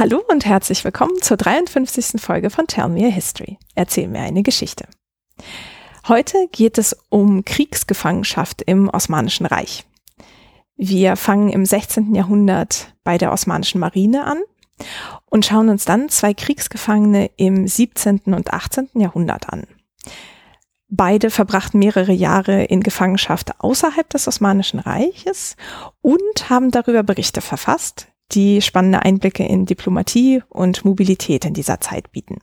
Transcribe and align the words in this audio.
Hallo 0.00 0.22
und 0.28 0.46
herzlich 0.46 0.82
willkommen 0.82 1.20
zur 1.20 1.36
53. 1.36 2.18
Folge 2.22 2.48
von 2.48 2.66
Tell 2.66 2.88
Me 2.88 3.06
a 3.06 3.10
History. 3.10 3.58
Erzähl 3.74 4.08
mir 4.08 4.20
eine 4.20 4.42
Geschichte. 4.42 4.86
Heute 6.08 6.48
geht 6.52 6.78
es 6.78 6.96
um 7.10 7.44
Kriegsgefangenschaft 7.44 8.62
im 8.62 8.88
Osmanischen 8.88 9.44
Reich. 9.44 9.84
Wir 10.74 11.16
fangen 11.16 11.50
im 11.50 11.66
16. 11.66 12.14
Jahrhundert 12.14 12.94
bei 13.04 13.18
der 13.18 13.30
Osmanischen 13.30 13.78
Marine 13.78 14.24
an 14.24 14.40
und 15.26 15.44
schauen 15.44 15.68
uns 15.68 15.84
dann 15.84 16.08
zwei 16.08 16.32
Kriegsgefangene 16.32 17.30
im 17.36 17.68
17. 17.68 18.22
und 18.24 18.54
18. 18.54 18.88
Jahrhundert 18.94 19.50
an. 19.52 19.66
Beide 20.88 21.28
verbrachten 21.28 21.78
mehrere 21.78 22.12
Jahre 22.12 22.64
in 22.64 22.82
Gefangenschaft 22.82 23.50
außerhalb 23.58 24.08
des 24.08 24.26
Osmanischen 24.26 24.78
Reiches 24.78 25.56
und 26.00 26.48
haben 26.48 26.70
darüber 26.70 27.02
Berichte 27.02 27.42
verfasst, 27.42 28.06
die 28.32 28.62
spannende 28.62 29.02
Einblicke 29.02 29.44
in 29.44 29.66
Diplomatie 29.66 30.42
und 30.48 30.84
Mobilität 30.84 31.44
in 31.44 31.54
dieser 31.54 31.80
Zeit 31.80 32.12
bieten. 32.12 32.38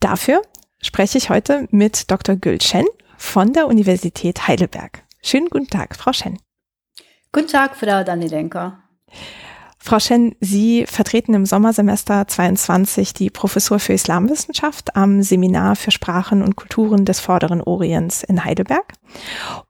Dafür 0.00 0.42
spreche 0.80 1.18
ich 1.18 1.30
heute 1.30 1.66
mit 1.70 2.10
Dr. 2.10 2.36
Gül 2.36 2.60
Shen 2.60 2.86
von 3.16 3.52
der 3.52 3.66
Universität 3.66 4.46
Heidelberg. 4.46 5.04
Schönen 5.22 5.48
guten 5.48 5.68
Tag, 5.68 5.96
Frau 5.96 6.12
Shen. 6.12 6.38
Guten 7.32 7.48
Tag, 7.48 7.76
Frau 7.76 8.04
Danilenko. 8.04 8.72
Frau 9.86 10.00
Shen, 10.00 10.34
Sie 10.40 10.84
vertreten 10.84 11.32
im 11.34 11.46
Sommersemester 11.46 12.26
22 12.26 13.14
die 13.14 13.30
Professur 13.30 13.78
für 13.78 13.92
Islamwissenschaft 13.92 14.96
am 14.96 15.22
Seminar 15.22 15.76
für 15.76 15.92
Sprachen 15.92 16.42
und 16.42 16.56
Kulturen 16.56 17.04
des 17.04 17.20
Vorderen 17.20 17.62
Orients 17.62 18.24
in 18.24 18.44
Heidelberg 18.44 18.94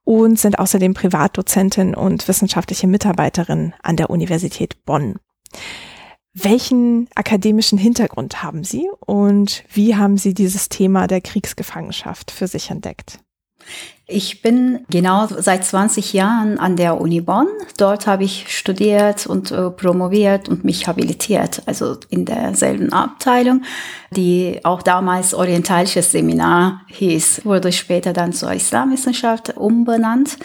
und 0.05 0.41
sind 0.41 0.59
außerdem 0.59 0.95
Privatdozentin 0.95 1.95
und 1.95 2.29
wissenschaftliche 2.29 2.87
Mitarbeiterin 2.87 3.75
an 3.83 3.97
der 3.97 4.09
Universität 4.09 4.87
Bonn. 4.87 5.17
Welchen 6.33 7.09
akademischen 7.15 7.77
Hintergrund 7.77 8.43
haben 8.43 8.65
Sie 8.65 8.89
und 9.05 9.65
wie 9.71 9.97
haben 9.97 10.17
Sie 10.17 10.33
dieses 10.33 10.71
Thema 10.71 11.09
der 11.09 11.21
Kriegsgefangenschaft 11.21 12.31
für 12.31 12.47
sich 12.47 12.71
entdeckt? 12.71 13.19
Ich 14.09 14.41
bin 14.41 14.85
genau 14.89 15.27
seit 15.27 15.65
20 15.65 16.13
Jahren 16.13 16.61
an 16.61 16.77
der 16.77 17.01
Uni 17.01 17.21
Bonn. 17.21 17.49
Dort 17.77 18.07
habe 18.07 18.23
ich 18.23 18.57
studiert 18.57 19.27
und 19.27 19.51
äh, 19.51 19.71
promoviert 19.71 20.49
und 20.49 20.65
mich 20.65 20.87
habilitiert, 20.87 21.63
also 21.67 21.97
in 22.09 22.25
derselben 22.25 22.93
Abteilung, 22.93 23.63
die 24.13 24.61
auch 24.63 24.83
damals 24.83 25.35
Orientalisches 25.35 26.13
Seminar 26.13 26.83
hieß, 26.87 27.45
wurde 27.45 27.73
später 27.73 28.13
dann 28.13 28.33
zur 28.33 28.53
Islamwissenschaft 28.53 29.57
umbenannt. 29.57 30.39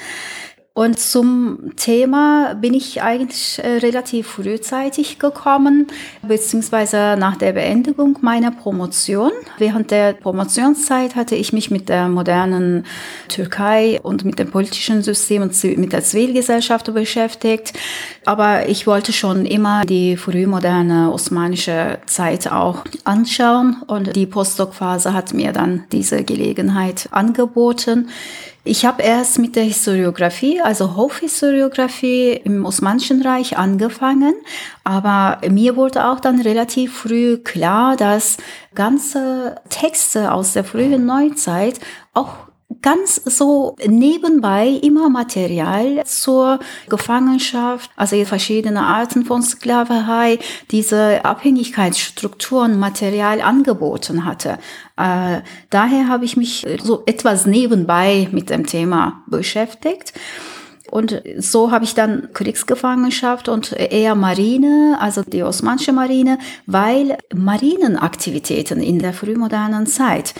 Und 0.74 1.00
zum 1.00 1.74
Thema 1.76 2.54
bin 2.54 2.74
ich 2.74 3.02
eigentlich 3.02 3.60
äh, 3.62 3.80
relativ 3.80 4.28
frühzeitig 4.28 5.20
gekommen, 5.20 5.88
beziehungsweise 6.22 7.18
nach 7.20 7.36
der 7.36 7.52
Beendigung 7.52 8.18
meiner 8.22 8.52
Promotion. 8.52 9.34
Während 9.58 9.92
der 9.92 10.14
Promotionszeit 10.14 11.16
hatte 11.16 11.36
ich 11.36 11.52
mich 11.52 11.72
mit 11.72 11.90
der 11.90 12.08
modernen 12.08 12.86
Türkei 13.28 14.00
und 14.02 14.24
mit 14.24 14.40
dem 14.40 14.50
politischen 14.50 15.02
System 15.02 15.42
und 15.42 15.62
mit 15.78 15.92
der 15.92 16.06
Zivilgesellschaft 16.06 16.94
beschäftigt. 16.94 17.74
Aber 18.26 18.70
ich 18.70 18.88
wollte 18.88 19.12
schon 19.12 19.46
immer 19.46 19.84
die 19.84 20.16
frühmoderne 20.16 21.12
osmanische 21.12 22.00
Zeit 22.06 22.50
auch 22.50 22.86
anschauen 23.04 23.84
und 23.88 24.16
die 24.16 24.26
Postdoc-Phase 24.26 25.14
hat 25.14 25.34
mir 25.34 25.52
dann 25.52 25.84
diese 25.92 26.24
Gelegenheit 26.24 27.10
angeboten. 27.12 28.08
Ich 28.64 28.86
habe 28.86 29.02
erst 29.02 29.40
mit 29.40 29.56
der 29.56 29.64
Historiografie, 29.64 30.62
also 30.62 30.96
Hofhistoriografie 30.96 32.34
im 32.44 32.64
Osmanischen 32.64 33.24
Reich 33.24 33.58
angefangen, 33.58 34.36
aber 34.84 35.42
mir 35.50 35.76
wurde 35.76 36.08
auch 36.08 36.20
dann 36.20 36.40
relativ 36.40 36.96
früh 36.96 37.38
klar, 37.38 37.98
dass 37.98 38.38
ganze 38.76 39.56
Texte 39.70 40.32
aus 40.32 40.54
der 40.54 40.64
frühen 40.64 41.08
Neuzeit 41.08 41.80
auch 42.14 42.51
ganz 42.82 43.22
so 43.26 43.76
nebenbei 43.86 44.68
immer 44.68 45.10
Material 45.10 46.04
zur 46.06 46.60
Gefangenschaft, 46.90 47.90
also 47.96 48.24
verschiedene 48.26 48.82
Arten 48.82 49.26
von 49.26 49.42
Sklaverei, 49.42 50.40
diese 50.72 51.26
Abhängigkeitsstrukturen 51.26 52.80
Material 52.80 53.42
angeboten 53.42 54.26
hatte. 54.26 54.58
Äh, 54.98 55.42
daher 55.70 56.08
habe 56.08 56.26
ich 56.26 56.38
mich 56.38 56.66
so 56.82 57.04
etwas 57.06 57.46
nebenbei 57.46 58.28
mit 58.32 58.50
dem 58.50 58.66
Thema 58.66 59.24
beschäftigt. 59.28 60.14
Und 60.92 61.24
so 61.38 61.72
habe 61.72 61.86
ich 61.86 61.96
dann 61.96 62.34
Kriegsgefangenschaft 62.34 63.48
und 63.48 63.72
eher 63.72 64.14
Marine, 64.14 64.98
also 65.00 65.24
die 65.24 65.42
osmanische 65.42 65.94
Marine, 65.94 66.38
weil 66.66 67.18
Marinenaktivitäten 67.34 68.82
in 68.84 69.00
der 69.00 69.14
frühmodernen 69.14 69.88
Zeit 69.88 70.34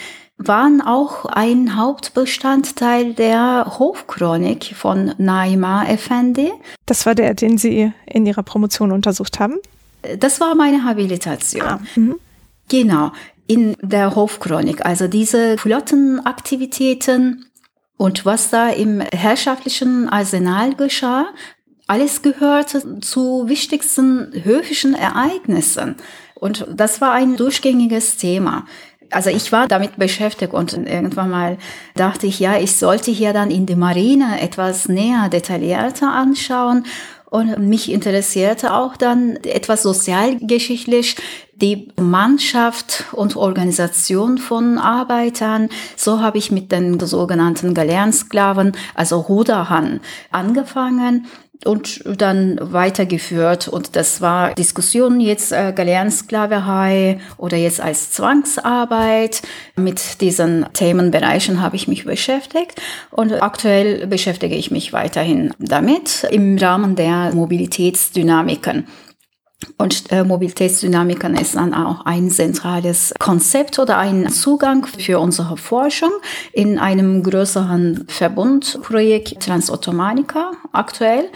waren 0.46 0.80
auch 0.80 1.24
ein 1.26 1.76
Hauptbestandteil 1.76 3.14
der 3.14 3.78
Hofchronik 3.78 4.74
von 4.74 5.14
Naima 5.18 5.84
Effendi. 5.86 6.52
Das 6.86 7.06
war 7.06 7.14
der, 7.14 7.34
den 7.34 7.58
Sie 7.58 7.92
in 8.06 8.26
Ihrer 8.26 8.42
Promotion 8.42 8.92
untersucht 8.92 9.40
haben? 9.40 9.56
Das 10.18 10.40
war 10.40 10.54
meine 10.54 10.84
Habilitation. 10.84 11.62
Ah, 11.62 11.80
mhm. 11.94 12.16
genau, 12.68 13.12
in 13.46 13.76
der 13.80 14.14
Hofchronik. 14.14 14.84
Also 14.84 15.08
diese 15.08 15.58
Flottenaktivitäten 15.58 17.46
und 17.96 18.24
was 18.24 18.50
da 18.50 18.68
im 18.70 19.00
herrschaftlichen 19.00 20.08
Arsenal 20.08 20.74
geschah, 20.74 21.26
alles 21.86 22.22
gehörte 22.22 23.00
zu 23.00 23.48
wichtigsten 23.48 24.32
höfischen 24.44 24.94
Ereignissen. 24.94 25.96
Und 26.34 26.66
das 26.74 27.00
war 27.00 27.12
ein 27.12 27.36
durchgängiges 27.36 28.16
Thema 28.16 28.66
also 29.12 29.30
ich 29.30 29.52
war 29.52 29.68
damit 29.68 29.96
beschäftigt 29.96 30.52
und 30.52 30.72
irgendwann 30.72 31.30
mal 31.30 31.58
dachte 31.94 32.26
ich, 32.26 32.40
ja, 32.40 32.58
ich 32.58 32.76
sollte 32.76 33.10
hier 33.10 33.32
dann 33.32 33.50
in 33.50 33.66
die 33.66 33.76
Marine 33.76 34.40
etwas 34.40 34.88
näher, 34.88 35.28
detaillierter 35.28 36.12
anschauen. 36.12 36.84
Und 37.26 37.58
mich 37.60 37.90
interessierte 37.90 38.74
auch 38.74 38.94
dann 38.94 39.36
etwas 39.36 39.82
sozialgeschichtlich 39.82 41.16
die 41.54 41.88
Mannschaft 41.98 43.04
und 43.12 43.36
Organisation 43.36 44.36
von 44.36 44.76
Arbeitern. 44.76 45.70
So 45.96 46.20
habe 46.20 46.36
ich 46.36 46.50
mit 46.50 46.72
den 46.72 47.00
sogenannten 47.00 47.72
Galeerensklaven, 47.72 48.72
also 48.94 49.18
Ruderhan, 49.18 50.00
angefangen 50.30 51.26
und 51.66 52.02
dann 52.04 52.58
weitergeführt. 52.60 53.68
Und 53.68 53.96
das 53.96 54.20
war 54.20 54.54
Diskussion 54.54 55.20
jetzt 55.20 55.52
äh, 55.52 55.72
Galeerensklaverei 55.74 57.20
oder 57.36 57.56
jetzt 57.56 57.80
als 57.80 58.12
Zwangsarbeit. 58.12 59.42
Mit 59.76 60.20
diesen 60.20 60.66
Themenbereichen 60.72 61.60
habe 61.62 61.76
ich 61.76 61.88
mich 61.88 62.04
beschäftigt 62.04 62.80
und 63.10 63.32
aktuell 63.42 64.06
beschäftige 64.06 64.54
ich 64.54 64.70
mich 64.70 64.92
weiterhin 64.92 65.52
damit 65.58 66.26
im 66.30 66.58
Rahmen 66.58 66.96
der 66.96 67.32
Mobilitätsdynamiken. 67.34 68.86
Und 69.76 70.10
äh, 70.10 70.24
Mobilitätsdynamiken 70.24 71.34
ist 71.36 71.54
dann 71.54 71.74
auch 71.74 72.04
ein 72.06 72.30
zentrales 72.30 73.14
Konzept 73.18 73.78
oder 73.78 73.98
ein 73.98 74.28
Zugang 74.30 74.86
für 74.86 75.18
unsere 75.18 75.56
Forschung 75.56 76.12
in 76.52 76.78
einem 76.78 77.22
größeren 77.22 78.06
Verbundprojekt 78.08 79.40
Transottomanica 79.40 80.52
aktuell. 80.72 81.28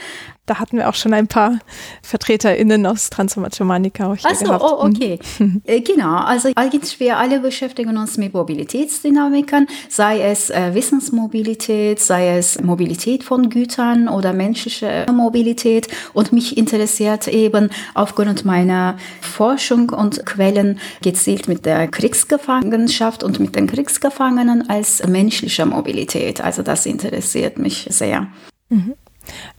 Da 0.46 0.60
hatten 0.60 0.78
wir 0.78 0.88
auch 0.88 0.94
schon 0.94 1.12
ein 1.12 1.26
paar 1.26 1.58
VertreterInnen 2.02 2.86
aus 2.86 3.10
Transformationmanika 3.10 4.12
auch 4.12 4.16
hier 4.16 4.30
Ach 4.32 4.36
so, 4.36 4.44
gehabt. 4.44 4.64
oh, 4.64 4.84
okay. 4.84 5.18
Mhm. 5.38 5.56
Äh, 5.66 5.80
genau, 5.80 6.16
also 6.16 6.50
eigentlich 6.54 7.00
wir 7.00 7.16
alle 7.16 7.40
beschäftigen 7.40 7.96
uns 7.96 8.16
mit 8.18 8.32
Mobilitätsdynamiken, 8.34 9.66
sei 9.88 10.20
es 10.20 10.50
äh, 10.50 10.74
Wissensmobilität, 10.74 11.98
sei 11.98 12.36
es 12.36 12.60
Mobilität 12.62 13.24
von 13.24 13.50
Gütern 13.50 14.08
oder 14.08 14.32
menschliche 14.32 15.06
Mobilität. 15.12 15.88
Und 16.12 16.32
mich 16.32 16.56
interessiert 16.56 17.26
eben 17.26 17.70
aufgrund 17.94 18.44
meiner 18.44 18.96
Forschung 19.20 19.90
und 19.90 20.24
Quellen 20.24 20.78
gezielt 21.02 21.48
mit 21.48 21.66
der 21.66 21.88
Kriegsgefangenschaft 21.88 23.24
und 23.24 23.40
mit 23.40 23.56
den 23.56 23.66
Kriegsgefangenen 23.66 24.68
als 24.68 25.04
menschliche 25.06 25.66
Mobilität. 25.66 26.40
Also 26.40 26.62
das 26.62 26.86
interessiert 26.86 27.58
mich 27.58 27.86
sehr. 27.90 28.28
Mhm. 28.68 28.94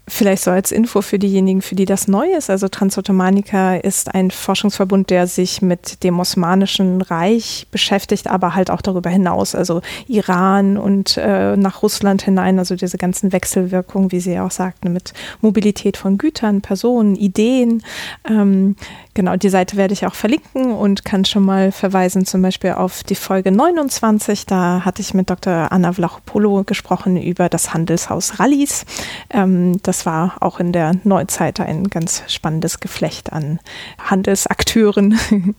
Vielleicht 0.09 0.43
so 0.43 0.51
als 0.51 0.71
Info 0.71 1.01
für 1.01 1.19
diejenigen, 1.19 1.61
für 1.61 1.75
die 1.75 1.83
das 1.83 2.07
neu 2.07 2.27
ist. 2.31 2.49
Also 2.49 2.69
Transottomanica 2.69 3.75
ist 3.75 4.15
ein 4.15 4.31
Forschungsverbund, 4.31 5.09
der 5.09 5.27
sich 5.27 5.61
mit 5.61 6.01
dem 6.01 6.17
Osmanischen 6.21 7.01
Reich 7.01 7.67
beschäftigt, 7.71 8.27
aber 8.27 8.55
halt 8.55 8.71
auch 8.71 8.81
darüber 8.81 9.09
hinaus, 9.09 9.53
also 9.53 9.81
Iran 10.07 10.77
und 10.77 11.17
äh, 11.17 11.57
nach 11.57 11.83
Russland 11.83 12.21
hinein, 12.21 12.57
also 12.57 12.75
diese 12.77 12.97
ganzen 12.97 13.33
Wechselwirkungen, 13.33 14.13
wie 14.13 14.21
Sie 14.21 14.39
auch 14.39 14.51
sagten, 14.51 14.93
mit 14.93 15.13
Mobilität 15.41 15.97
von 15.97 16.17
Gütern, 16.17 16.61
Personen, 16.61 17.17
Ideen. 17.17 17.83
Ähm, 18.29 18.77
genau, 19.13 19.35
die 19.35 19.49
Seite 19.49 19.75
werde 19.75 19.93
ich 19.93 20.07
auch 20.07 20.15
verlinken 20.15 20.71
und 20.71 21.03
kann 21.03 21.25
schon 21.25 21.43
mal 21.43 21.73
verweisen, 21.73 22.25
zum 22.25 22.41
Beispiel 22.41 22.71
auf 22.71 23.03
die 23.03 23.15
Folge 23.15 23.51
29. 23.51 24.45
Da 24.45 24.85
hatte 24.85 25.01
ich 25.01 25.13
mit 25.13 25.29
Dr. 25.29 25.69
Anna 25.73 25.91
Vlachopoulou 25.91 26.63
gesprochen 26.63 27.21
über 27.21 27.49
das 27.49 27.73
Handelshaus 27.73 28.39
Rallis. 28.39 28.85
Ähm, 29.29 29.81
das 29.83 29.96
das 29.97 30.05
war 30.05 30.35
auch 30.41 30.59
in 30.59 30.73
der 30.73 30.93
Neuzeit 31.05 31.59
ein 31.59 31.89
ganz 31.89 32.21
spannendes 32.27 32.79
Geflecht 32.79 33.33
an 33.33 33.59
Handelsakteuren. 33.97 35.17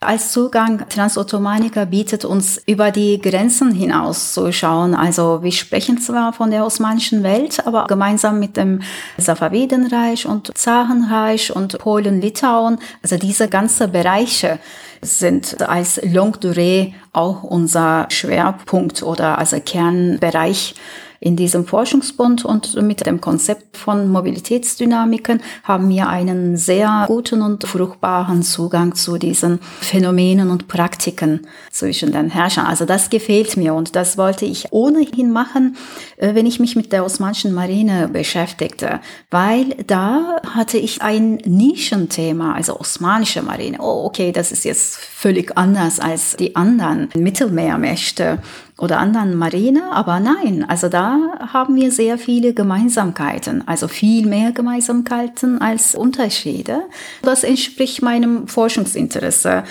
Als 0.00 0.30
Zugang 0.30 0.86
Transottomanica 0.90 1.86
bietet 1.86 2.26
uns 2.26 2.62
über 2.66 2.90
die 2.90 3.18
Grenzen 3.18 3.72
hinaus 3.72 4.34
zu 4.34 4.52
schauen. 4.52 4.94
Also 4.94 5.42
wir 5.42 5.52
sprechen 5.52 5.96
zwar 5.96 6.34
von 6.34 6.50
der 6.50 6.66
osmanischen 6.66 7.22
Welt, 7.22 7.66
aber 7.66 7.86
gemeinsam 7.86 8.38
mit 8.38 8.58
dem 8.58 8.82
Safavidenreich 9.16 10.26
und 10.26 10.56
Zarenreich 10.56 11.56
und 11.56 11.78
Polen, 11.78 12.20
Litauen, 12.20 12.78
also 13.02 13.16
diese 13.16 13.48
ganze 13.48 13.88
Bereiche 13.88 14.58
sind 15.00 15.62
als 15.62 15.98
Longue 16.04 16.38
Durée 16.38 16.92
auch 17.14 17.42
unser 17.42 18.06
Schwerpunkt 18.10 19.02
oder 19.02 19.38
also 19.38 19.58
Kernbereich 19.58 20.74
in 21.20 21.36
diesem 21.36 21.66
Forschungsbund 21.66 22.44
und 22.44 22.80
mit 22.82 23.04
dem 23.04 23.20
Konzept 23.20 23.76
von 23.76 24.08
Mobilitätsdynamiken 24.08 25.40
haben 25.64 25.88
wir 25.88 26.08
einen 26.08 26.56
sehr 26.56 27.04
guten 27.06 27.42
und 27.42 27.64
fruchtbaren 27.64 28.42
Zugang 28.42 28.94
zu 28.94 29.18
diesen 29.18 29.58
Phänomenen 29.80 30.50
und 30.50 30.68
Praktiken 30.68 31.46
zwischen 31.70 32.12
den 32.12 32.30
Herrschern. 32.30 32.66
Also 32.66 32.84
das 32.84 33.10
gefällt 33.10 33.56
mir 33.56 33.74
und 33.74 33.96
das 33.96 34.16
wollte 34.16 34.44
ich 34.44 34.72
ohnehin 34.72 35.32
machen, 35.32 35.76
äh, 36.16 36.34
wenn 36.34 36.46
ich 36.46 36.60
mich 36.60 36.76
mit 36.76 36.92
der 36.92 37.04
osmanischen 37.04 37.52
Marine 37.52 38.08
beschäftigte, 38.08 39.00
weil 39.30 39.74
da 39.86 40.40
hatte 40.54 40.78
ich 40.78 41.02
ein 41.02 41.36
Nischenthema, 41.44 42.54
also 42.54 42.78
osmanische 42.78 43.42
Marine. 43.42 43.78
Oh, 43.80 44.04
okay, 44.04 44.32
das 44.32 44.52
ist 44.52 44.64
jetzt 44.64 44.96
völlig 44.96 45.56
anders 45.56 45.98
als 45.98 46.36
die 46.36 46.54
anderen 46.54 47.08
Mittelmeermächte 47.14 48.38
oder 48.78 48.98
anderen 49.00 49.34
Marine, 49.34 49.90
aber 49.90 50.20
nein, 50.20 50.64
also 50.68 50.88
da 50.88 51.18
haben 51.52 51.74
wir 51.74 51.90
sehr 51.90 52.16
viele 52.16 52.54
Gemeinsamkeiten, 52.54 53.66
also 53.66 53.88
viel 53.88 54.26
mehr 54.26 54.52
Gemeinsamkeiten 54.52 55.60
als 55.60 55.96
Unterschiede. 55.96 56.82
Das 57.22 57.42
entspricht 57.42 58.02
meinem 58.02 58.46
Forschungsinteresse. 58.46 59.64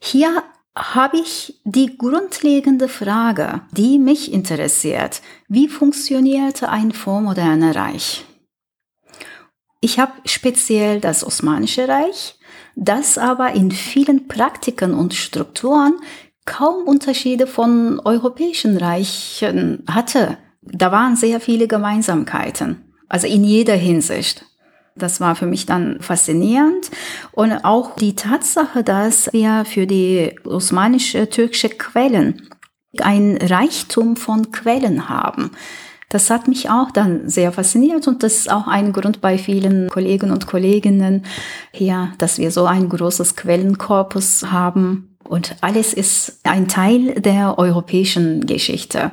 Hier 0.00 0.42
habe 0.76 1.18
ich 1.18 1.60
die 1.64 1.96
grundlegende 1.96 2.88
Frage, 2.88 3.62
die 3.72 3.98
mich 3.98 4.32
interessiert. 4.32 5.22
Wie 5.48 5.68
funktioniert 5.68 6.62
ein 6.64 6.92
vormoderner 6.92 7.74
Reich? 7.74 8.24
Ich 9.80 9.98
habe 10.00 10.12
speziell 10.24 11.00
das 11.00 11.24
Osmanische 11.24 11.88
Reich, 11.88 12.36
das 12.74 13.18
aber 13.18 13.52
in 13.52 13.70
vielen 13.70 14.26
Praktiken 14.28 14.94
und 14.94 15.14
Strukturen 15.14 15.94
kaum 16.48 16.88
Unterschiede 16.88 17.46
von 17.46 18.00
europäischen 18.04 18.78
Reichen 18.78 19.84
hatte. 19.88 20.38
Da 20.62 20.90
waren 20.90 21.14
sehr 21.14 21.40
viele 21.40 21.68
Gemeinsamkeiten, 21.68 22.94
also 23.08 23.26
in 23.26 23.44
jeder 23.44 23.74
Hinsicht. 23.74 24.46
Das 24.96 25.20
war 25.20 25.36
für 25.36 25.46
mich 25.46 25.66
dann 25.66 26.00
faszinierend. 26.00 26.90
Und 27.32 27.52
auch 27.64 27.94
die 27.96 28.16
Tatsache, 28.16 28.82
dass 28.82 29.32
wir 29.32 29.64
für 29.64 29.86
die 29.86 30.34
osmanische 30.44 31.28
türkische 31.28 31.68
Quellen 31.68 32.48
ein 33.00 33.36
Reichtum 33.36 34.16
von 34.16 34.50
Quellen 34.50 35.08
haben. 35.08 35.50
Das 36.08 36.30
hat 36.30 36.48
mich 36.48 36.70
auch 36.70 36.90
dann 36.90 37.28
sehr 37.28 37.52
fasziniert 37.52 38.08
und 38.08 38.22
das 38.22 38.38
ist 38.38 38.50
auch 38.50 38.66
ein 38.66 38.94
Grund 38.94 39.20
bei 39.20 39.36
vielen 39.36 39.90
Kollegen 39.90 40.30
und 40.30 40.46
Kolleginnen 40.46 41.26
hier, 41.70 42.14
dass 42.16 42.38
wir 42.38 42.50
so 42.50 42.64
ein 42.64 42.88
großes 42.88 43.36
Quellenkorpus 43.36 44.50
haben. 44.50 45.17
Und 45.28 45.56
alles 45.60 45.92
ist 45.92 46.40
ein 46.44 46.68
Teil 46.68 47.20
der 47.20 47.58
europäischen 47.58 48.46
Geschichte. 48.46 49.12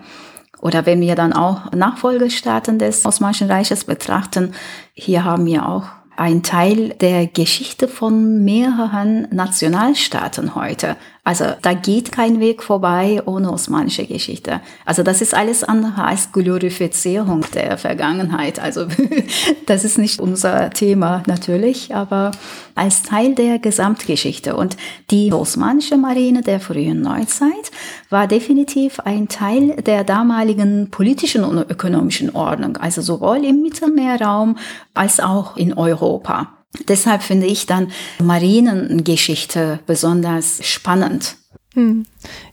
Oder 0.62 0.86
wenn 0.86 1.02
wir 1.02 1.16
dann 1.16 1.34
auch 1.34 1.72
Nachfolgestaaten 1.74 2.80
des 2.80 3.06
Osmanischen 3.06 3.52
Reiches 3.52 3.84
betrachten, 3.84 4.54
hier 4.94 5.26
haben 5.26 5.46
wir 5.46 5.68
auch 5.68 5.84
ein 6.16 6.42
Teil 6.42 6.90
der 6.90 7.28
Geschichte 7.28 7.90
von 7.90 8.46
mehreren 8.46 9.28
Nationalstaaten 9.32 10.56
heute. 10.56 10.96
Also 11.28 11.46
da 11.64 11.74
geht 11.74 12.12
kein 12.12 12.40
Weg 12.40 12.62
vorbei 12.62 13.20
ohne 13.26 13.52
osmanische 13.52 14.06
Geschichte. 14.06 14.62
Also 14.86 15.02
das 15.02 15.22
ist 15.22 15.34
alles 15.34 15.64
andere 15.64 16.04
als 16.04 16.32
Glorifizierung 16.32 17.44
der 17.56 17.80
Vergangenheit. 17.80 18.60
Also 18.60 18.86
das 19.66 19.84
ist 19.84 19.98
nicht 19.98 20.20
unser 20.20 20.70
Thema 20.70 21.24
natürlich, 21.26 21.96
aber 21.96 22.30
als 22.76 23.02
Teil 23.02 23.34
der 23.34 23.58
Gesamtgeschichte. 23.58 24.56
Und 24.56 24.78
die 25.10 25.34
osmanische 25.34 25.98
Marine 25.98 26.44
der 26.44 26.60
frühen 26.60 27.02
Neuzeit 27.02 27.72
war 28.12 28.28
definitiv 28.28 29.00
ein 29.00 29.28
Teil 29.28 29.82
der 29.82 30.04
damaligen 30.04 30.92
politischen 30.92 31.44
und 31.44 31.58
ökonomischen 31.58 32.36
Ordnung. 32.36 32.78
Also 32.78 33.02
sowohl 33.02 33.44
im 33.44 33.64
Mittelmeerraum 33.64 34.60
als 34.94 35.20
auch 35.20 35.58
in 35.58 35.74
Europa. 35.74 36.55
Deshalb 36.88 37.24
finde 37.24 37.48
ich 37.48 37.66
dann 37.66 37.92
Marinengeschichte 38.22 39.80
besonders 39.86 40.66
spannend. 40.66 41.36
Hm. 41.76 42.06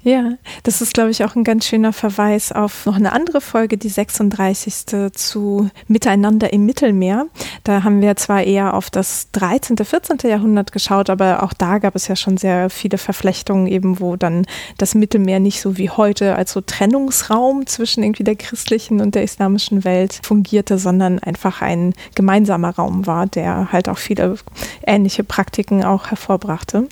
Ja, 0.03 0.33
das 0.65 0.83
ist, 0.83 0.95
glaube 0.95 1.11
ich, 1.11 1.25
auch 1.25 1.37
ein 1.37 1.45
ganz 1.45 1.65
schöner 1.65 1.93
Verweis 1.93 2.51
auf 2.51 2.87
noch 2.87 2.97
eine 2.97 3.13
andere 3.13 3.41
Folge, 3.41 3.79
die 3.79 3.89
36. 3.89 5.13
zu 5.13 5.71
Miteinander 5.87 6.53
im 6.53 6.67
Mittelmeer. 6.67 7.27
Da 7.63 7.85
haben 7.85 8.01
wir 8.01 8.17
zwar 8.17 8.43
eher 8.43 8.75
auf 8.75 8.91
das 8.91 9.31
13., 9.31 9.77
14. 9.77 10.19
Jahrhundert 10.29 10.73
geschaut, 10.73 11.09
aber 11.09 11.45
auch 11.45 11.53
da 11.53 11.79
gab 11.79 11.95
es 11.95 12.09
ja 12.09 12.17
schon 12.17 12.37
sehr 12.37 12.69
viele 12.69 12.99
Verflechtungen, 12.99 13.69
eben 13.69 14.01
wo 14.01 14.17
dann 14.17 14.45
das 14.77 14.97
Mittelmeer 14.97 15.39
nicht 15.39 15.61
so 15.61 15.79
wie 15.79 15.89
heute 15.89 16.35
als 16.35 16.53
so 16.53 16.61
Trennungsraum 16.61 17.69
zwischen 17.69 18.03
irgendwie 18.03 18.25
der 18.25 18.37
christlichen 18.37 19.01
und 19.01 19.15
der 19.15 19.23
islamischen 19.23 19.85
Welt 19.85 20.19
fungierte, 20.25 20.79
sondern 20.79 21.21
einfach 21.21 21.63
ein 21.63 21.95
gemeinsamer 22.17 22.71
Raum 22.71 23.07
war, 23.07 23.29
der 23.29 23.71
halt 23.71 23.89
auch 23.89 23.99
viele 23.99 24.37
ähnliche 24.85 25.23
Praktiken 25.23 25.85
auch 25.85 26.09
hervorbrachte. 26.09 26.89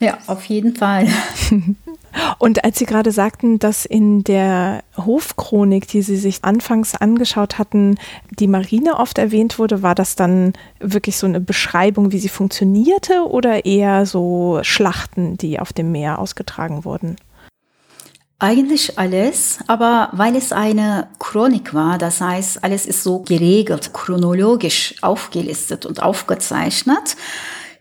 Ja, 0.00 0.18
auf 0.26 0.44
jeden 0.44 0.76
Fall. 0.76 1.08
Und 2.38 2.64
als 2.64 2.78
Sie 2.78 2.86
gerade 2.86 3.12
sagten, 3.12 3.58
dass 3.58 3.86
in 3.86 4.24
der 4.24 4.82
Hofchronik, 4.96 5.88
die 5.88 6.02
Sie 6.02 6.16
sich 6.16 6.44
anfangs 6.44 6.94
angeschaut 6.94 7.58
hatten, 7.58 7.98
die 8.38 8.46
Marine 8.46 8.98
oft 8.98 9.16
erwähnt 9.18 9.58
wurde, 9.58 9.82
war 9.82 9.94
das 9.94 10.14
dann 10.16 10.52
wirklich 10.80 11.16
so 11.16 11.26
eine 11.26 11.40
Beschreibung, 11.40 12.12
wie 12.12 12.18
sie 12.18 12.28
funktionierte 12.28 13.26
oder 13.26 13.64
eher 13.64 14.06
so 14.06 14.60
Schlachten, 14.62 15.38
die 15.38 15.60
auf 15.60 15.72
dem 15.72 15.92
Meer 15.92 16.18
ausgetragen 16.18 16.84
wurden? 16.84 17.16
Eigentlich 18.38 18.98
alles, 18.98 19.60
aber 19.66 20.10
weil 20.12 20.36
es 20.36 20.52
eine 20.52 21.08
Chronik 21.18 21.72
war, 21.72 21.96
das 21.96 22.20
heißt, 22.20 22.62
alles 22.62 22.84
ist 22.84 23.02
so 23.02 23.20
geregelt, 23.20 23.94
chronologisch 23.94 24.94
aufgelistet 25.00 25.86
und 25.86 26.02
aufgezeichnet, 26.02 27.16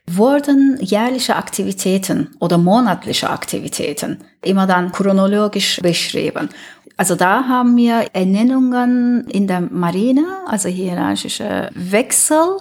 wurden 0.08 0.78
jährliche 0.82 1.36
Aktivitäten 1.36 2.30
oder 2.40 2.58
monatliche 2.58 3.30
Aktivitäten 3.30 4.20
immer 4.44 4.68
dann 4.68 4.92
chronologisch 4.92 5.80
beschrieben. 5.82 6.50
Also 6.98 7.16
da 7.16 7.48
haben 7.48 7.76
wir 7.76 8.06
Ernennungen 8.14 9.28
in 9.28 9.48
der 9.48 9.62
Marine, 9.62 10.26
also 10.48 10.70
hierarchische 10.70 11.70
Wechsel, 11.74 12.58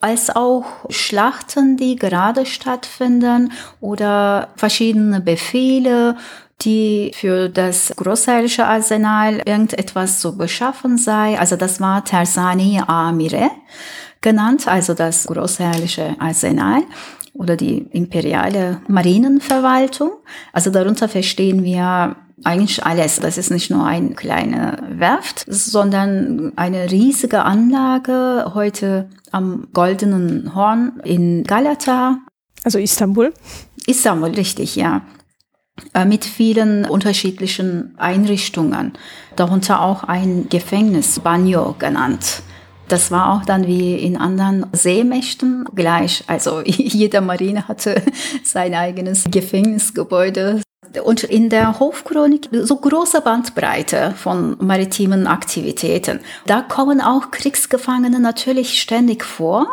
als 0.00 0.34
auch 0.34 0.64
Schlachten, 0.90 1.76
die 1.76 1.96
gerade 1.96 2.46
stattfinden 2.46 3.52
oder 3.80 4.48
verschiedene 4.56 5.20
Befehle, 5.20 6.16
die 6.62 7.12
für 7.14 7.48
das 7.48 7.92
großherrliche 7.96 8.66
Arsenal 8.66 9.42
irgendetwas 9.44 10.20
zu 10.20 10.36
beschaffen 10.36 10.96
sei. 10.96 11.38
Also 11.38 11.56
das 11.56 11.80
war 11.80 12.04
Tersani 12.04 12.80
Amire 12.86 13.50
genannt, 14.26 14.66
also 14.66 14.92
das 14.92 15.28
großherrliche 15.28 16.16
Arsenal 16.18 16.82
oder 17.32 17.56
die 17.56 17.86
imperiale 17.92 18.80
Marinenverwaltung. 18.88 20.10
Also 20.52 20.70
darunter 20.70 21.08
verstehen 21.08 21.62
wir 21.62 22.16
eigentlich 22.42 22.84
alles. 22.84 23.20
Das 23.20 23.38
ist 23.38 23.52
nicht 23.52 23.70
nur 23.70 23.86
eine 23.86 24.16
kleine 24.16 24.82
Werft, 24.90 25.44
sondern 25.48 26.52
eine 26.56 26.90
riesige 26.90 27.44
Anlage 27.44 28.50
heute 28.52 29.08
am 29.30 29.68
Goldenen 29.72 30.56
Horn 30.56 31.00
in 31.04 31.44
Galata. 31.44 32.18
Also 32.64 32.80
Istanbul? 32.80 33.32
Istanbul, 33.86 34.30
richtig, 34.30 34.74
ja. 34.74 35.02
Äh, 35.94 36.04
mit 36.04 36.24
vielen 36.24 36.84
unterschiedlichen 36.84 37.94
Einrichtungen, 37.96 38.94
darunter 39.36 39.82
auch 39.82 40.02
ein 40.02 40.48
Gefängnis, 40.48 41.20
Banyo 41.20 41.76
genannt. 41.78 42.42
Das 42.88 43.10
war 43.10 43.32
auch 43.32 43.44
dann 43.44 43.66
wie 43.66 43.96
in 43.96 44.16
anderen 44.16 44.66
Seemächten 44.72 45.64
gleich. 45.74 46.24
Also 46.26 46.60
jeder 46.64 47.20
Marine 47.20 47.68
hatte 47.68 48.02
sein 48.44 48.74
eigenes 48.74 49.24
Gefängnisgebäude. 49.30 50.62
Und 51.02 51.24
in 51.24 51.50
der 51.50 51.78
Hofchronik 51.78 52.48
so 52.52 52.76
große 52.76 53.20
Bandbreite 53.20 54.14
von 54.16 54.56
maritimen 54.60 55.26
Aktivitäten. 55.26 56.20
Da 56.46 56.62
kommen 56.62 57.00
auch 57.00 57.30
Kriegsgefangene 57.32 58.18
natürlich 58.20 58.80
ständig 58.80 59.24
vor. 59.24 59.66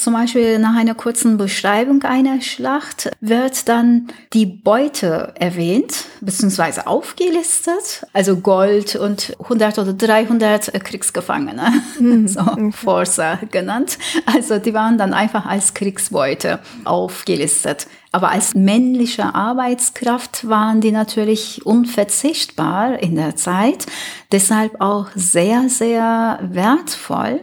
Zum 0.00 0.14
Beispiel 0.14 0.58
nach 0.58 0.74
einer 0.76 0.94
kurzen 0.94 1.36
Beschreibung 1.36 2.02
einer 2.02 2.40
Schlacht 2.40 3.10
wird 3.20 3.68
dann 3.68 4.08
die 4.32 4.46
Beute 4.46 5.34
erwähnt, 5.38 6.06
beziehungsweise 6.20 6.86
aufgelistet, 6.86 8.06
also 8.12 8.36
Gold 8.36 8.96
und 8.96 9.36
100 9.40 9.78
oder 9.78 9.92
300 9.92 10.72
Kriegsgefangene, 10.84 11.72
mhm. 11.98 12.28
so 12.28 12.44
Forza 12.72 13.38
genannt. 13.50 13.98
Also 14.26 14.58
die 14.58 14.74
waren 14.74 14.98
dann 14.98 15.12
einfach 15.12 15.46
als 15.46 15.74
Kriegsbeute 15.74 16.60
aufgelistet. 16.84 17.86
Aber 18.12 18.30
als 18.30 18.54
männliche 18.54 19.34
Arbeitskraft 19.34 20.48
waren 20.48 20.80
die 20.80 20.90
natürlich 20.90 21.64
unverzichtbar 21.64 23.00
in 23.00 23.14
der 23.14 23.36
Zeit, 23.36 23.86
deshalb 24.32 24.80
auch 24.80 25.06
sehr, 25.14 25.68
sehr 25.68 26.40
wertvoll. 26.42 27.40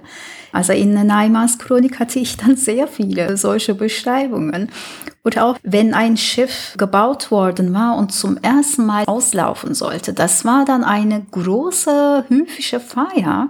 Also 0.58 0.74
in 0.74 0.96
Neimars 0.96 1.60
Chronik 1.60 2.00
hatte 2.00 2.18
ich 2.18 2.36
dann 2.36 2.56
sehr 2.56 2.88
viele 2.88 3.38
solche 3.38 3.76
Beschreibungen. 3.76 4.72
Und 5.28 5.38
auch 5.40 5.58
wenn 5.62 5.94
ein 5.94 6.16
Schiff 6.16 6.76
gebaut 6.78 7.32
worden 7.32 7.74
war 7.74 7.98
und 7.98 8.14
zum 8.14 8.38
ersten 8.38 8.86
Mal 8.86 9.04
auslaufen 9.08 9.74
sollte, 9.74 10.14
das 10.14 10.46
war 10.46 10.64
dann 10.64 10.86
eine 10.86 11.22
große 11.32 12.24
höfische 12.30 12.80
Feier. 12.80 13.50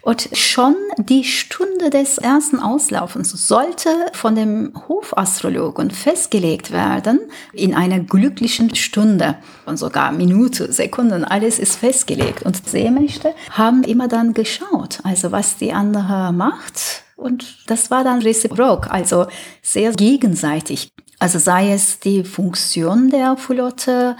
Und 0.00 0.28
schon 0.32 0.76
die 0.96 1.24
Stunde 1.24 1.90
des 1.90 2.18
ersten 2.18 2.60
Auslaufens 2.60 3.32
sollte 3.48 3.88
von 4.12 4.36
dem 4.36 4.72
Hofastrologen 4.86 5.90
festgelegt 5.90 6.70
werden 6.70 7.18
in 7.52 7.74
einer 7.74 7.98
glücklichen 7.98 8.76
Stunde 8.76 9.38
und 9.66 9.76
sogar 9.76 10.12
Minute, 10.12 10.72
Sekunden, 10.72 11.24
alles 11.24 11.58
ist 11.58 11.80
festgelegt. 11.80 12.44
Und 12.44 12.64
Seemächte 12.64 13.34
haben 13.50 13.82
immer 13.82 14.06
dann 14.06 14.34
geschaut, 14.34 15.00
also 15.02 15.32
was 15.32 15.56
die 15.56 15.72
andere 15.72 16.32
macht. 16.32 17.02
Und 17.16 17.64
das 17.66 17.90
war 17.90 18.04
dann 18.04 18.22
reziprok, 18.22 18.92
also 18.92 19.26
sehr 19.60 19.90
gegenseitig. 19.90 20.92
Also 21.18 21.40
sei 21.40 21.72
es 21.72 21.98
die 21.98 22.22
Funktion 22.22 23.10
der 23.10 23.36
Flotte, 23.36 24.16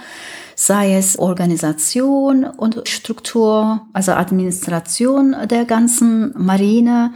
sei 0.55 0.97
es 0.97 1.17
Organisation 1.17 2.43
und 2.43 2.81
Struktur, 2.89 3.87
also 3.93 4.11
Administration 4.11 5.33
der 5.49 5.63
ganzen 5.63 6.33
Marine, 6.35 7.13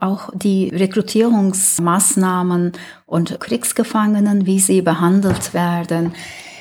auch 0.00 0.28
die 0.34 0.68
Rekrutierungsmaßnahmen 0.68 2.72
und 3.06 3.40
Kriegsgefangenen, 3.40 4.44
wie 4.44 4.60
sie 4.60 4.82
behandelt 4.82 5.54
werden. 5.54 6.12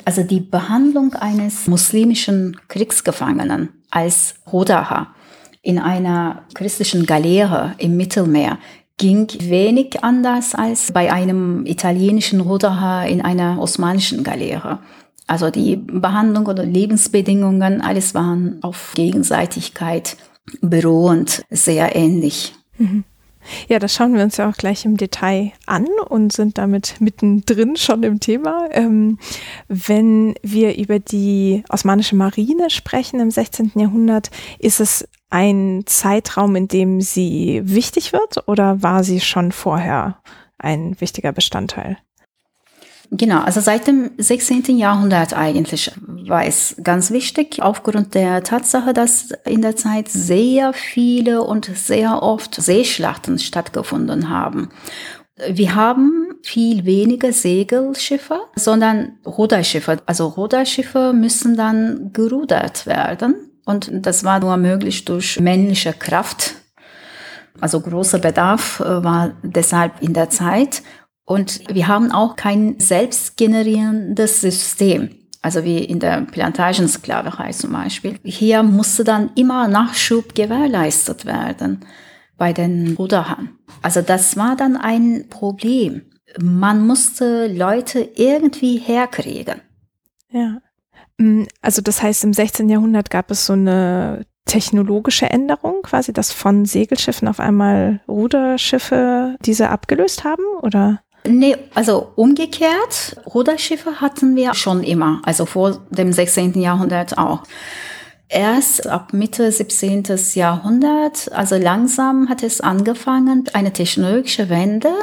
Also 0.06 0.24
die 0.24 0.40
Behandlung 0.40 1.14
eines 1.16 1.68
muslimischen 1.68 2.56
Kriegsgefangenen 2.70 3.74
als 3.90 4.36
Hodaha 4.50 5.14
in 5.62 5.80
einer 5.80 6.44
christlichen 6.54 7.06
Galeere 7.06 7.74
im 7.80 7.98
Mittelmeer 7.98 8.60
ging 8.98 9.28
wenig 9.40 10.04
anders 10.04 10.56
als 10.56 10.92
bei 10.92 11.12
einem 11.12 11.66
italienischen 11.66 12.40
Ruderer 12.40 13.08
in 13.08 13.22
einer 13.22 13.60
osmanischen 13.60 14.24
Galeere. 14.24 14.80
Also 15.28 15.50
die 15.50 15.76
Behandlung 15.76 16.46
oder 16.46 16.66
Lebensbedingungen, 16.66 17.82
alles 17.82 18.14
waren 18.14 18.60
auf 18.62 18.94
Gegenseitigkeit 18.96 20.18
beruhend 20.62 21.44
sehr 21.50 21.96
ähnlich. 21.96 22.54
Mhm. 22.78 23.04
Ja, 23.68 23.80
das 23.80 23.94
schauen 23.94 24.16
wir 24.16 24.24
uns 24.24 24.38
ja 24.38 24.50
auch 24.50 24.56
gleich 24.56 24.86
im 24.86 24.98
Detail 24.98 25.52
an 25.66 25.88
und 26.10 26.34
sind 26.34 26.58
damit 26.58 26.96
mittendrin 27.00 27.76
schon 27.76 28.02
im 28.04 28.20
Thema. 28.20 28.68
Ähm, 28.72 29.20
wenn 29.68 30.36
wir 30.42 30.78
über 30.78 31.00
die 31.00 31.64
osmanische 31.70 32.16
Marine 32.16 32.70
sprechen 32.70 33.20
im 33.20 33.30
16. 33.30 33.74
Jahrhundert, 33.76 34.32
ist 34.60 34.80
es 34.80 35.08
ein 35.36 35.84
Zeitraum, 35.86 36.56
in 36.56 36.70
dem 36.70 37.02
sie 37.02 37.62
wichtig 37.66 38.14
wird 38.14 38.48
oder 38.48 38.82
war 38.82 39.04
sie 39.04 39.20
schon 39.20 39.52
vorher 39.52 40.20
ein 40.58 40.96
wichtiger 41.02 41.34
Bestandteil? 41.34 41.98
Genau, 43.12 43.42
also 43.42 43.60
seit 43.60 43.86
dem 43.86 44.12
16. 44.18 44.78
Jahrhundert 44.78 45.38
eigentlich 45.38 45.92
war 46.08 46.46
es 46.46 46.78
ganz 46.82 47.12
wichtig, 47.12 47.62
aufgrund 47.62 48.16
der 48.16 48.44
Tatsache, 48.44 48.94
dass 48.94 49.32
in 49.46 49.62
der 49.62 49.76
Zeit 49.76 50.08
sehr 50.08 50.72
viele 50.72 51.44
und 51.44 51.66
sehr 51.66 52.24
oft 52.24 52.56
Seeschlachten 52.56 53.38
stattgefunden 53.38 54.30
haben. 54.30 54.70
Wir 55.50 55.76
haben 55.76 56.36
viel 56.44 56.86
weniger 56.86 57.34
Segelschiffe, 57.34 58.40
sondern 58.56 59.18
Ruderschiffe. 59.26 59.98
Also 60.06 60.28
Ruderschiffe 60.28 61.12
müssen 61.12 61.58
dann 61.58 62.14
gerudert 62.14 62.86
werden. 62.88 63.36
Und 63.66 63.90
das 64.06 64.24
war 64.24 64.40
nur 64.40 64.58
möglich 64.58 65.06
durch 65.06 65.40
männliche 65.40 65.94
Kraft. 65.94 66.56
Also 67.60 67.82
großer 67.82 68.20
Bedarf 68.20 68.80
äh, 68.80 69.04
war 69.04 69.34
deshalb 69.44 70.02
in 70.02 70.14
der 70.14 70.30
Zeit. 70.30 70.84
Und 71.26 71.62
wir 71.74 71.88
haben 71.88 72.12
auch 72.12 72.36
kein 72.36 72.80
selbstgenerierendes 72.80 74.42
System. 74.42 75.10
Also 75.42 75.64
wie 75.64 75.78
in 75.78 76.00
der 76.00 76.22
Plantagensklaverei 76.22 77.52
zum 77.52 77.72
Beispiel. 77.72 78.20
Hier 78.24 78.64
musste 78.64 79.04
dann 79.04 79.32
immer 79.36 79.68
Nachschub 79.68 80.36
gewährleistet 80.36 81.26
werden 81.26 81.86
bei 82.38 82.54
den 82.54 82.96
Ruderern. 82.96 83.58
Also 83.82 84.02
das 84.02 84.38
war 84.38 84.56
dann 84.56 84.76
ein 84.76 85.28
Problem. 85.30 86.04
Man 86.42 86.86
musste 86.86 87.48
Leute 87.48 88.10
irgendwie 88.16 88.78
herkriegen. 88.78 89.62
Ja. 90.30 90.58
Mm, 91.18 91.44
also 91.62 91.82
das 91.82 92.02
heißt, 92.02 92.24
im 92.24 92.34
16. 92.34 92.70
Jahrhundert 92.70 93.10
gab 93.10 93.32
es 93.32 93.46
so 93.46 93.54
eine 93.54 94.26
technologische 94.46 95.30
Änderung, 95.30 95.82
quasi, 95.82 96.14
dass 96.14 96.32
von 96.32 96.66
Segelschiffen 96.66 97.28
auf 97.28 97.40
einmal 97.40 98.02
Ruderschiffe 98.08 99.36
diese 99.42 99.70
abgelöst 99.70 100.24
haben, 100.24 100.44
oder? 100.62 101.02
Nee, 101.28 101.58
also 101.74 102.12
umgekehrt, 102.16 103.20
Ruderschiffe 103.34 104.00
hatten 104.00 104.36
wir 104.36 104.54
schon 104.54 104.84
immer, 104.84 105.22
also 105.26 105.48
vor 105.48 105.82
dem 105.90 106.14
16. 106.14 106.62
Jahrhundert 106.62 107.18
auch. 107.18 107.42
Erst 108.28 108.88
ab 108.88 109.14
Mitte 109.14 109.52
17. 109.52 110.04
Jahrhundert, 110.34 111.32
also 111.32 111.56
langsam 111.56 112.30
hat 112.30 112.44
es 112.44 112.62
angefangen, 112.62 113.46
eine 113.54 113.74
technologische 113.74 114.50
Wende 114.50 114.94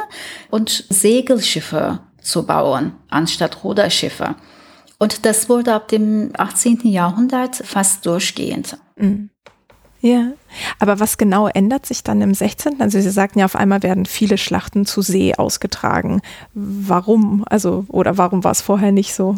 und 0.49 0.85
Segelschiffe 0.89 1.99
zu 2.21 2.45
bauen, 2.45 2.93
anstatt 3.09 3.63
Ruderschiffe. 3.63 4.35
Und 5.03 5.25
das 5.25 5.49
wurde 5.49 5.73
ab 5.73 5.89
dem 5.89 6.31
18. 6.37 6.79
Jahrhundert 6.83 7.57
fast 7.57 8.05
durchgehend. 8.05 8.77
Mhm. 8.95 9.31
Ja, 9.99 10.31
aber 10.79 11.01
was 11.01 11.17
genau 11.17 11.49
ändert 11.49 11.85
sich 11.85 12.03
dann 12.03 12.21
im 12.21 12.33
16.? 12.33 12.79
Also 12.79 13.01
Sie 13.01 13.09
sagten 13.09 13.39
ja, 13.39 13.45
auf 13.45 13.57
einmal 13.57 13.83
werden 13.83 14.05
viele 14.05 14.37
Schlachten 14.37 14.85
zu 14.85 15.01
See 15.01 15.35
ausgetragen. 15.35 16.21
Warum? 16.53 17.43
Also, 17.49 17.83
oder 17.89 18.17
warum 18.17 18.45
war 18.45 18.51
es 18.51 18.61
vorher 18.61 18.93
nicht 18.93 19.13
so? 19.13 19.35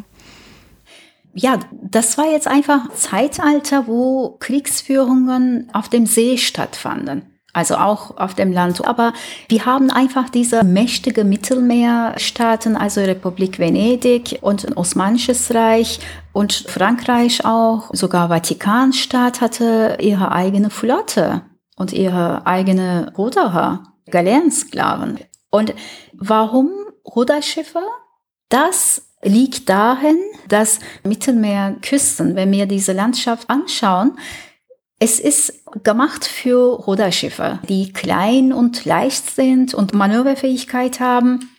Ja, 1.33 1.59
das 1.71 2.15
war 2.19 2.31
jetzt 2.31 2.47
einfach 2.47 2.91
Zeitalter, 2.93 3.87
wo 3.87 4.37
Kriegsführungen 4.39 5.69
auf 5.73 5.89
dem 5.89 6.05
See 6.05 6.37
stattfanden 6.37 7.34
also 7.55 7.75
auch 7.75 8.17
auf 8.17 8.33
dem 8.33 8.51
Land. 8.51 8.85
Aber 8.85 9.13
wir 9.47 9.65
haben 9.65 9.89
einfach 9.89 10.29
diese 10.29 10.63
mächtige 10.63 11.23
Mittelmeerstaaten, 11.23 12.75
also 12.75 13.01
Republik 13.01 13.59
Venedig 13.59 14.39
und 14.41 14.67
ein 14.67 14.73
Osmanisches 14.73 15.53
Reich 15.55 15.99
und 16.33 16.53
Frankreich 16.53 17.45
auch, 17.45 17.89
sogar 17.93 18.27
Vatikanstaat 18.27 19.39
hatte 19.39 19.97
ihre 20.01 20.33
eigene 20.33 20.69
Flotte 20.69 21.43
und 21.77 21.93
ihre 21.93 22.45
eigene 22.45 23.13
Ruderer, 23.17 23.93
Galeerensklaven. 24.11 25.19
Und 25.49 25.73
warum 26.13 26.71
Ruderschiffe? 27.05 27.81
Das 28.49 29.01
liegt 29.23 29.69
darin, 29.69 30.17
dass 30.49 30.79
Mittelmeerküsten, 31.03 32.35
wenn 32.35 32.51
wir 32.51 32.65
diese 32.65 32.91
Landschaft 32.91 33.49
anschauen, 33.49 34.17
es 34.99 35.19
ist 35.19 35.53
gemacht 35.83 36.25
für 36.25 36.75
Ruderschiffe, 36.75 37.59
die 37.67 37.91
klein 37.91 38.53
und 38.53 38.85
leicht 38.85 39.29
sind 39.29 39.73
und 39.73 39.93
Manöverfähigkeit 39.93 40.99
haben. 40.99 41.49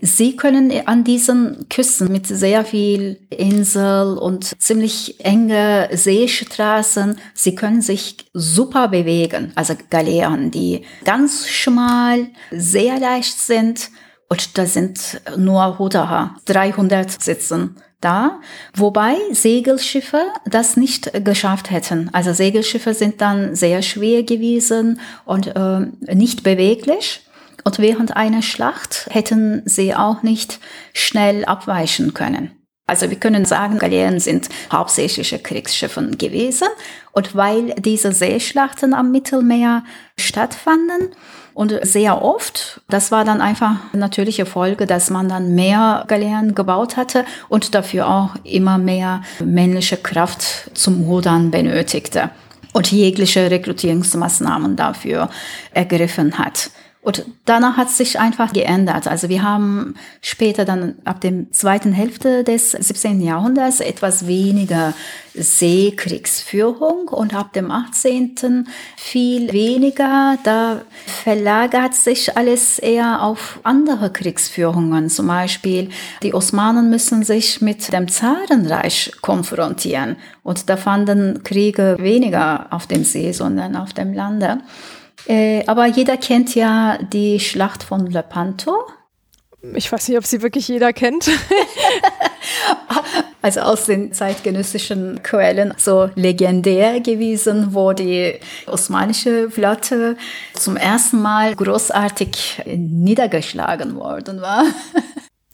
Sie 0.00 0.36
können 0.36 0.72
an 0.86 1.04
diesen 1.04 1.68
Küsten 1.68 2.10
mit 2.10 2.26
sehr 2.26 2.64
viel 2.64 3.20
Insel 3.30 4.18
und 4.18 4.60
ziemlich 4.60 5.24
enge 5.24 5.88
Seestraßen, 5.92 7.18
sie 7.32 7.54
können 7.54 7.80
sich 7.80 8.16
super 8.32 8.88
bewegen. 8.88 9.52
Also 9.54 9.74
Galeeren, 9.88 10.50
die 10.50 10.84
ganz 11.04 11.48
schmal, 11.48 12.26
sehr 12.50 12.98
leicht 12.98 13.38
sind 13.38 13.90
und 14.28 14.58
da 14.58 14.66
sind 14.66 15.20
nur 15.36 15.62
Ruderer, 15.62 16.36
300 16.46 17.22
sitzen 17.22 17.76
da, 18.06 18.40
wobei 18.72 19.16
Segelschiffe 19.32 20.22
das 20.44 20.76
nicht 20.76 21.12
geschafft 21.24 21.72
hätten. 21.72 22.08
Also 22.12 22.32
Segelschiffe 22.32 22.94
sind 22.94 23.20
dann 23.20 23.56
sehr 23.56 23.82
schwer 23.82 24.22
gewesen 24.22 25.00
und 25.24 25.48
äh, 25.48 25.80
nicht 26.14 26.44
beweglich. 26.44 27.22
Und 27.64 27.80
während 27.80 28.16
einer 28.16 28.42
Schlacht 28.42 29.08
hätten 29.10 29.62
sie 29.64 29.92
auch 29.92 30.22
nicht 30.22 30.60
schnell 30.94 31.44
abweichen 31.44 32.14
können. 32.14 32.52
Also 32.86 33.10
wir 33.10 33.18
können 33.18 33.44
sagen, 33.44 33.78
Galeeren 33.80 34.20
sind 34.20 34.48
hauptsächliche 34.70 35.40
Kriegsschiffe 35.40 36.02
gewesen. 36.16 36.68
Und 37.10 37.34
weil 37.34 37.74
diese 37.74 38.12
Seeschlachten 38.12 38.94
am 38.94 39.10
Mittelmeer 39.10 39.82
stattfanden 40.16 41.08
und 41.56 41.72
sehr 41.84 42.22
oft, 42.22 42.82
das 42.90 43.10
war 43.10 43.24
dann 43.24 43.40
einfach 43.40 43.76
eine 43.90 44.00
natürliche 44.00 44.44
Folge, 44.44 44.84
dass 44.84 45.08
man 45.08 45.26
dann 45.26 45.54
mehr 45.54 46.04
Galeeren 46.06 46.54
gebaut 46.54 46.98
hatte 46.98 47.24
und 47.48 47.74
dafür 47.74 48.08
auch 48.08 48.34
immer 48.44 48.76
mehr 48.76 49.22
männliche 49.42 49.96
Kraft 49.96 50.70
zum 50.74 51.04
Rudern 51.04 51.50
benötigte 51.50 52.28
und 52.74 52.92
jegliche 52.92 53.50
Rekrutierungsmaßnahmen 53.50 54.76
dafür 54.76 55.30
ergriffen 55.72 56.36
hat. 56.36 56.70
Und 57.06 57.24
danach 57.44 57.76
hat 57.76 57.88
sich 57.88 58.18
einfach 58.18 58.52
geändert. 58.52 59.06
Also 59.06 59.28
wir 59.28 59.44
haben 59.44 59.94
später 60.22 60.64
dann 60.64 60.96
ab 61.04 61.20
dem 61.20 61.52
zweiten 61.52 61.92
Hälfte 61.92 62.42
des 62.42 62.72
17. 62.72 63.20
Jahrhunderts 63.20 63.78
etwas 63.78 64.26
weniger 64.26 64.92
Seekriegsführung 65.32 67.06
und 67.06 67.32
ab 67.32 67.52
dem 67.52 67.70
18. 67.70 68.66
viel 68.96 69.52
weniger. 69.52 70.36
Da 70.42 70.80
verlagert 71.06 71.94
sich 71.94 72.36
alles 72.36 72.80
eher 72.80 73.22
auf 73.22 73.60
andere 73.62 74.10
Kriegsführungen. 74.10 75.08
Zum 75.08 75.28
Beispiel 75.28 75.90
die 76.24 76.34
Osmanen 76.34 76.90
müssen 76.90 77.22
sich 77.22 77.60
mit 77.60 77.92
dem 77.92 78.08
Zarenreich 78.08 79.12
konfrontieren 79.22 80.16
und 80.42 80.68
da 80.68 80.76
fanden 80.76 81.44
Kriege 81.44 81.98
weniger 82.00 82.66
auf 82.70 82.88
dem 82.88 83.04
See, 83.04 83.30
sondern 83.30 83.76
auf 83.76 83.92
dem 83.92 84.12
Lande. 84.12 84.58
Äh, 85.28 85.64
aber 85.66 85.86
jeder 85.86 86.16
kennt 86.16 86.54
ja 86.54 86.98
die 86.98 87.40
Schlacht 87.40 87.82
von 87.82 88.06
Lepanto. 88.06 88.84
Ich 89.74 89.90
weiß 89.90 90.08
nicht, 90.08 90.18
ob 90.18 90.24
sie 90.24 90.42
wirklich 90.42 90.68
jeder 90.68 90.92
kennt. 90.92 91.28
also 93.42 93.60
aus 93.60 93.86
den 93.86 94.12
zeitgenössischen 94.12 95.22
Quellen 95.22 95.74
so 95.76 96.10
legendär 96.14 97.00
gewesen, 97.00 97.74
wo 97.74 97.92
die 97.92 98.34
osmanische 98.66 99.50
Flotte 99.50 100.16
zum 100.54 100.76
ersten 100.76 101.20
Mal 101.20 101.56
großartig 101.56 102.62
niedergeschlagen 102.66 103.96
worden 103.96 104.40
war. 104.40 104.64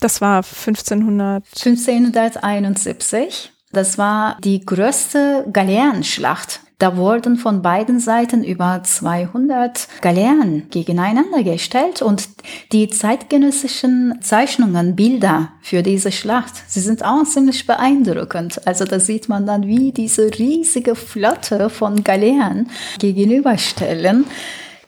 Das 0.00 0.20
war 0.20 0.38
1500. 0.38 1.44
1571. 1.64 3.52
Das 3.70 3.98
war 3.98 4.36
die 4.42 4.66
größte 4.66 5.46
Galeerenschlacht 5.52 6.58
da 6.82 6.96
wurden 6.96 7.36
von 7.36 7.62
beiden 7.62 8.00
Seiten 8.00 8.42
über 8.42 8.80
200 8.82 9.86
Galeeren 10.00 10.68
gegeneinander 10.68 11.44
gestellt 11.44 12.02
und 12.02 12.28
die 12.72 12.88
zeitgenössischen 12.88 14.18
Zeichnungen, 14.20 14.96
Bilder 14.96 15.52
für 15.60 15.84
diese 15.84 16.10
Schlacht, 16.10 16.54
sie 16.66 16.80
sind 16.80 17.04
auch 17.04 17.22
ziemlich 17.22 17.68
beeindruckend. 17.68 18.66
Also 18.66 18.84
da 18.84 18.98
sieht 18.98 19.28
man 19.28 19.46
dann, 19.46 19.64
wie 19.68 19.92
diese 19.92 20.36
riesige 20.36 20.96
Flotte 20.96 21.70
von 21.70 22.02
Galeeren 22.02 22.68
gegenüberstellen. 22.98 24.24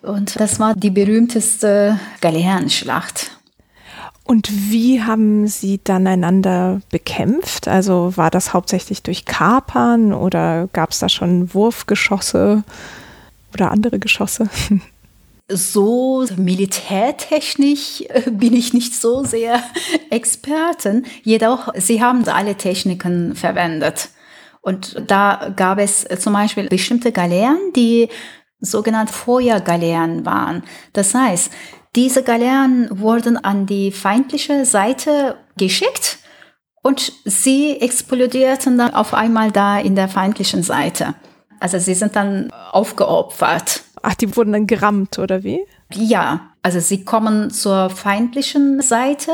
Und 0.03 0.41
das 0.41 0.59
war 0.59 0.75
die 0.75 0.91
berühmteste 0.91 2.01
Galeerenschlacht. 2.21 3.34
Und 4.25 4.51
wie 4.71 5.03
haben 5.03 5.47
Sie 5.47 5.81
dann 5.85 6.07
einander 6.07 6.81
bekämpft? 6.91 7.69
Also 7.69 8.17
war 8.17 8.31
das 8.31 8.55
hauptsächlich 8.55 9.03
durch 9.03 9.27
Kapern 9.27 10.15
oder 10.15 10.69
gab 10.73 10.91
es 10.91 10.99
da 10.99 11.11
schon 11.11 11.53
Wurfgeschosse 11.53 12.65
oder 13.53 13.71
andere 13.71 13.99
Geschosse? 13.99 14.49
So 15.53 16.25
militärtechnisch 16.39 18.01
äh, 18.09 18.31
bin 18.31 18.55
ich 18.55 18.73
nicht 18.73 18.95
so 18.95 19.25
sehr 19.25 19.63
Experten. 20.11 21.05
Jedoch, 21.23 21.69
sie 21.77 22.03
haben 22.03 22.27
alle 22.27 22.55
Techniken 22.55 23.35
verwendet. 23.35 24.09
Und 24.63 24.97
da 25.07 25.53
gab 25.55 25.79
es 25.79 26.07
zum 26.19 26.33
Beispiel 26.33 26.69
bestimmte 26.71 27.13
Galeeren, 27.13 27.59
die 27.77 28.09
sogenannte 28.59 29.13
Feuergaleeren 29.13 30.25
waren. 30.25 30.63
Das 30.95 31.13
heißt, 31.15 31.53
diese 31.97 32.23
Galeeren 32.23 32.89
wurden 32.91 33.37
an 33.37 33.67
die 33.67 33.93
feindliche 33.93 34.65
Seite 34.65 35.37
geschickt 35.57 36.19
und 36.83 37.13
sie 37.25 37.81
explodierten 37.81 38.77
dann 38.79 38.95
auf 38.95 39.15
einmal 39.15 39.51
da 39.51 39.79
in 39.79 39.95
der 39.95 40.09
feindlichen 40.09 40.63
Seite. 40.63 41.15
Also 41.61 41.79
sie 41.79 41.95
sind 41.95 42.17
dann 42.17 42.51
aufgeopfert. 42.73 43.83
Ach, 44.03 44.15
die 44.15 44.37
wurden 44.37 44.53
dann 44.53 44.67
gerammt 44.67 45.19
oder 45.19 45.45
wie? 45.45 45.61
Ja, 45.93 46.51
also 46.63 46.81
sie 46.81 47.05
kommen 47.05 47.51
zur 47.51 47.89
feindlichen 47.91 48.83
Seite 48.83 49.33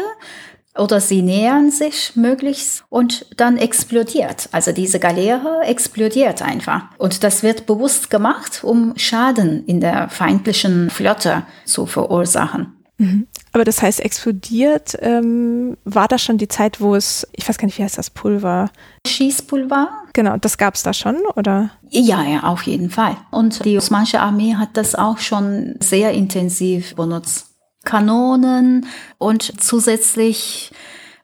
oder 0.80 1.00
sie 1.00 1.22
nähern 1.22 1.70
sich 1.70 2.16
möglichst 2.16 2.84
und 2.88 3.26
dann 3.36 3.56
explodiert. 3.56 4.48
Also 4.52 4.72
diese 4.72 4.98
Galeere 4.98 5.60
explodiert 5.64 6.42
einfach. 6.42 6.84
Und 6.98 7.22
das 7.22 7.42
wird 7.42 7.66
bewusst 7.66 8.10
gemacht, 8.10 8.64
um 8.64 8.94
Schaden 8.96 9.64
in 9.66 9.80
der 9.80 10.08
feindlichen 10.08 10.90
Flotte 10.90 11.44
zu 11.64 11.86
verursachen. 11.86 12.80
Mhm. 13.00 13.26
Aber 13.52 13.64
das 13.64 13.80
heißt, 13.80 14.00
explodiert, 14.00 14.96
ähm, 15.00 15.76
war 15.84 16.06
das 16.06 16.22
schon 16.22 16.36
die 16.36 16.48
Zeit, 16.48 16.80
wo 16.80 16.94
es, 16.94 17.26
ich 17.32 17.48
weiß 17.48 17.56
gar 17.56 17.66
nicht, 17.66 17.78
wie 17.78 17.82
heißt 17.82 17.96
das 17.96 18.10
Pulver? 18.10 18.70
Schießpulver. 19.06 19.88
Genau, 20.12 20.36
das 20.36 20.58
gab 20.58 20.74
es 20.74 20.82
da 20.82 20.92
schon, 20.92 21.16
oder? 21.34 21.70
Ja, 21.88 22.22
ja, 22.22 22.42
auf 22.42 22.62
jeden 22.64 22.90
Fall. 22.90 23.16
Und 23.30 23.64
die 23.64 23.78
osmanische 23.78 24.20
Armee 24.20 24.54
hat 24.54 24.76
das 24.76 24.94
auch 24.94 25.18
schon 25.18 25.76
sehr 25.80 26.12
intensiv 26.12 26.94
benutzt. 26.94 27.49
Kanonen 27.84 28.86
und 29.18 29.60
zusätzlich 29.60 30.72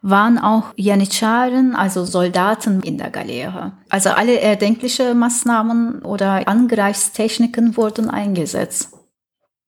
waren 0.03 0.39
auch 0.39 0.73
Janitscharen, 0.77 1.75
also 1.75 2.05
Soldaten 2.05 2.81
in 2.83 2.97
der 2.97 3.11
Galeere. 3.11 3.73
Also 3.89 4.11
alle 4.11 4.41
erdenklichen 4.41 5.19
Maßnahmen 5.19 6.03
oder 6.03 6.47
Angreifstechniken 6.47 7.77
wurden 7.77 8.09
eingesetzt. 8.09 8.91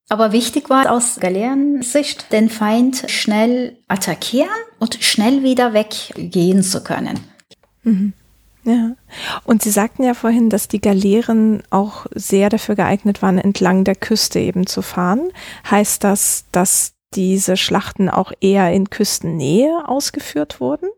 Aber 0.09 0.33
wichtig 0.33 0.71
war 0.71 0.91
aus 0.91 1.19
Galeerensicht, 1.21 2.33
den 2.33 2.49
Feind 2.49 3.05
schnell 3.11 3.77
attackieren 3.89 4.49
und 4.79 4.99
schnell 5.03 5.43
wieder 5.43 5.75
weggehen 5.75 6.63
zu 6.63 6.83
können. 6.83 7.21
Mhm. 7.83 8.15
Ja. 8.69 8.91
Und 9.45 9.63
Sie 9.63 9.71
sagten 9.71 10.05
ja 10.05 10.13
vorhin, 10.13 10.51
dass 10.51 10.69
die 10.69 10.81
Galeeren 10.81 11.63
auch 11.71 12.05
sehr 12.15 12.51
dafür 12.51 12.75
geeignet 12.75 13.23
waren, 13.23 13.39
entlang 13.39 13.85
der 13.85 13.95
Küste 13.95 14.41
eben 14.41 14.67
zu 14.67 14.83
fahren. 14.83 15.31
Heißt 15.71 16.05
das, 16.05 16.45
dass 16.53 16.93
diese 17.15 17.57
Schlachten 17.57 18.11
auch 18.11 18.31
eher 18.41 18.71
in 18.71 18.91
Küstennähe 18.91 19.89
ausgeführt 19.89 20.61
wurden? 20.61 20.91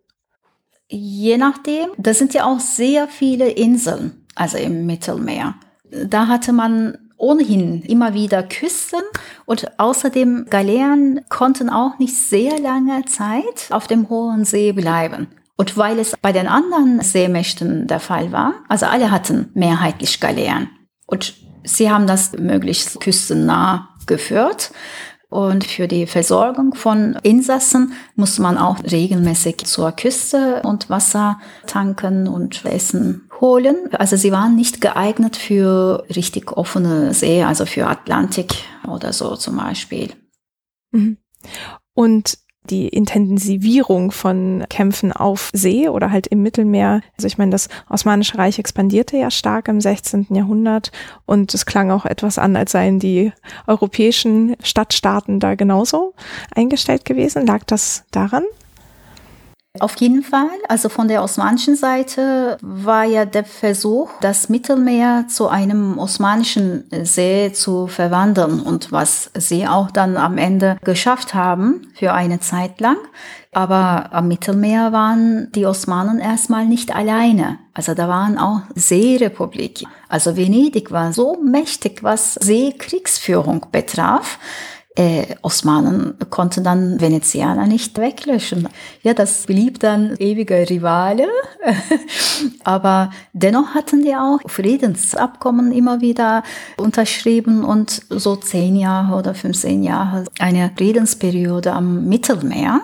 Je 0.89 1.37
nachdem. 1.37 1.91
Da 1.97 2.13
sind 2.13 2.35
ja 2.35 2.45
auch 2.45 2.59
sehr 2.59 3.07
viele 3.07 3.49
Inseln, 3.49 4.27
also 4.35 4.59
im 4.59 4.87
Mittelmeer. 4.87 5.55
Da 6.07 6.27
hatte 6.27 6.53
man 6.53 6.99
ohnehin 7.17 7.83
immer 7.83 8.15
wieder 8.15 8.43
Küsten 8.43 9.03
und 9.47 9.79
außerdem 9.79 10.47
Galeeren 10.51 11.21
konnten 11.29 11.71
auch 11.71 12.01
nicht 12.01 12.17
sehr 12.17 12.59
lange 12.59 13.05
Zeit 13.05 13.69
auf 13.71 13.87
dem 13.87 14.09
hohen 14.09 14.45
See 14.45 14.73
bleiben. 14.73 15.29
Und 15.61 15.77
weil 15.77 15.99
es 15.99 16.17
bei 16.17 16.33
den 16.33 16.47
anderen 16.47 17.03
Seemächten 17.03 17.87
der 17.87 18.01
Fall 18.01 18.33
war, 18.33 18.55
also 18.71 18.87
alle 18.87 19.11
hatten 19.11 19.51
mehrheitlich 19.53 20.19
Galeeren. 20.19 20.71
Und 21.05 21.35
sie 21.65 21.91
haben 21.91 22.07
das 22.07 22.33
möglichst 22.33 22.99
küstennah 22.99 23.91
geführt. 24.07 24.73
Und 25.29 25.65
für 25.65 25.87
die 25.87 26.07
Versorgung 26.07 26.75
von 26.75 27.19
Insassen 27.25 27.93
muss 28.15 28.39
man 28.39 28.57
auch 28.57 28.79
regelmäßig 28.91 29.67
zur 29.67 29.93
Küste 29.93 30.63
und 30.63 30.89
Wasser 30.89 31.39
tanken 31.67 32.27
und 32.27 32.65
Essen 32.65 33.29
holen. 33.39 33.77
Also 33.93 34.17
sie 34.17 34.33
waren 34.33 34.57
nicht 34.57 34.81
geeignet 34.81 35.37
für 35.37 36.07
richtig 36.09 36.57
offene 36.57 37.13
See, 37.13 37.45
also 37.45 37.67
für 37.67 37.87
Atlantik 37.87 38.65
oder 38.89 39.13
so 39.13 39.37
zum 39.37 39.59
Beispiel. 39.59 40.15
Mhm. 40.93 41.19
Und 41.93 42.39
die 42.71 42.89
Intensivierung 42.89 44.13
von 44.13 44.65
Kämpfen 44.71 45.13
auf 45.13 45.51
See 45.53 45.89
oder 45.89 46.11
halt 46.11 46.27
im 46.29 46.43
Mittelmeer. 46.43 47.03
Also 47.17 47.27
ich 47.27 47.39
meine, 47.39 47.51
das 47.51 47.69
Osmanische 47.89 48.39
Reich 48.39 48.59
expandierte 48.59 49.17
ja 49.17 49.31
stark 49.31 49.69
im 49.69 49.81
16. 49.81 50.29
Jahrhundert 50.31 50.93
und 51.27 51.53
es 51.55 51.67
klang 51.67 51.91
auch 51.91 52.07
etwas 52.07 52.39
an, 52.39 52.57
als 52.57 52.73
seien 52.73 52.99
die 52.99 53.33
europäischen 53.67 54.57
Stadtstaaten 54.63 55.41
da 55.41 55.55
genauso 55.55 56.15
eingestellt 56.55 57.05
gewesen. 57.05 57.47
Lag 57.47 57.65
das 57.65 58.05
daran? 58.11 58.45
Auf 59.79 59.95
jeden 60.01 60.25
Fall. 60.25 60.51
Also 60.69 60.89
von 60.89 61.07
der 61.07 61.23
osmanischen 61.23 61.77
Seite 61.77 62.59
war 62.61 63.05
ja 63.05 63.25
der 63.25 63.45
Versuch, 63.45 64.11
das 64.21 64.49
Mittelmeer 64.49 65.27
zu 65.29 65.47
einem 65.47 65.97
osmanischen 65.97 66.85
See 67.05 67.53
zu 67.53 67.87
verwandeln 67.87 68.61
und 68.61 68.91
was 68.91 69.31
sie 69.35 69.69
auch 69.69 69.93
dann 69.93 70.17
am 70.17 70.39
Ende 70.39 70.77
geschafft 70.83 71.35
haben 71.35 71.87
für 71.95 72.13
eine 72.13 72.41
Zeit 72.41 72.81
lang. 72.81 72.97
Aber 73.53 74.13
am 74.13 74.27
Mittelmeer 74.27 74.91
waren 74.91 75.53
die 75.53 75.67
Osmanen 75.67 76.19
erstmal 76.19 76.67
nicht 76.67 76.95
alleine. 76.95 77.59
Also 77.73 77.95
da 77.95 78.09
waren 78.09 78.39
auch 78.39 78.63
Seerepubliken. 78.75 79.87
Also 80.09 80.37
Venedig 80.37 80.91
war 80.91 81.13
so 81.13 81.41
mächtig, 81.41 82.03
was 82.03 82.35
Seekriegsführung 82.35 83.67
betraf 83.71 84.41
äh, 84.97 85.37
Osmanen 85.43 86.17
konnten 86.31 86.65
dann 86.65 87.01
Venezianer 87.01 87.67
nicht 87.67 87.97
weglöschen. 87.97 88.69
Ja, 89.03 89.15
das 89.15 89.47
blieb 89.47 89.79
dann 89.79 90.17
ewiger 90.17 90.69
Rivale. 90.69 91.29
Aber 92.65 93.11
dennoch 93.33 93.75
hatten 93.75 94.03
die 94.03 94.17
auch 94.17 94.41
Friedensabkommen 94.47 95.71
immer 95.73 96.01
wieder 96.01 96.43
unterschrieben 96.77 97.65
und 97.65 98.03
so 98.11 98.35
zehn 98.37 98.75
Jahre 98.75 99.17
oder 99.17 99.35
15 99.35 99.83
Jahre 99.83 100.25
eine 100.41 100.73
Friedensperiode 100.77 101.73
am 101.73 102.07
Mittelmeer. 102.07 102.81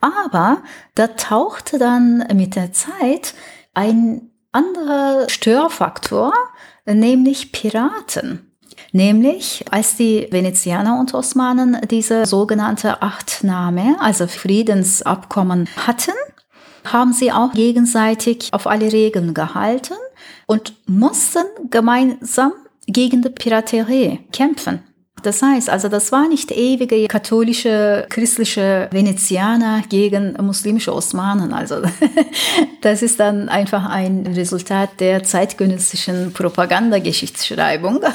Aber 0.00 0.58
da 0.94 1.06
tauchte 1.08 1.78
dann 1.78 2.24
mit 2.34 2.54
der 2.54 2.72
Zeit 2.72 3.34
ein 3.72 4.30
anderer 4.52 5.28
Störfaktor, 5.28 6.32
nämlich 6.84 7.52
Piraten. 7.52 8.45
Nämlich, 8.96 9.62
als 9.70 9.98
die 9.98 10.26
Venezianer 10.30 10.98
und 10.98 11.12
Osmanen 11.12 11.76
diese 11.90 12.24
sogenannte 12.24 13.02
Achtnahme, 13.02 13.96
also 14.00 14.26
Friedensabkommen 14.26 15.68
hatten, 15.76 16.14
haben 16.82 17.12
sie 17.12 17.30
auch 17.30 17.52
gegenseitig 17.52 18.48
auf 18.52 18.66
alle 18.66 18.90
Regeln 18.90 19.34
gehalten 19.34 19.96
und 20.46 20.72
mussten 20.86 21.44
gemeinsam 21.68 22.52
gegen 22.86 23.20
die 23.20 23.28
Piraterie 23.28 24.20
kämpfen. 24.32 24.82
Das 25.22 25.42
heißt, 25.42 25.70
also 25.70 25.88
das 25.88 26.12
war 26.12 26.28
nicht 26.28 26.52
ewige 26.52 27.08
katholische, 27.08 28.06
christliche 28.08 28.88
Venezianer 28.92 29.82
gegen 29.88 30.36
muslimische 30.40 30.94
Osmanen. 30.94 31.52
Also 31.52 31.76
das 32.82 33.02
ist 33.02 33.18
dann 33.18 33.48
einfach 33.48 33.88
ein 33.88 34.26
Resultat 34.26 35.00
der 35.00 35.24
zeitgenössischen 35.24 36.32
Propagandageschichtsschreibung. 36.32 38.00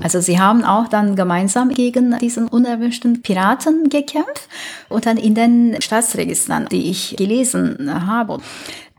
Also 0.00 0.20
sie 0.20 0.38
haben 0.38 0.62
auch 0.62 0.88
dann 0.88 1.16
gemeinsam 1.16 1.70
gegen 1.70 2.16
diesen 2.18 2.46
unerwünschten 2.46 3.22
Piraten 3.22 3.88
gekämpft 3.88 4.48
und 4.88 5.06
dann 5.06 5.16
in 5.16 5.34
den 5.34 5.80
Staatsregistern, 5.80 6.66
die 6.70 6.90
ich 6.90 7.16
gelesen 7.16 8.06
habe. 8.06 8.38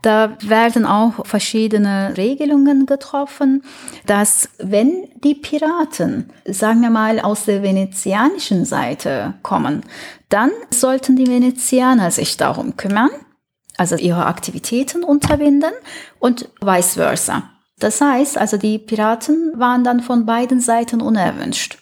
Da 0.02 0.36
werden 0.40 0.86
auch 0.86 1.26
verschiedene 1.26 2.16
Regelungen 2.16 2.86
getroffen, 2.86 3.62
dass 4.06 4.48
wenn 4.58 5.08
die 5.22 5.34
Piraten, 5.34 6.30
sagen 6.46 6.80
wir 6.80 6.90
mal, 6.90 7.20
aus 7.20 7.44
der 7.44 7.62
venezianischen 7.62 8.64
Seite 8.64 9.34
kommen, 9.42 9.82
dann 10.30 10.50
sollten 10.70 11.16
die 11.16 11.26
Venezianer 11.26 12.10
sich 12.10 12.36
darum 12.36 12.76
kümmern, 12.76 13.10
also 13.76 13.96
ihre 13.96 14.26
Aktivitäten 14.26 15.04
unterbinden 15.04 15.72
und 16.18 16.48
vice 16.60 16.94
versa. 16.94 17.50
Das 17.78 18.00
heißt, 18.00 18.38
also 18.38 18.56
die 18.56 18.78
Piraten 18.78 19.52
waren 19.56 19.84
dann 19.84 20.00
von 20.00 20.26
beiden 20.26 20.60
Seiten 20.60 21.00
unerwünscht. 21.00 21.78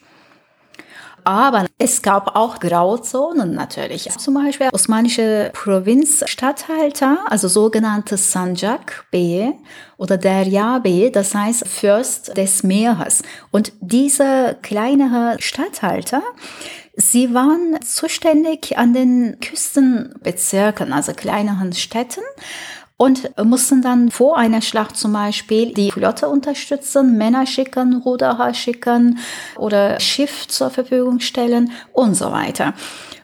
Aber 1.28 1.66
es 1.76 2.00
gab 2.00 2.36
auch 2.36 2.58
Grauzonen 2.58 3.52
natürlich. 3.54 4.08
Zum 4.16 4.32
Beispiel 4.32 4.70
osmanische 4.72 5.50
Provinzstatthalter, 5.52 7.18
also 7.28 7.48
sogenannte 7.48 8.16
Sanjak 8.16 9.04
Bey 9.10 9.52
oder 9.98 10.16
Derya 10.16 10.78
Bey, 10.78 11.12
das 11.12 11.34
heißt 11.34 11.68
Fürst 11.68 12.34
des 12.34 12.62
Meeres. 12.62 13.20
Und 13.50 13.74
diese 13.82 14.56
kleinere 14.62 15.36
Statthalter, 15.38 16.22
Sie 17.00 17.32
waren 17.32 17.78
zuständig 17.84 18.76
an 18.76 18.92
den 18.92 19.38
Küstenbezirken, 19.38 20.92
also 20.92 21.12
kleineren 21.12 21.72
Städten 21.72 22.22
und 22.98 23.30
mussten 23.42 23.80
dann 23.80 24.10
vor 24.10 24.36
einer 24.36 24.60
Schlacht 24.60 24.96
zum 24.96 25.14
Beispiel 25.14 25.72
die 25.72 25.90
Flotte 25.90 26.28
unterstützen, 26.28 27.16
Männer 27.16 27.46
schicken, 27.46 28.02
Ruderer 28.02 28.52
schicken 28.52 29.18
oder 29.56 29.98
Schiff 30.00 30.46
zur 30.48 30.68
Verfügung 30.68 31.20
stellen 31.20 31.70
und 31.92 32.14
so 32.14 32.32
weiter. 32.32 32.74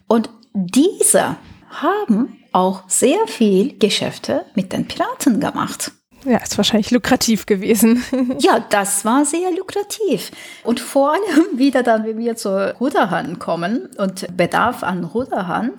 Und 0.07 0.31
diese 0.55 1.37
haben 1.71 2.39
auch 2.53 2.85
sehr 2.87 3.27
viel 3.27 3.77
Geschäfte 3.79 4.47
mit 4.55 4.73
den 4.73 4.87
Piraten 4.87 5.41
gemacht. 5.41 5.91
Ja, 6.25 6.39
ist 6.39 6.57
wahrscheinlich 6.57 6.91
lukrativ 6.91 7.47
gewesen. 7.47 8.03
ja, 8.39 8.65
das 8.71 9.05
war 9.05 9.25
sehr 9.25 9.51
lukrativ. 9.53 10.31
Und 10.63 10.81
vor 10.81 11.13
allem 11.13 11.59
wieder 11.59 11.83
dann, 11.83 12.05
wenn 12.05 12.19
wir 12.19 12.37
zu 12.37 12.75
Ruderern 12.81 13.39
kommen 13.39 13.91
und 13.99 14.37
Bedarf 14.37 14.83
an 14.83 15.05
Ruderern. 15.05 15.73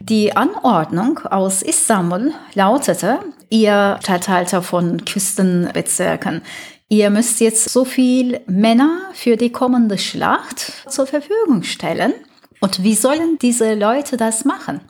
Die 0.00 0.36
Anordnung 0.36 1.18
aus 1.26 1.62
Istanbul 1.62 2.32
lautete, 2.54 3.18
ihr 3.50 3.98
Stadthalter 4.02 4.62
von 4.62 5.04
Küstenbezirken, 5.04 6.42
ihr 6.88 7.10
müsst 7.10 7.40
jetzt 7.40 7.70
so 7.70 7.84
viel 7.84 8.40
Männer 8.46 9.00
für 9.12 9.36
die 9.36 9.50
kommende 9.50 9.98
Schlacht 9.98 10.72
zur 10.88 11.06
Verfügung 11.06 11.62
stellen. 11.64 12.12
Und 12.60 12.82
wie 12.82 12.94
sollen 12.94 13.38
diese 13.40 13.74
Leute 13.74 14.16
das 14.16 14.44
machen? 14.44 14.80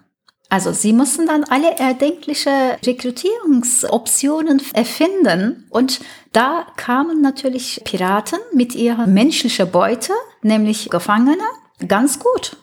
Also 0.50 0.72
sie 0.72 0.94
mussten 0.94 1.26
dann 1.26 1.44
alle 1.44 1.76
erdenkliche 1.78 2.78
Rekrutierungsoptionen 2.84 4.62
erfinden 4.72 5.66
und 5.68 6.00
da 6.32 6.66
kamen 6.76 7.20
natürlich 7.20 7.82
Piraten 7.84 8.38
mit 8.54 8.74
ihrer 8.74 9.06
menschlichen 9.06 9.70
Beute, 9.70 10.12
nämlich 10.42 10.88
Gefangene, 10.88 11.44
ganz 11.86 12.18
gut. 12.18 12.56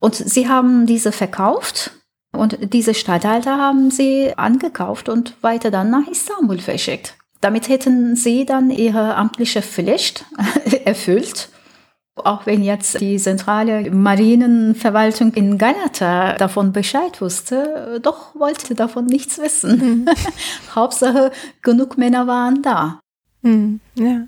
Und 0.00 0.16
sie 0.16 0.48
haben 0.48 0.86
diese 0.86 1.12
verkauft 1.12 1.92
und 2.32 2.72
diese 2.72 2.94
Statthalter 2.94 3.58
haben 3.58 3.92
sie 3.92 4.32
angekauft 4.36 5.08
und 5.08 5.40
weiter 5.40 5.70
dann 5.70 5.90
nach 5.90 6.08
Istanbul 6.08 6.58
verschickt. 6.58 7.16
Damit 7.40 7.68
hätten 7.68 8.16
sie 8.16 8.44
dann 8.44 8.70
ihre 8.70 9.14
amtliche 9.14 9.62
Pflicht 9.62 10.24
erfüllt 10.84 11.48
auch 12.16 12.46
wenn 12.46 12.62
jetzt 12.62 13.00
die 13.00 13.16
zentrale 13.16 13.90
Marinenverwaltung 13.90 15.32
in 15.34 15.58
Galata 15.58 16.34
davon 16.34 16.72
Bescheid 16.72 17.20
wusste, 17.20 18.00
doch 18.02 18.34
wollte 18.34 18.74
davon 18.74 19.06
nichts 19.06 19.38
wissen. 19.38 20.04
Mhm. 20.04 20.08
Hauptsache, 20.74 21.30
genug 21.62 21.98
Männer 21.98 22.26
waren 22.26 22.62
da. 22.62 23.00
Mhm, 23.42 23.80
ja. 23.94 24.26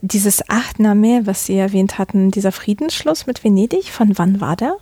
Dieses 0.00 0.48
Achtname, 0.48 1.26
was 1.26 1.46
Sie 1.46 1.56
erwähnt 1.56 1.98
hatten, 1.98 2.30
dieser 2.30 2.52
Friedensschluss 2.52 3.26
mit 3.26 3.42
Venedig, 3.42 3.90
von 3.90 4.16
wann 4.16 4.40
war 4.40 4.56
der? 4.56 4.76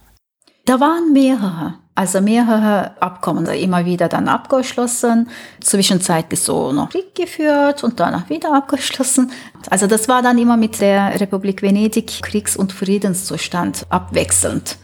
Da 0.67 0.81
waren 0.81 1.13
mehrere. 1.13 1.79
Also 1.97 2.21
mehrere 2.21 3.01
Abkommen 3.01 3.47
immer 3.47 3.85
wieder 3.85 4.09
dann 4.09 4.27
abgeschlossen, 4.27 5.29
zwischenzeitlich 5.61 6.41
so 6.41 6.73
noch 6.73 6.91
Krieg 6.91 7.15
geführt 7.15 7.85
und 7.85 8.01
danach 8.01 8.29
wieder 8.29 8.53
abgeschlossen. 8.53 9.31
Also 9.71 9.87
das 9.87 10.09
war 10.09 10.21
dann 10.21 10.39
immer 10.39 10.57
mit 10.57 10.81
der 10.81 11.21
Republik 11.21 11.63
Venedig 11.63 12.21
Kriegs- 12.23 12.57
und 12.57 12.73
Friedenszustand 12.73 13.87
abwechselnd. 13.91 14.77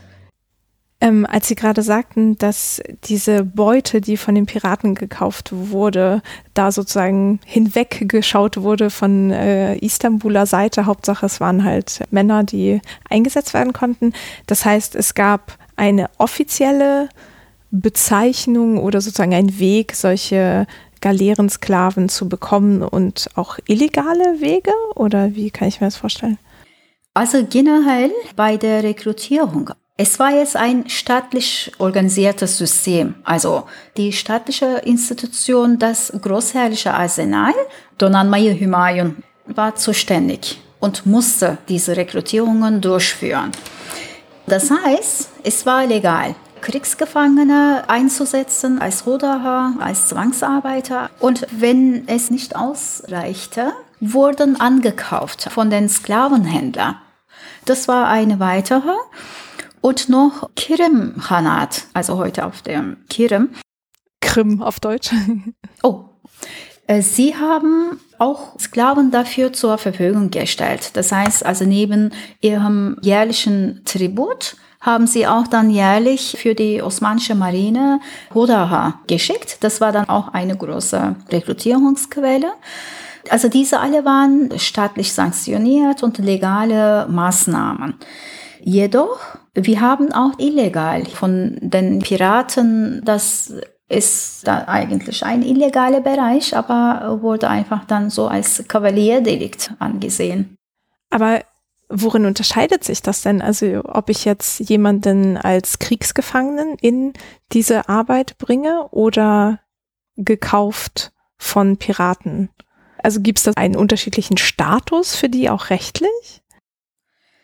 Ähm, 1.03 1.27
als 1.27 1.49
Sie 1.49 1.55
gerade 1.55 1.83
sagten, 1.83 2.37
dass 2.37 2.83
diese 3.05 3.42
Beute, 3.42 4.03
die 4.03 4.18
von 4.18 4.35
den 4.35 4.44
Piraten 4.44 4.94
gekauft 4.94 5.49
wurde, 5.51 6.20
da 6.53 6.70
sozusagen 6.70 7.40
hinweggeschaut 7.46 8.59
wurde 8.59 8.90
von 8.90 9.31
äh, 9.31 9.77
Istanbuler 9.77 10.44
Seite, 10.44 10.85
Hauptsache 10.85 11.25
es 11.25 11.40
waren 11.40 11.64
halt 11.64 12.05
Männer, 12.11 12.44
die 12.44 12.83
eingesetzt 13.09 13.55
werden 13.55 13.73
konnten. 13.73 14.12
Das 14.46 14.66
heißt, 14.66 14.94
es 14.94 15.14
gab 15.14 15.57
eine 15.81 16.11
offizielle 16.19 17.09
Bezeichnung 17.71 18.79
oder 18.79 19.01
sozusagen 19.01 19.35
ein 19.35 19.59
Weg, 19.59 19.95
solche 19.95 20.66
Galeerensklaven 21.01 22.09
zu 22.09 22.29
bekommen 22.29 22.83
und 22.83 23.29
auch 23.35 23.59
illegale 23.66 24.40
Wege? 24.40 24.73
Oder 24.95 25.35
wie 25.35 25.51
kann 25.51 25.69
ich 25.69 25.81
mir 25.81 25.87
das 25.87 25.97
vorstellen? 25.97 26.38
Also 27.14 27.45
generell 27.49 28.12
bei 28.37 28.57
der 28.57 28.83
Rekrutierung. 28.83 29.71
Es 29.97 30.19
war 30.19 30.33
jetzt 30.33 30.57
ein 30.57 30.88
staatlich 30.88 31.73
organisiertes 31.79 32.59
System. 32.59 33.14
Also 33.25 33.64
die 33.97 34.12
staatliche 34.12 34.83
Institution, 34.85 35.79
das 35.79 36.12
großherrliche 36.21 36.93
Arsenal, 36.95 37.55
Donanmayı 37.99 38.55
Hümayun, 38.59 39.23
war 39.47 39.75
zuständig 39.75 40.59
und 40.79 41.07
musste 41.07 41.59
diese 41.69 41.97
Rekrutierungen 41.97 42.81
durchführen. 42.81 43.53
Das 44.46 44.70
heißt, 44.70 45.31
es 45.44 45.66
war 45.66 45.87
legal, 45.87 46.35
Kriegsgefangene 46.61 47.85
einzusetzen 47.88 48.81
als 48.81 49.07
Ruderer, 49.07 49.74
als 49.81 50.09
Zwangsarbeiter. 50.09 51.11
Und 51.20 51.46
wenn 51.50 52.07
es 52.09 52.31
nicht 52.31 52.57
ausreichte, 52.57 53.72
wurden 54.00 54.61
angekauft 54.61 55.50
von 55.50 55.70
den 55.70 55.88
Sklavenhändlern. 55.88 56.96
Das 57.64 57.88
war 57.88 58.09
eine 58.09 58.40
weitere. 58.40 58.94
Und 59.81 60.09
noch 60.09 60.50
Kirim-Hanat, 60.57 61.87
also 61.94 62.18
heute 62.18 62.44
auf 62.44 62.62
dem 62.62 62.98
Kirim. 63.09 63.50
Krim 64.20 64.62
auf 64.62 64.81
Deutsch. 64.81 65.11
oh. 65.83 66.05
Äh, 66.87 67.03
sie 67.03 67.37
haben 67.37 68.00
auch 68.20 68.59
Sklaven 68.59 69.11
dafür 69.11 69.52
zur 69.52 69.78
Verfügung 69.78 70.30
gestellt. 70.30 70.90
Das 70.94 71.11
heißt 71.11 71.44
also 71.44 71.64
neben 71.64 72.12
ihrem 72.40 72.96
jährlichen 73.02 73.83
Tribut 73.85 74.56
haben 74.80 75.06
sie 75.06 75.26
auch 75.26 75.46
dann 75.46 75.70
jährlich 75.70 76.37
für 76.38 76.54
die 76.54 76.83
osmanische 76.83 77.35
Marine 77.35 78.00
Hodaha 78.35 79.00
geschickt. 79.06 79.59
Das 79.61 79.80
war 79.80 79.92
dann 79.92 80.09
auch 80.09 80.28
eine 80.28 80.56
große 80.56 81.16
Rekrutierungsquelle. 81.30 82.52
Also 83.28 83.48
diese 83.48 83.80
alle 83.80 84.04
waren 84.04 84.59
staatlich 84.59 85.12
sanktioniert 85.12 86.02
und 86.02 86.18
legale 86.18 87.06
Maßnahmen. 87.09 87.94
Jedoch 88.62 89.18
Wir 89.54 89.80
haben 89.80 90.12
auch 90.12 90.38
illegal 90.38 91.04
von 91.06 91.59
den 91.61 91.98
Piraten, 91.98 93.02
das 93.04 93.52
ist 93.90 94.46
da 94.46 94.68
eigentlich 94.68 95.24
ein 95.24 95.42
illegaler 95.42 96.00
Bereich, 96.00 96.57
aber 96.57 97.20
wurde 97.22 97.48
einfach 97.48 97.85
dann 97.85 98.09
so 98.09 98.29
als 98.29 98.64
Kavalierdelikt 98.68 99.72
angesehen. 99.81 100.57
Aber 101.11 101.40
worin 101.88 102.24
unterscheidet 102.24 102.85
sich 102.85 103.03
das 103.03 103.22
denn? 103.22 103.42
Also 103.42 103.83
ob 103.85 104.09
ich 104.09 104.24
jetzt 104.24 104.61
jemanden 104.61 105.37
als 105.37 105.81
Kriegsgefangenen 105.81 106.76
in 106.81 107.12
diese 107.53 107.88
Arbeit 107.88 108.38
bringe 108.38 108.88
oder 108.90 109.59
gekauft 110.16 111.12
von 111.37 111.76
Piraten? 111.76 112.48
Also 113.03 113.20
gibt 113.20 113.38
es 113.38 113.44
da 113.44 113.53
einen 113.57 113.76
unterschiedlichen 113.76 114.37
Status 114.37 115.16
für 115.16 115.29
die 115.29 115.50
auch 115.50 115.70
rechtlich? 115.70 116.42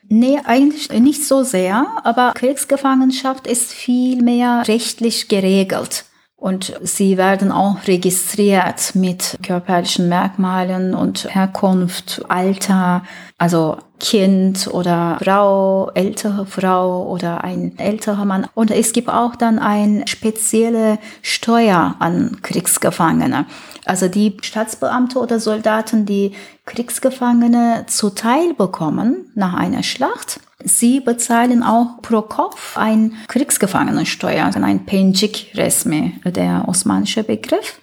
Nee, 0.08 0.38
eigentlich 0.44 0.90
nicht 0.92 1.24
so 1.24 1.42
sehr, 1.42 1.86
aber 2.04 2.32
Kriegsgefangenschaft 2.34 3.48
ist 3.48 3.72
viel 3.72 4.22
mehr 4.22 4.62
rechtlich 4.68 5.26
geregelt. 5.26 6.04
Und 6.38 6.74
sie 6.82 7.16
werden 7.16 7.50
auch 7.50 7.86
registriert 7.86 8.94
mit 8.94 9.38
körperlichen 9.42 10.10
Merkmalen 10.10 10.94
und 10.94 11.34
Herkunft, 11.34 12.22
Alter, 12.28 13.02
also 13.38 13.78
Kind 13.98 14.68
oder 14.68 15.18
Frau, 15.22 15.90
ältere 15.94 16.44
Frau 16.44 17.08
oder 17.10 17.42
ein 17.42 17.78
älterer 17.78 18.26
Mann. 18.26 18.46
Und 18.54 18.70
es 18.70 18.92
gibt 18.92 19.08
auch 19.08 19.34
dann 19.34 19.58
eine 19.58 20.06
spezielle 20.06 20.98
Steuer 21.22 21.96
an 22.00 22.36
Kriegsgefangene. 22.42 23.46
Also 23.86 24.08
die 24.08 24.36
Staatsbeamte 24.42 25.18
oder 25.18 25.40
Soldaten, 25.40 26.04
die 26.04 26.32
Kriegsgefangene 26.66 27.84
zuteil 27.86 28.52
bekommen 28.52 29.30
nach 29.34 29.54
einer 29.54 29.82
Schlacht, 29.82 30.40
sie 30.64 31.00
bezahlen 31.00 31.62
auch 31.62 32.00
pro 32.02 32.22
Kopf 32.22 32.76
ein 32.76 33.14
Kriegsgefangenensteuer, 33.28 34.44
also 34.44 34.60
ein 34.60 34.86
Pencik 34.86 35.52
Resmi, 35.54 36.20
der 36.24 36.64
osmanische 36.66 37.24
Begriff. 37.24 37.80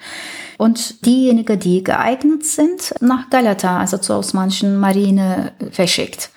Und 0.58 1.06
diejenigen, 1.06 1.60
die 1.60 1.84
geeignet 1.84 2.46
sind, 2.46 2.94
nach 3.02 3.30
Galata, 3.30 3.80
also 3.80 3.98
zur 3.98 4.20
osmanischen 4.20 4.78
Marine, 4.80 5.54
verschickt. 5.72 6.30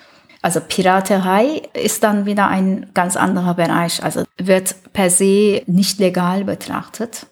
Also 0.42 0.60
Piraterei 0.60 1.62
ist 1.74 2.02
dann 2.02 2.24
wieder 2.24 2.46
ein 2.46 2.90
ganz 2.94 3.16
anderer 3.16 3.54
Bereich, 3.54 4.02
also 4.02 4.22
wird 4.38 4.76
per 4.92 5.10
se 5.10 5.62
nicht 5.66 5.98
legal 5.98 6.44
betrachtet. 6.44 7.26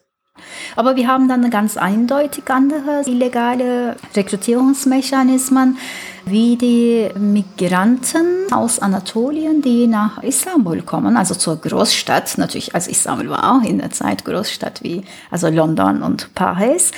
Aber 0.76 0.96
wir 0.96 1.06
haben 1.06 1.28
dann 1.28 1.48
ganz 1.50 1.76
eindeutig 1.76 2.44
andere 2.48 3.02
illegale 3.06 3.96
Rekrutierungsmechanismen, 4.16 5.78
wie 6.26 6.56
die 6.56 7.08
Migranten 7.18 8.52
aus 8.52 8.78
Anatolien, 8.78 9.62
die 9.62 9.86
nach 9.86 10.22
Istanbul 10.22 10.82
kommen, 10.82 11.16
also 11.16 11.34
zur 11.34 11.56
Großstadt, 11.56 12.38
natürlich, 12.38 12.74
also 12.74 12.90
Istanbul 12.90 13.28
war 13.30 13.56
auch 13.56 13.62
in 13.62 13.78
der 13.78 13.90
Zeit 13.90 14.24
Großstadt 14.24 14.82
wie, 14.82 15.02
also 15.30 15.48
London 15.48 16.02
und 16.02 16.34
Paris, 16.34 16.92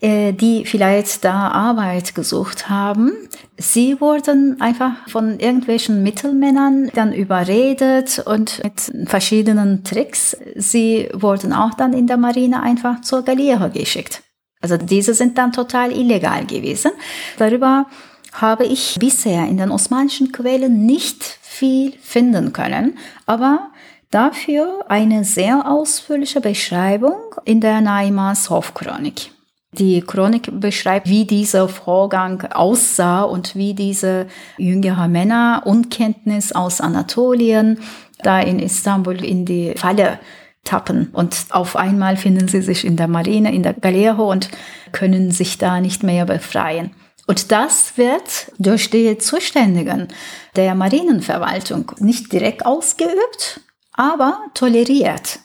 äh, 0.00 0.32
die 0.32 0.66
vielleicht 0.66 1.24
da 1.24 1.48
Arbeit 1.48 2.14
gesucht 2.14 2.68
haben. 2.68 3.12
Sie 3.56 4.00
wurden 4.00 4.60
einfach 4.60 5.08
von 5.08 5.38
irgendwelchen 5.38 6.02
Mittelmännern 6.02 6.90
dann 6.94 7.12
überredet 7.12 8.22
und 8.26 8.62
mit 8.62 9.08
verschiedenen 9.08 9.84
Tricks. 9.84 10.36
Sie 10.56 11.08
wurden 11.14 11.52
auch 11.52 11.74
dann 11.74 11.92
in 11.92 12.06
der 12.06 12.16
Marine 12.16 12.62
einfach 12.62 13.00
zur 13.00 13.22
Galeere 13.22 13.70
geschickt. 13.70 14.22
Also 14.60 14.76
diese 14.76 15.14
sind 15.14 15.38
dann 15.38 15.52
total 15.52 15.92
illegal 15.92 16.44
gewesen. 16.46 16.90
Darüber 17.38 17.86
habe 18.34 18.66
ich 18.66 18.96
bisher 18.98 19.46
in 19.46 19.56
den 19.56 19.70
osmanischen 19.70 20.32
Quellen 20.32 20.84
nicht 20.86 21.22
viel 21.40 21.92
finden 22.02 22.52
können, 22.52 22.98
aber 23.26 23.70
dafür 24.10 24.84
eine 24.88 25.24
sehr 25.24 25.70
ausführliche 25.70 26.40
Beschreibung 26.40 27.34
in 27.44 27.60
der 27.60 27.80
Naimas 27.80 28.50
Hofchronik. 28.50 29.30
Die 29.72 30.02
Chronik 30.02 30.60
beschreibt, 30.60 31.08
wie 31.08 31.24
dieser 31.24 31.68
Vorgang 31.68 32.42
aussah 32.52 33.22
und 33.22 33.56
wie 33.56 33.74
diese 33.74 34.26
jüngeren 34.56 35.10
Männer 35.10 35.62
Unkenntnis 35.64 36.52
aus 36.52 36.80
Anatolien 36.80 37.80
da 38.22 38.40
in 38.40 38.60
Istanbul 38.60 39.24
in 39.24 39.44
die 39.44 39.74
Falle 39.76 40.20
tappen. 40.62 41.08
Und 41.12 41.46
auf 41.50 41.76
einmal 41.76 42.16
finden 42.16 42.46
sie 42.46 42.62
sich 42.62 42.84
in 42.84 42.96
der 42.96 43.08
Marine, 43.08 43.52
in 43.52 43.64
der 43.64 43.74
Galeere 43.74 44.22
und 44.22 44.48
können 44.92 45.32
sich 45.32 45.58
da 45.58 45.80
nicht 45.80 46.04
mehr 46.04 46.24
befreien. 46.24 46.92
Und 47.26 47.52
das 47.52 47.96
wird 47.96 48.52
durch 48.58 48.90
die 48.90 49.16
Zuständigen 49.18 50.08
der 50.56 50.74
Marinenverwaltung 50.74 51.92
nicht 51.98 52.32
direkt 52.32 52.66
ausgeübt, 52.66 53.60
aber 53.92 54.40
toleriert. 54.54 55.40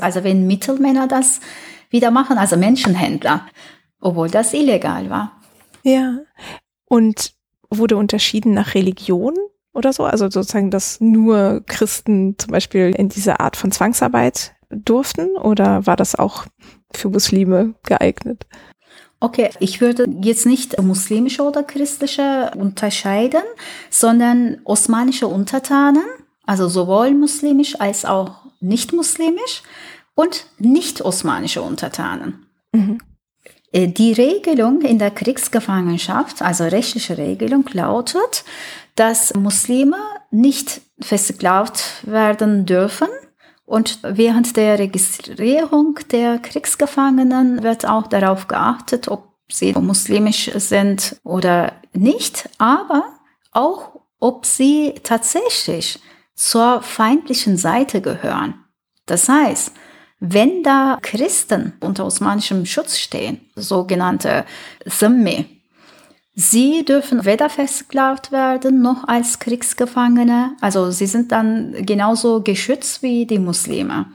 Also 0.00 0.24
wenn 0.24 0.46
Mittelmänner 0.46 1.06
das 1.06 1.40
wieder 1.90 2.10
machen, 2.10 2.38
also 2.38 2.56
Menschenhändler, 2.56 3.46
obwohl 4.00 4.30
das 4.30 4.54
illegal 4.54 5.10
war. 5.10 5.32
Ja. 5.82 6.18
Und 6.86 7.34
wurde 7.70 7.96
unterschieden 7.96 8.54
nach 8.54 8.74
Religion 8.74 9.34
oder 9.74 9.92
so? 9.92 10.04
Also 10.04 10.30
sozusagen, 10.30 10.70
dass 10.70 11.00
nur 11.00 11.62
Christen 11.66 12.36
zum 12.38 12.52
Beispiel 12.52 12.94
in 12.96 13.08
diese 13.08 13.40
Art 13.40 13.56
von 13.56 13.72
Zwangsarbeit 13.72 14.54
durften 14.70 15.36
oder 15.36 15.86
war 15.86 15.96
das 15.96 16.14
auch 16.14 16.46
für 16.92 17.08
Muslime 17.08 17.74
geeignet? 17.84 18.46
Okay, 19.20 19.50
ich 19.58 19.80
würde 19.80 20.06
jetzt 20.22 20.46
nicht 20.46 20.80
muslimische 20.80 21.42
oder 21.42 21.64
christliche 21.64 22.52
unterscheiden, 22.56 23.42
sondern 23.90 24.60
osmanische 24.64 25.26
Untertanen, 25.26 26.04
also 26.46 26.68
sowohl 26.68 27.12
muslimisch 27.14 27.80
als 27.80 28.04
auch 28.04 28.36
nicht 28.60 28.92
muslimisch 28.92 29.62
und 30.14 30.46
nicht 30.58 31.02
osmanische 31.02 31.62
Untertanen. 31.62 32.46
Mhm. 32.72 33.00
Äh, 33.72 33.88
die 33.88 34.12
Regelung 34.12 34.82
in 34.82 34.98
der 34.98 35.10
Kriegsgefangenschaft, 35.10 36.40
also 36.40 36.64
rechtliche 36.64 37.18
Regelung, 37.18 37.64
lautet, 37.72 38.44
dass 38.94 39.34
Muslime 39.34 39.96
nicht 40.30 40.80
festgekauft 41.00 42.06
werden 42.06 42.66
dürfen 42.66 43.08
und 43.68 43.98
während 44.02 44.56
der 44.56 44.78
Registrierung 44.78 45.98
der 46.10 46.38
Kriegsgefangenen 46.38 47.62
wird 47.62 47.86
auch 47.86 48.06
darauf 48.06 48.48
geachtet, 48.48 49.08
ob 49.08 49.34
sie 49.50 49.74
muslimisch 49.74 50.50
sind 50.54 51.16
oder 51.22 51.74
nicht, 51.92 52.48
aber 52.56 53.04
auch, 53.52 54.00
ob 54.20 54.46
sie 54.46 54.94
tatsächlich 55.02 56.00
zur 56.34 56.80
feindlichen 56.80 57.58
Seite 57.58 58.00
gehören. 58.00 58.54
Das 59.04 59.28
heißt, 59.28 59.72
wenn 60.18 60.62
da 60.62 60.98
Christen 61.02 61.74
unter 61.80 62.06
osmanischem 62.06 62.64
Schutz 62.64 62.96
stehen, 62.96 63.50
sogenannte 63.54 64.46
Zimmi, 64.88 65.57
Sie 66.40 66.84
dürfen 66.84 67.24
weder 67.24 67.50
festgeklagt 67.50 68.30
werden 68.30 68.80
noch 68.80 69.08
als 69.08 69.40
Kriegsgefangene. 69.40 70.52
Also 70.60 70.92
sie 70.92 71.06
sind 71.06 71.32
dann 71.32 71.74
genauso 71.84 72.42
geschützt 72.42 73.02
wie 73.02 73.26
die 73.26 73.40
Muslime. 73.40 74.06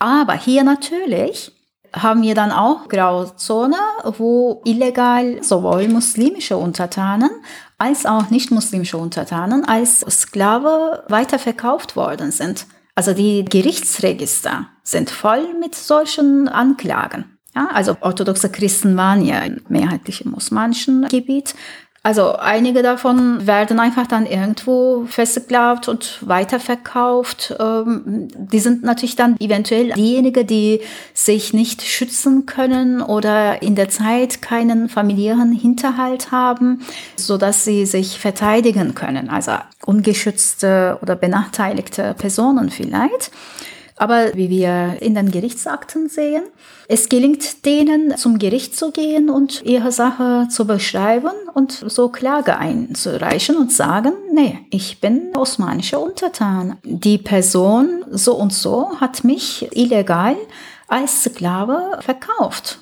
Aber 0.00 0.32
hier 0.32 0.64
natürlich 0.64 1.52
haben 1.92 2.22
wir 2.22 2.34
dann 2.34 2.50
auch 2.50 2.88
Grauzone, 2.88 3.76
wo 4.16 4.60
illegal 4.64 5.40
sowohl 5.44 5.86
muslimische 5.86 6.56
Untertanen 6.56 7.30
als 7.78 8.06
auch 8.06 8.28
nicht 8.28 8.50
muslimische 8.50 8.96
Untertanen 8.96 9.64
als 9.64 10.00
Sklave 10.00 11.04
weiterverkauft 11.08 11.94
worden 11.94 12.32
sind. 12.32 12.66
Also 12.96 13.14
die 13.14 13.44
Gerichtsregister 13.44 14.66
sind 14.82 15.10
voll 15.10 15.54
mit 15.60 15.76
solchen 15.76 16.48
Anklagen. 16.48 17.37
Ja, 17.58 17.70
also 17.72 17.96
orthodoxe 18.00 18.50
Christen 18.50 18.96
waren 18.96 19.24
ja 19.24 19.42
mehrheitlich 19.68 20.24
im 20.24 20.34
osmanischen 20.34 21.08
Gebiet. 21.08 21.56
Also 22.04 22.36
einige 22.36 22.84
davon 22.84 23.48
werden 23.48 23.80
einfach 23.80 24.06
dann 24.06 24.24
irgendwo 24.24 25.06
festgeglaubt 25.08 25.88
und 25.88 26.20
weiterverkauft. 26.20 27.56
Ähm, 27.58 28.28
die 28.36 28.60
sind 28.60 28.84
natürlich 28.84 29.16
dann 29.16 29.36
eventuell 29.40 29.90
diejenigen, 29.94 30.46
die 30.46 30.80
sich 31.14 31.52
nicht 31.52 31.82
schützen 31.82 32.46
können 32.46 33.02
oder 33.02 33.60
in 33.60 33.74
der 33.74 33.88
Zeit 33.88 34.40
keinen 34.40 34.88
familiären 34.88 35.50
Hinterhalt 35.50 36.30
haben, 36.30 36.82
so 37.16 37.38
dass 37.38 37.64
sie 37.64 37.84
sich 37.86 38.20
verteidigen 38.20 38.94
können. 38.94 39.28
Also 39.30 39.52
ungeschützte 39.84 40.98
oder 41.02 41.16
benachteiligte 41.16 42.14
Personen 42.16 42.70
vielleicht. 42.70 43.32
Aber 43.98 44.34
wie 44.34 44.48
wir 44.48 44.96
in 45.00 45.14
den 45.14 45.30
Gerichtsakten 45.30 46.08
sehen, 46.08 46.42
es 46.86 47.08
gelingt 47.08 47.66
denen, 47.66 48.16
zum 48.16 48.38
Gericht 48.38 48.76
zu 48.76 48.92
gehen 48.92 49.28
und 49.28 49.62
ihre 49.64 49.92
Sache 49.92 50.46
zu 50.50 50.66
beschreiben 50.66 51.32
und 51.52 51.72
so 51.72 52.08
Klage 52.08 52.56
einzureichen 52.56 53.56
und 53.56 53.72
sagen, 53.72 54.12
nee, 54.32 54.60
ich 54.70 55.00
bin 55.00 55.36
osmanischer 55.36 56.00
Untertan. 56.00 56.78
Die 56.84 57.18
Person 57.18 58.04
so 58.10 58.36
und 58.36 58.52
so 58.52 59.00
hat 59.00 59.24
mich 59.24 59.68
illegal 59.72 60.36
als 60.86 61.24
Sklave 61.24 61.98
verkauft. 62.00 62.78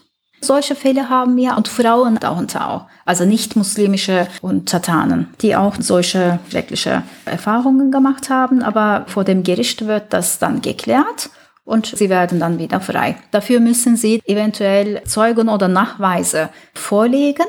Solche 0.47 0.77
Fälle 0.77 1.09
haben 1.09 1.37
wir 1.37 1.57
und 1.57 1.67
Frauen 1.67 2.21
darunter 2.21 2.71
auch. 2.71 2.87
Also 3.05 3.25
nicht 3.25 3.57
muslimische 3.57 4.29
Untertanen, 4.43 5.35
die 5.41 5.57
auch 5.57 5.75
solche 5.81 6.39
schreckliche 6.49 7.03
Erfahrungen 7.25 7.91
gemacht 7.91 8.31
haben. 8.31 8.63
Aber 8.63 9.07
vor 9.09 9.25
dem 9.25 9.43
Gericht 9.43 9.89
wird 9.89 10.13
das 10.13 10.39
dann 10.39 10.63
geklärt 10.63 11.31
und 11.65 11.87
sie 11.87 12.09
werden 12.11 12.39
dann 12.39 12.61
wieder 12.61 12.81
frei. 12.81 13.17
Dafür 13.33 13.59
müssen 13.59 13.97
sie 13.97 14.23
eventuell 14.25 15.03
Zeugen 15.03 15.49
oder 15.49 15.67
Nachweise 15.67 16.51
vorlegen, 16.75 17.47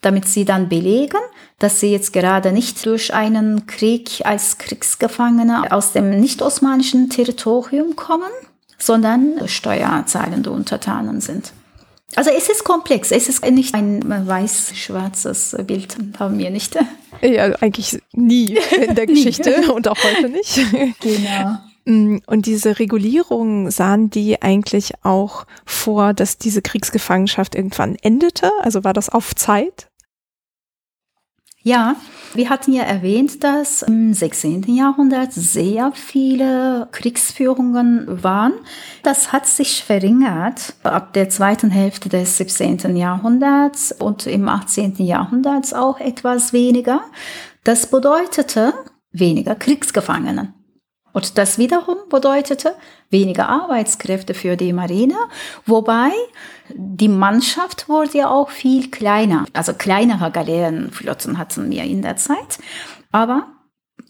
damit 0.00 0.28
sie 0.28 0.44
dann 0.44 0.68
belegen, 0.68 1.18
dass 1.58 1.80
sie 1.80 1.90
jetzt 1.90 2.12
gerade 2.12 2.52
nicht 2.52 2.86
durch 2.86 3.12
einen 3.12 3.66
Krieg 3.66 4.22
als 4.24 4.58
Kriegsgefangene 4.58 5.72
aus 5.72 5.90
dem 5.90 6.20
nicht-osmanischen 6.20 7.10
Territorium 7.10 7.96
kommen, 7.96 8.30
sondern 8.78 9.48
steuerzahlende 9.48 10.52
Untertanen 10.52 11.20
sind. 11.20 11.52
Also 12.18 12.30
es 12.30 12.48
ist 12.48 12.64
komplex, 12.64 13.12
es 13.12 13.28
ist 13.28 13.48
nicht 13.48 13.76
ein 13.76 14.02
weiß-schwarzes 14.04 15.54
Bild, 15.64 15.96
haben 16.18 16.36
wir 16.38 16.50
nicht. 16.50 16.76
Ja, 17.20 17.46
eigentlich 17.60 18.00
nie 18.12 18.56
in 18.80 18.94
der 18.94 19.06
Geschichte 19.12 19.72
und 19.72 19.88
auch 19.88 19.96
heute 19.96 20.28
nicht. 20.28 20.60
Genau. 21.00 21.58
Mm, 21.84 22.18
und 22.26 22.46
diese 22.46 22.78
Regulierung 22.78 23.72
sahen 23.72 24.08
die 24.08 24.40
eigentlich 24.40 24.92
auch 25.02 25.44
vor, 25.64 26.14
dass 26.14 26.38
diese 26.38 26.62
Kriegsgefangenschaft 26.62 27.56
irgendwann 27.56 27.96
endete? 28.02 28.52
Also 28.60 28.84
war 28.84 28.92
das 28.92 29.08
auf 29.08 29.34
Zeit? 29.34 29.87
Ja, 31.68 31.96
wir 32.32 32.48
hatten 32.48 32.72
ja 32.72 32.84
erwähnt, 32.84 33.44
dass 33.44 33.82
im 33.82 34.14
16. 34.14 34.74
Jahrhundert 34.74 35.34
sehr 35.34 35.92
viele 35.92 36.88
Kriegsführungen 36.92 38.22
waren. 38.22 38.54
Das 39.02 39.32
hat 39.32 39.44
sich 39.44 39.84
verringert 39.84 40.72
ab 40.82 41.12
der 41.12 41.28
zweiten 41.28 41.68
Hälfte 41.68 42.08
des 42.08 42.38
17. 42.38 42.96
Jahrhunderts 42.96 43.92
und 43.92 44.26
im 44.26 44.48
18. 44.48 44.94
Jahrhundert 44.96 45.74
auch 45.74 46.00
etwas 46.00 46.54
weniger. 46.54 47.02
Das 47.64 47.90
bedeutete 47.90 48.72
weniger 49.12 49.54
Kriegsgefangenen. 49.54 50.54
Und 51.18 51.36
das 51.36 51.58
wiederum 51.58 51.96
bedeutete 52.08 52.76
weniger 53.10 53.48
Arbeitskräfte 53.48 54.34
für 54.34 54.56
die 54.56 54.72
Marine, 54.72 55.16
wobei 55.66 56.10
die 56.72 57.08
Mannschaft 57.08 57.88
wurde 57.88 58.18
ja 58.18 58.30
auch 58.30 58.50
viel 58.50 58.88
kleiner. 58.88 59.44
Also 59.52 59.72
kleinere 59.72 60.30
Galeerenflotten 60.30 61.36
hatten 61.36 61.72
wir 61.72 61.82
in 61.82 62.02
der 62.02 62.18
Zeit, 62.18 62.60
aber 63.10 63.48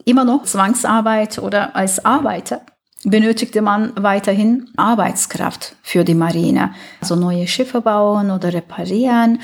immer 0.05 0.25
noch 0.25 0.43
Zwangsarbeit 0.45 1.39
oder 1.39 1.75
als 1.75 2.05
Arbeiter 2.05 2.61
benötigte 3.05 3.63
man 3.63 3.93
weiterhin 3.97 4.69
Arbeitskraft 4.77 5.77
für 5.83 6.05
die 6.05 6.15
Marine. 6.15 6.75
Also 7.01 7.17
neue 7.17 7.47
Schiffe 7.47 7.81
bauen 7.81 8.31
oder 8.31 8.53
reparieren. 8.53 9.41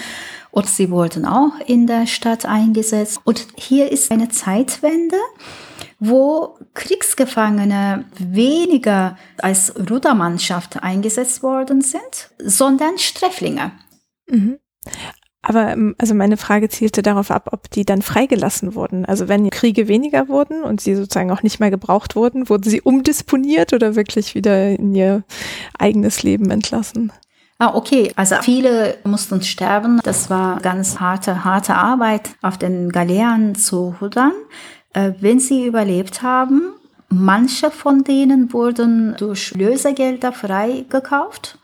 Und 0.50 0.68
sie 0.68 0.90
wurden 0.90 1.24
auch 1.24 1.52
in 1.66 1.86
der 1.86 2.06
Stadt 2.06 2.44
eingesetzt. 2.44 3.20
Und 3.24 3.46
hier 3.56 3.90
ist 3.90 4.12
eine 4.12 4.28
Zeitwende, 4.28 5.16
wo 5.98 6.58
Kriegsgefangene 6.74 8.04
weniger 8.18 9.16
als 9.38 9.74
Rudermannschaft 9.90 10.82
eingesetzt 10.82 11.42
worden 11.42 11.80
sind, 11.80 12.30
sondern 12.38 12.98
Sträflinge. 12.98 13.72
Mhm. 14.28 14.58
Aber 15.44 15.72
ähm, 15.72 15.94
also 15.98 16.14
meine 16.14 16.36
Frage 16.36 16.68
zielte 16.68 17.02
darauf 17.02 17.30
ab, 17.30 17.50
ob 17.52 17.70
die 17.70 17.84
dann 17.84 18.02
freigelassen 18.02 18.74
wurden. 18.74 19.04
Also 19.04 19.28
wenn 19.28 19.50
Kriege 19.50 19.88
weniger 19.88 20.28
wurden 20.28 20.62
und 20.62 20.80
sie 20.80 20.94
sozusagen 20.94 21.30
auch 21.30 21.42
nicht 21.42 21.60
mehr 21.60 21.70
gebraucht 21.70 22.16
wurden, 22.16 22.48
wurden 22.48 22.68
sie 22.68 22.80
umdisponiert 22.80 23.72
oder 23.72 23.94
wirklich 23.94 24.34
wieder 24.34 24.70
in 24.70 24.94
ihr 24.94 25.22
eigenes 25.78 26.22
Leben 26.22 26.50
entlassen? 26.50 27.12
Ah, 27.58 27.74
okay. 27.74 28.12
Also 28.16 28.36
viele 28.42 28.96
mussten 29.04 29.42
sterben. 29.42 30.00
Das 30.02 30.28
war 30.28 30.60
ganz 30.60 30.98
harte, 30.98 31.44
harte 31.44 31.74
Arbeit 31.74 32.30
auf 32.42 32.58
den 32.58 32.90
Galeeren 32.90 33.54
zu 33.54 33.94
rudern. 34.00 34.32
Äh, 34.94 35.12
wenn 35.20 35.40
sie 35.40 35.66
überlebt 35.66 36.22
haben, 36.22 36.72
manche 37.08 37.70
von 37.70 38.04
denen 38.04 38.52
wurden 38.52 39.14
durch 39.18 39.54
Lösegelder 39.54 40.32
freigekauft, 40.32 41.58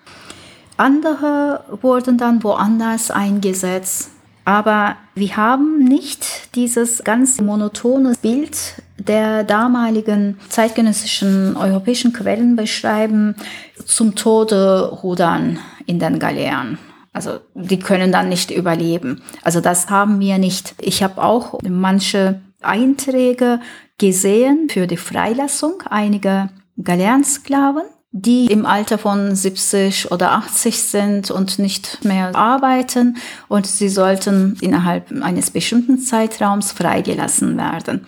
andere 0.77 1.64
wurden 1.81 2.19
dann 2.19 2.43
woanders 2.43 3.11
eingesetzt. 3.11 4.11
Aber 4.45 4.97
wir 5.14 5.37
haben 5.37 5.85
nicht 5.85 6.55
dieses 6.57 7.05
ganz 7.05 7.40
monotone 7.40 8.14
Bild 8.21 8.83
der 8.99 9.45
damaligen 9.45 10.38
zeitgenössischen 10.49 11.57
europäischen 11.57 12.12
Quellen 12.12 12.57
beschreiben, 12.57 13.37
zum 13.85 14.14
Tode 14.14 14.88
rudern 15.03 15.59
in 15.87 15.99
den 15.99 16.19
Galeeren. 16.19 16.79
Also 17.12 17.40
die 17.55 17.79
können 17.79 18.12
dann 18.12 18.29
nicht 18.29 18.51
überleben. 18.51 19.23
Also 19.43 19.61
das 19.61 19.90
haben 19.90 20.21
wir 20.21 20.38
nicht. 20.38 20.75
Ich 20.81 21.03
habe 21.03 21.23
auch 21.23 21.59
manche 21.62 22.40
Einträge 22.61 23.61
gesehen 23.99 24.68
für 24.70 24.87
die 24.87 24.96
Freilassung 24.96 25.83
einiger 25.88 26.51
Galeerensklaven, 26.83 27.83
die 28.12 28.46
im 28.46 28.66
Alter 28.66 28.99
von 28.99 29.35
70 29.35 30.11
oder 30.11 30.33
80 30.33 30.83
sind 30.83 31.31
und 31.31 31.59
nicht 31.59 32.05
mehr 32.05 32.35
arbeiten 32.35 33.18
und 33.49 33.66
sie 33.66 33.88
sollten 33.88 34.57
innerhalb 34.61 35.12
eines 35.23 35.51
bestimmten 35.51 35.99
Zeitraums 35.99 36.73
freigelassen 36.73 37.57
werden. 37.57 38.07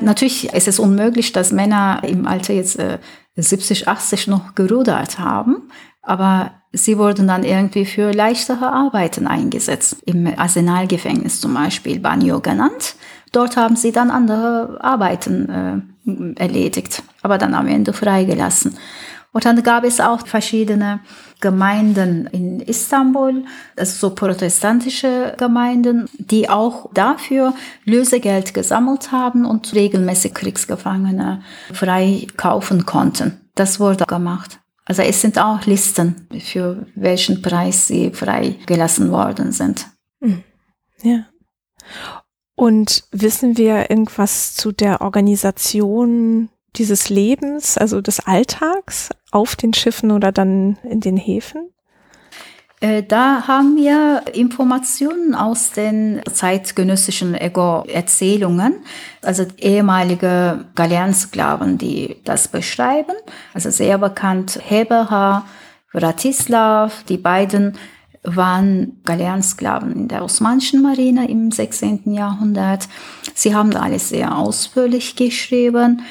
Natürlich 0.00 0.52
ist 0.54 0.68
es 0.68 0.78
unmöglich, 0.78 1.32
dass 1.32 1.52
Männer 1.52 2.02
im 2.06 2.26
Alter 2.26 2.54
jetzt 2.54 2.78
äh, 2.78 2.98
70, 3.36 3.88
80 3.88 4.28
noch 4.28 4.54
gerudert 4.54 5.18
haben, 5.18 5.68
aber 6.02 6.52
sie 6.72 6.96
wurden 6.96 7.26
dann 7.26 7.44
irgendwie 7.44 7.84
für 7.84 8.12
leichtere 8.12 8.72
Arbeiten 8.72 9.26
eingesetzt. 9.26 9.96
Im 10.06 10.26
Arsenalgefängnis 10.36 11.40
zum 11.40 11.54
Beispiel 11.54 12.00
Banyo 12.00 12.40
genannt. 12.40 12.94
Dort 13.32 13.56
haben 13.56 13.76
sie 13.76 13.92
dann 13.92 14.10
andere 14.10 14.78
Arbeiten 14.80 15.48
äh, 16.06 16.40
erledigt, 16.40 17.02
aber 17.22 17.38
dann 17.38 17.54
am 17.54 17.68
Ende 17.68 17.92
freigelassen. 17.92 18.76
Und 19.32 19.44
dann 19.44 19.62
gab 19.62 19.84
es 19.84 20.00
auch 20.00 20.26
verschiedene 20.26 21.00
Gemeinden 21.40 22.26
in 22.32 22.60
Istanbul, 22.60 23.44
also 23.76 24.08
so 24.08 24.14
protestantische 24.14 25.34
Gemeinden, 25.38 26.08
die 26.18 26.50
auch 26.50 26.90
dafür 26.92 27.54
Lösegeld 27.84 28.54
gesammelt 28.54 29.12
haben 29.12 29.44
und 29.44 29.72
regelmäßig 29.72 30.34
Kriegsgefangene 30.34 31.42
frei 31.72 32.26
kaufen 32.36 32.86
konnten. 32.86 33.40
Das 33.54 33.78
wurde 33.78 34.04
gemacht. 34.04 34.58
Also 34.84 35.02
es 35.02 35.20
sind 35.20 35.38
auch 35.38 35.64
Listen, 35.66 36.26
für 36.40 36.86
welchen 36.96 37.42
Preis 37.42 37.86
sie 37.86 38.10
freigelassen 38.10 39.12
worden 39.12 39.52
sind. 39.52 39.86
Hm. 40.20 40.42
Ja. 41.02 41.26
Und 42.60 43.04
wissen 43.10 43.56
wir 43.56 43.88
irgendwas 43.88 44.54
zu 44.54 44.70
der 44.70 45.00
Organisation 45.00 46.50
dieses 46.76 47.08
Lebens, 47.08 47.78
also 47.78 48.02
des 48.02 48.20
Alltags 48.26 49.08
auf 49.30 49.56
den 49.56 49.72
Schiffen 49.72 50.10
oder 50.10 50.30
dann 50.30 50.76
in 50.82 51.00
den 51.00 51.16
Häfen? 51.16 51.70
Äh, 52.80 53.02
da 53.02 53.48
haben 53.48 53.76
wir 53.76 54.24
Informationen 54.34 55.34
aus 55.34 55.72
den 55.72 56.20
zeitgenössischen 56.30 57.34
Ego-Erzählungen, 57.34 58.74
also 59.22 59.46
ehemalige 59.56 60.66
Galeerensklaven, 60.74 61.78
die 61.78 62.16
das 62.24 62.48
beschreiben. 62.48 63.14
Also 63.54 63.70
sehr 63.70 63.96
bekannt 63.96 64.60
Heberha, 64.62 65.46
Vratislav, 65.92 67.04
die 67.04 67.16
beiden 67.16 67.78
waren 68.22 69.00
Galeerensklaven 69.04 69.92
in 69.92 70.08
der 70.08 70.22
osmanischen 70.22 70.82
Marine 70.82 71.28
im 71.28 71.50
16. 71.50 72.12
Jahrhundert. 72.12 72.88
Sie 73.34 73.54
haben 73.54 73.74
alles 73.74 74.10
sehr 74.10 74.36
ausführlich 74.36 75.16
geschrieben. 75.16 76.02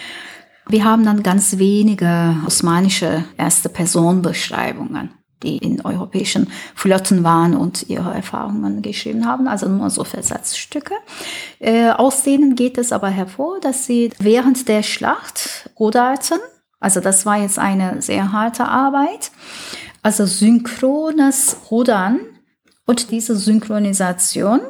Wir 0.67 0.85
haben 0.85 1.05
dann 1.05 1.23
ganz 1.23 1.57
wenige 1.57 2.35
osmanische 2.45 3.23
erste 3.37 3.69
Personenbeschreibungen, 3.69 5.11
die 5.41 5.57
in 5.57 5.81
europäischen 5.81 6.47
Flotten 6.75 7.23
waren 7.23 7.55
und 7.55 7.89
ihre 7.89 8.13
Erfahrungen 8.13 8.81
geschrieben 8.81 9.25
haben, 9.25 9.47
also 9.47 9.67
nur 9.67 9.89
so 9.89 10.03
Versatzstücke. 10.03 10.93
Äh, 11.59 11.89
aus 11.89 12.23
denen 12.23 12.55
geht 12.55 12.77
es 12.77 12.91
aber 12.91 13.09
hervor, 13.09 13.59
dass 13.59 13.85
sie 13.85 14.11
während 14.19 14.67
der 14.67 14.83
Schlacht 14.83 15.71
ruderten. 15.79 16.39
Also 16.79 16.99
das 17.01 17.25
war 17.25 17.37
jetzt 17.37 17.59
eine 17.59 18.01
sehr 18.01 18.31
harte 18.31 18.65
Arbeit. 18.65 19.31
Also 20.01 20.25
synchrones 20.25 21.57
Rudern 21.69 22.19
und 22.85 23.11
diese 23.11 23.35
Synchronisation 23.35 24.61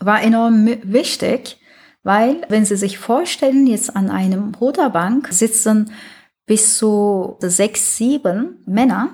war 0.00 0.22
enorm 0.22 0.66
wichtig, 0.82 1.58
weil 2.02 2.42
wenn 2.48 2.64
Sie 2.64 2.76
sich 2.76 2.98
vorstellen, 2.98 3.66
jetzt 3.66 3.96
an 3.96 4.10
einem 4.10 4.54
Ruderbank 4.54 5.28
sitzen 5.30 5.92
bis 6.46 6.78
zu 6.78 7.36
sechs, 7.40 7.96
sieben 7.96 8.62
Männer 8.66 9.10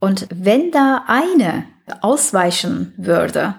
und 0.00 0.26
wenn 0.34 0.70
da 0.70 1.04
eine 1.06 1.64
ausweichen 2.00 2.94
würde, 2.96 3.54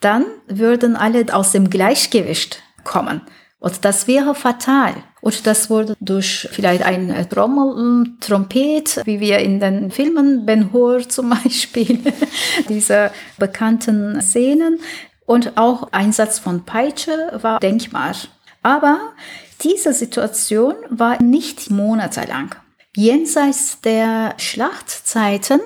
dann 0.00 0.24
würden 0.48 0.96
alle 0.96 1.32
aus 1.32 1.52
dem 1.52 1.70
Gleichgewicht 1.70 2.62
kommen. 2.84 3.20
Und 3.58 3.84
das 3.84 4.06
wäre 4.06 4.34
fatal. 4.34 4.94
Und 5.20 5.46
das 5.46 5.68
wurde 5.68 5.96
durch 6.00 6.48
vielleicht 6.50 6.82
ein 6.82 7.28
Trommel, 7.28 8.12
Trompet, 8.20 9.02
wie 9.04 9.20
wir 9.20 9.38
in 9.38 9.60
den 9.60 9.90
Filmen, 9.90 10.46
Ben 10.46 10.72
Hur 10.72 11.08
zum 11.08 11.30
Beispiel, 11.30 12.00
diese 12.68 13.10
bekannten 13.38 14.20
Szenen. 14.22 14.80
Und 15.26 15.56
auch 15.56 15.92
Einsatz 15.92 16.38
von 16.38 16.64
Peitsche 16.64 17.38
war 17.40 17.60
denkbar. 17.60 18.14
Aber 18.62 19.12
diese 19.62 19.92
Situation 19.92 20.74
war 20.88 21.22
nicht 21.22 21.70
monatelang. 21.70 22.54
Jenseits 22.96 23.80
der 23.82 24.34
Schlachtzeiten 24.38 25.60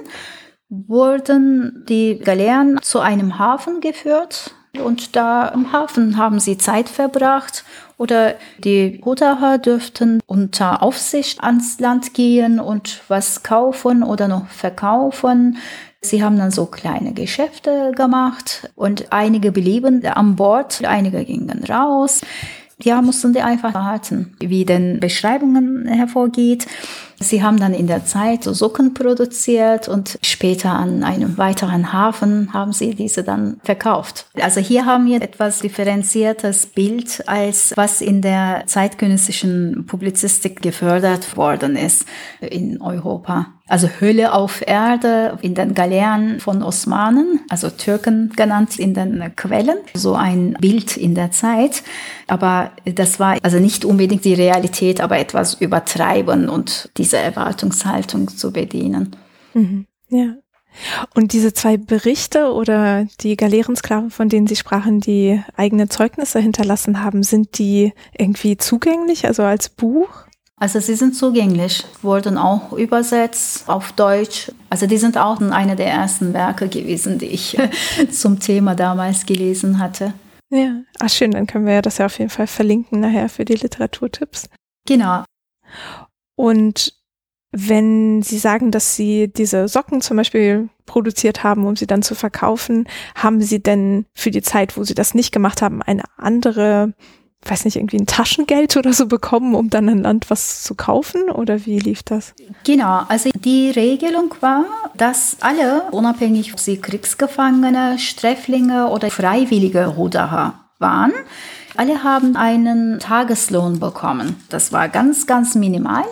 wurden 0.68 1.84
die 1.88 2.18
Galeeren 2.18 2.78
zu 2.82 3.00
einem 3.00 3.38
Hafen 3.38 3.80
geführt 3.80 4.54
und 4.82 5.16
da 5.16 5.48
im 5.48 5.72
Hafen 5.72 6.16
haben 6.16 6.40
sie 6.40 6.58
Zeit 6.58 6.88
verbracht 6.88 7.64
oder 7.98 8.34
die 8.58 9.00
Ruderer 9.04 9.58
dürften 9.58 10.20
unter 10.26 10.82
Aufsicht 10.82 11.42
ans 11.42 11.78
Land 11.80 12.14
gehen 12.14 12.60
und 12.60 13.02
was 13.08 13.42
kaufen 13.42 14.02
oder 14.02 14.28
noch 14.28 14.48
verkaufen. 14.48 15.58
Sie 16.00 16.22
haben 16.22 16.36
dann 16.36 16.50
so 16.50 16.66
kleine 16.66 17.14
Geschäfte 17.14 17.92
gemacht 17.96 18.70
und 18.74 19.12
einige 19.12 19.52
blieben 19.52 20.04
an 20.04 20.36
Bord, 20.36 20.84
einige 20.84 21.24
gingen 21.24 21.64
raus. 21.64 22.20
Ja, 22.82 23.00
mussten 23.02 23.32
die 23.32 23.40
einfach 23.40 23.72
warten, 23.72 24.34
wie 24.40 24.64
den 24.64 24.98
Beschreibungen 25.00 25.86
hervorgeht. 25.86 26.66
Sie 27.20 27.42
haben 27.42 27.58
dann 27.58 27.72
in 27.72 27.86
der 27.86 28.04
Zeit 28.04 28.42
so 28.42 28.52
Socken 28.52 28.94
produziert 28.94 29.88
und 29.88 30.18
später 30.22 30.72
an 30.72 31.04
einem 31.04 31.38
weiteren 31.38 31.92
Hafen 31.92 32.52
haben 32.52 32.72
sie 32.72 32.94
diese 32.94 33.22
dann 33.22 33.60
verkauft. 33.62 34.26
Also 34.40 34.60
hier 34.60 34.84
haben 34.84 35.06
wir 35.06 35.22
etwas 35.22 35.60
differenziertes 35.60 36.66
Bild 36.66 37.22
als 37.28 37.72
was 37.76 38.00
in 38.00 38.20
der 38.20 38.64
zeitgenössischen 38.66 39.86
Publizistik 39.86 40.60
gefördert 40.60 41.36
worden 41.36 41.76
ist 41.76 42.04
in 42.40 42.82
Europa. 42.82 43.53
Also 43.66 43.88
Hölle 44.00 44.34
auf 44.34 44.62
Erde 44.66 45.38
in 45.40 45.54
den 45.54 45.74
Galeeren 45.74 46.38
von 46.38 46.62
Osmanen, 46.62 47.40
also 47.48 47.70
Türken 47.70 48.30
genannt 48.36 48.78
in 48.78 48.92
den 48.92 49.34
Quellen, 49.36 49.78
so 49.94 50.14
ein 50.14 50.54
Bild 50.60 50.98
in 50.98 51.14
der 51.14 51.30
Zeit. 51.30 51.82
Aber 52.26 52.72
das 52.84 53.18
war 53.18 53.38
also 53.42 53.58
nicht 53.58 53.86
unbedingt 53.86 54.26
die 54.26 54.34
Realität, 54.34 55.00
aber 55.00 55.18
etwas 55.18 55.54
übertreiben 55.54 56.50
und 56.50 56.90
diese 56.98 57.16
Erwartungshaltung 57.16 58.28
zu 58.28 58.52
bedienen. 58.52 59.16
Mhm. 59.54 59.86
Ja. 60.08 60.34
Und 61.14 61.32
diese 61.32 61.54
zwei 61.54 61.76
Berichte 61.76 62.52
oder 62.52 63.06
die 63.20 63.36
Galeerensklaven, 63.36 64.10
von 64.10 64.28
denen 64.28 64.46
Sie 64.46 64.56
sprachen, 64.56 65.00
die 65.00 65.42
eigene 65.56 65.88
Zeugnisse 65.88 66.40
hinterlassen 66.40 67.02
haben, 67.02 67.22
sind 67.22 67.58
die 67.58 67.92
irgendwie 68.18 68.56
zugänglich, 68.56 69.26
also 69.26 69.44
als 69.44 69.68
Buch? 69.68 70.08
Also 70.64 70.80
sie 70.80 70.94
sind 70.94 71.14
zugänglich, 71.14 71.84
wurden 72.00 72.38
auch 72.38 72.72
übersetzt 72.72 73.68
auf 73.68 73.92
Deutsch. 73.92 74.50
Also 74.70 74.86
die 74.86 74.96
sind 74.96 75.18
auch 75.18 75.38
eine 75.38 75.76
der 75.76 75.88
ersten 75.88 76.32
Werke 76.32 76.68
gewesen, 76.68 77.18
die 77.18 77.26
ich 77.26 77.58
zum 78.10 78.40
Thema 78.40 78.74
damals 78.74 79.26
gelesen 79.26 79.78
hatte. 79.78 80.14
Ja, 80.48 80.80
ach 81.00 81.10
schön, 81.10 81.32
dann 81.32 81.46
können 81.46 81.66
wir 81.66 81.82
das 81.82 81.98
ja 81.98 82.06
auf 82.06 82.18
jeden 82.18 82.30
Fall 82.30 82.46
verlinken 82.46 83.00
nachher 83.00 83.28
für 83.28 83.44
die 83.44 83.56
Literaturtipps. 83.56 84.48
Genau. 84.88 85.24
Und 86.34 86.94
wenn 87.52 88.22
Sie 88.22 88.38
sagen, 88.38 88.70
dass 88.70 88.96
Sie 88.96 89.28
diese 89.28 89.68
Socken 89.68 90.00
zum 90.00 90.16
Beispiel 90.16 90.70
produziert 90.86 91.44
haben, 91.44 91.66
um 91.66 91.76
sie 91.76 91.86
dann 91.86 92.00
zu 92.00 92.14
verkaufen, 92.14 92.88
haben 93.14 93.42
Sie 93.42 93.62
denn 93.62 94.06
für 94.14 94.30
die 94.30 94.40
Zeit, 94.40 94.78
wo 94.78 94.84
Sie 94.84 94.94
das 94.94 95.12
nicht 95.12 95.30
gemacht 95.30 95.60
haben, 95.60 95.82
eine 95.82 96.04
andere 96.16 96.94
weiß 97.50 97.64
nicht, 97.64 97.76
irgendwie 97.76 97.98
ein 97.98 98.06
Taschengeld 98.06 98.76
oder 98.76 98.92
so 98.92 99.06
bekommen, 99.06 99.54
um 99.54 99.70
dann 99.70 99.88
ein 99.88 100.02
Land 100.02 100.30
was 100.30 100.62
zu 100.62 100.74
kaufen? 100.74 101.30
Oder 101.30 101.66
wie 101.66 101.78
lief 101.78 102.02
das? 102.02 102.34
Genau, 102.64 103.02
also 103.08 103.30
die 103.34 103.70
Regelung 103.70 104.34
war, 104.40 104.64
dass 104.96 105.36
alle, 105.40 105.84
unabhängig 105.90 106.52
ob 106.52 106.60
sie 106.60 106.78
Kriegsgefangene, 106.78 107.98
Sträflinge 107.98 108.88
oder 108.88 109.10
freiwillige 109.10 109.86
Ruderer 109.86 110.54
waren, 110.78 111.12
alle 111.76 112.04
haben 112.04 112.36
einen 112.36 113.00
Tageslohn 113.00 113.80
bekommen. 113.80 114.36
Das 114.48 114.72
war 114.72 114.88
ganz, 114.88 115.26
ganz 115.26 115.54
minimal. 115.54 116.04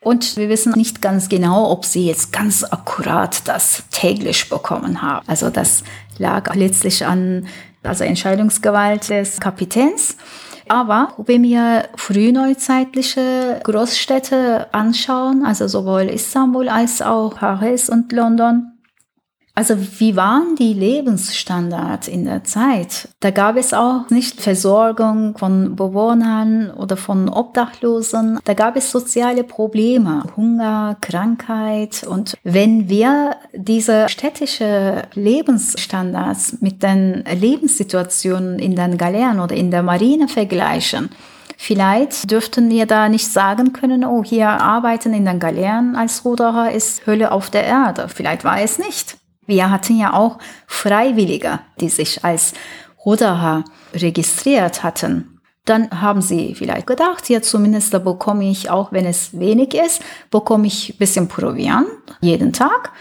Und 0.00 0.36
wir 0.36 0.48
wissen 0.50 0.74
nicht 0.76 1.00
ganz 1.00 1.28
genau, 1.28 1.70
ob 1.70 1.84
sie 1.84 2.06
jetzt 2.06 2.30
ganz 2.30 2.62
akkurat 2.62 3.48
das 3.48 3.84
täglich 3.90 4.48
bekommen 4.50 5.02
haben. 5.02 5.26
Also 5.26 5.50
das 5.50 5.82
lag 6.18 6.54
letztlich 6.54 7.06
an 7.06 7.46
also 7.82 8.04
Entscheidungsgewalt 8.04 9.08
des 9.08 9.40
Kapitäns. 9.40 10.16
Aber 10.68 11.12
wenn 11.18 11.42
wir 11.42 11.84
frühneuzeitliche 11.96 13.60
Großstädte 13.64 14.72
anschauen, 14.72 15.44
also 15.44 15.68
sowohl 15.68 16.02
Istanbul 16.02 16.68
als 16.68 17.02
auch 17.02 17.34
Paris 17.34 17.90
und 17.90 18.12
London, 18.12 18.73
also 19.56 19.76
wie 19.98 20.16
waren 20.16 20.56
die 20.56 20.72
Lebensstandards 20.72 22.08
in 22.08 22.24
der 22.24 22.42
Zeit? 22.42 23.08
Da 23.20 23.30
gab 23.30 23.56
es 23.56 23.72
auch 23.72 24.10
nicht 24.10 24.40
Versorgung 24.40 25.38
von 25.38 25.76
Bewohnern 25.76 26.72
oder 26.72 26.96
von 26.96 27.28
Obdachlosen. 27.28 28.40
Da 28.44 28.54
gab 28.54 28.74
es 28.74 28.90
soziale 28.90 29.44
Probleme, 29.44 30.24
Hunger, 30.36 30.96
Krankheit. 31.00 32.04
Und 32.04 32.36
wenn 32.42 32.88
wir 32.88 33.36
diese 33.52 34.08
städtische 34.08 35.02
Lebensstandards 35.14 36.58
mit 36.60 36.82
den 36.82 37.22
Lebenssituationen 37.24 38.58
in 38.58 38.74
den 38.74 38.98
Galeeren 38.98 39.38
oder 39.38 39.54
in 39.54 39.70
der 39.70 39.82
Marine 39.82 40.28
vergleichen, 40.28 41.10
Vielleicht 41.56 42.32
dürften 42.32 42.68
wir 42.68 42.84
da 42.84 43.08
nicht 43.08 43.28
sagen 43.28 43.72
können, 43.72 44.04
oh, 44.04 44.24
hier 44.24 44.48
arbeiten 44.48 45.14
in 45.14 45.24
den 45.24 45.38
Galeeren 45.38 45.94
als 45.94 46.24
Ruderer 46.24 46.72
ist 46.72 47.06
Hölle 47.06 47.30
auf 47.30 47.48
der 47.48 47.64
Erde. 47.64 48.08
Vielleicht 48.08 48.42
war 48.42 48.60
es 48.60 48.80
nicht. 48.80 49.16
Wir 49.46 49.70
hatten 49.70 49.98
ja 49.98 50.12
auch 50.12 50.38
Freiwillige, 50.66 51.60
die 51.80 51.88
sich 51.88 52.24
als 52.24 52.54
Ruderer 53.04 53.64
registriert 53.94 54.82
hatten. 54.82 55.40
Dann 55.64 56.02
haben 56.02 56.20
sie 56.20 56.54
vielleicht 56.54 56.86
gedacht, 56.86 57.28
ja 57.30 57.40
zumindest 57.40 57.94
da 57.94 57.98
bekomme 57.98 58.50
ich, 58.50 58.70
auch 58.70 58.92
wenn 58.92 59.06
es 59.06 59.38
wenig 59.38 59.74
ist, 59.74 60.02
bekomme 60.30 60.66
ich 60.66 60.90
ein 60.90 60.98
bisschen 60.98 61.28
Proviant 61.28 61.86
jeden 62.20 62.52
Tag. 62.52 62.92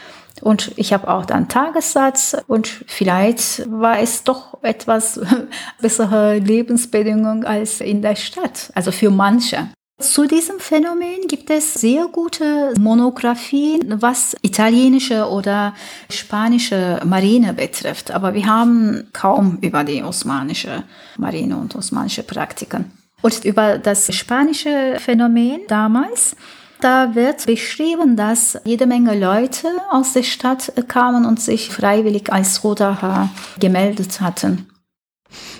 Und 0.42 0.72
ich 0.78 0.92
habe 0.94 1.10
auch 1.10 1.26
dann 1.26 1.48
Tagessatz 1.48 2.36
und 2.48 2.68
vielleicht 2.68 3.70
war 3.72 4.00
es 4.00 4.24
doch 4.24 4.62
etwas 4.62 5.20
bessere 5.82 6.40
Lebensbedingungen 6.40 7.46
als 7.46 7.82
in 7.82 8.02
der 8.02 8.16
Stadt. 8.16 8.72
Also 8.76 8.92
für 8.92 9.10
manche. 9.10 9.70
Zu 10.04 10.28
diesem 10.28 10.60
Phänomen 10.60 11.28
gibt 11.30 11.50
es 11.50 11.76
sehr 11.76 12.08
gute 12.08 12.74
Monographien, 12.78 14.02
was 14.02 14.36
italienische 14.42 15.30
oder 15.30 15.74
spanische 16.10 17.00
Marine 17.06 17.54
betrifft. 17.54 18.12
Aber 18.12 18.34
wir 18.34 18.46
haben 18.46 19.08
kaum 19.14 19.60
über 19.62 19.86
die 19.86 20.04
osmanische 20.04 20.84
Marine 21.18 21.56
und 21.56 21.74
osmanische 21.76 22.24
Praktiken. 22.24 22.92
Und 23.22 23.46
über 23.46 23.78
das 23.78 24.14
spanische 24.14 24.98
Phänomen 25.00 25.62
damals, 25.70 26.36
da 26.82 27.16
wird 27.16 27.46
beschrieben, 27.46 28.18
dass 28.18 28.60
jede 28.66 28.86
Menge 28.86 29.18
Leute 29.18 29.70
aus 29.90 30.12
der 30.12 30.24
Stadt 30.24 30.74
kamen 30.90 31.26
und 31.26 31.40
sich 31.40 31.70
freiwillig 31.70 32.32
als 32.32 32.66
Ruderer 32.66 33.30
gemeldet 33.58 34.20
hatten. 34.20 34.68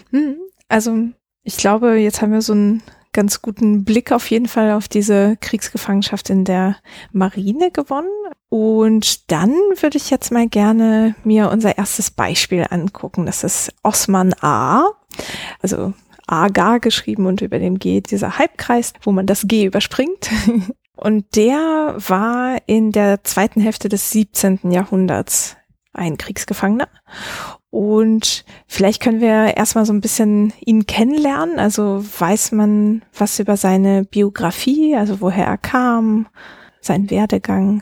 Hm, 0.10 0.36
also 0.68 0.98
ich 1.44 1.56
glaube, 1.56 1.96
jetzt 1.96 2.22
haben 2.22 2.34
wir 2.34 2.42
so 2.42 2.54
ein 2.54 2.84
ganz 3.14 3.42
guten 3.42 3.86
Blick 3.86 4.12
auf 4.12 4.30
jeden 4.30 4.48
Fall 4.48 4.72
auf 4.72 4.88
diese 4.88 5.38
Kriegsgefangenschaft 5.40 6.30
in 6.30 6.44
der 6.44 6.78
Marine 7.12 7.72
gewonnen. 7.72 8.10
Und 8.50 9.32
dann 9.32 9.52
würde 9.52 9.98
ich 9.98 10.10
jetzt 10.10 10.32
mal 10.32 10.48
gerne 10.48 11.16
mir 11.24 11.50
unser 11.50 11.78
erstes 11.78 12.12
Beispiel 12.12 12.66
angucken. 12.70 13.26
Das 13.26 13.44
ist 13.44 13.74
Osman 13.84 14.34
A. 14.42 14.90
Also 15.62 15.94
Aga 16.28 16.78
geschrieben 16.80 17.26
und 17.26 17.42
über 17.42 17.60
dem 17.60 17.80
G 17.80 18.02
dieser 18.02 18.38
Halbkreis, 18.38 18.94
wo 19.02 19.12
man 19.12 19.26
das 19.26 19.48
G 19.48 19.66
überspringt. 19.66 20.30
Und 20.96 21.36
der 21.36 21.96
war 21.98 22.58
in 22.68 22.92
der 22.92 23.24
zweiten 23.24 23.60
Hälfte 23.60 23.90
des 23.90 24.12
17. 24.12 24.72
Jahrhunderts 24.72 25.58
ein 25.92 26.18
Kriegsgefangener 26.18 26.88
und 27.74 28.46
vielleicht 28.68 29.02
können 29.02 29.20
wir 29.20 29.58
erstmal 29.58 29.88
so 29.88 29.94
ein 29.94 30.00
bisschen 30.00 30.54
ihn 30.64 30.86
kennenlernen. 30.86 31.58
Also 31.58 32.06
weiß 32.20 32.52
man 32.52 33.02
was 33.18 33.40
über 33.40 33.58
seine 33.58 34.04
Biografie, 34.04 34.96
also 34.96 35.22
woher 35.22 35.48
er 35.48 35.58
kam, 35.58 36.28
seinen 36.82 37.10
Werdegang. 37.10 37.82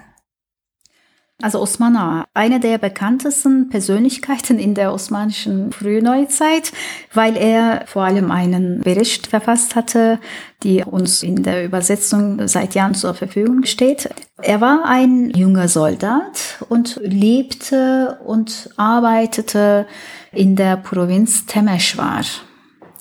Also 1.41 1.59
Osman 1.59 2.25
eine 2.33 2.59
der 2.59 2.77
bekanntesten 2.77 3.69
Persönlichkeiten 3.69 4.59
in 4.59 4.75
der 4.75 4.93
osmanischen 4.93 5.71
Frühneuzeit, 5.71 6.71
weil 7.13 7.35
er 7.35 7.83
vor 7.87 8.03
allem 8.03 8.31
einen 8.31 8.81
Bericht 8.81 9.27
verfasst 9.27 9.75
hatte, 9.75 10.19
die 10.63 10.83
uns 10.83 11.23
in 11.23 11.43
der 11.43 11.65
Übersetzung 11.65 12.47
seit 12.47 12.75
Jahren 12.75 12.93
zur 12.93 13.13
Verfügung 13.13 13.65
steht. 13.65 14.09
Er 14.41 14.61
war 14.61 14.85
ein 14.85 15.31
junger 15.31 15.67
Soldat 15.67 16.63
und 16.69 16.99
lebte 17.03 18.19
und 18.25 18.69
arbeitete 18.77 19.87
in 20.31 20.55
der 20.55 20.77
Provinz 20.77 21.45
Temeshwar. 21.45 22.21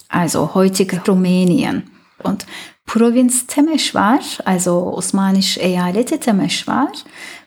also 0.09 0.55
heutige 0.55 1.01
Rumänien. 1.07 1.91
Und 2.22 2.47
Provinz 2.91 3.47
Temeschwar, 3.47 4.18
also 4.45 4.95
osmanische 4.95 5.62
Eyaleti 5.62 6.18
Temeschwar, 6.18 6.91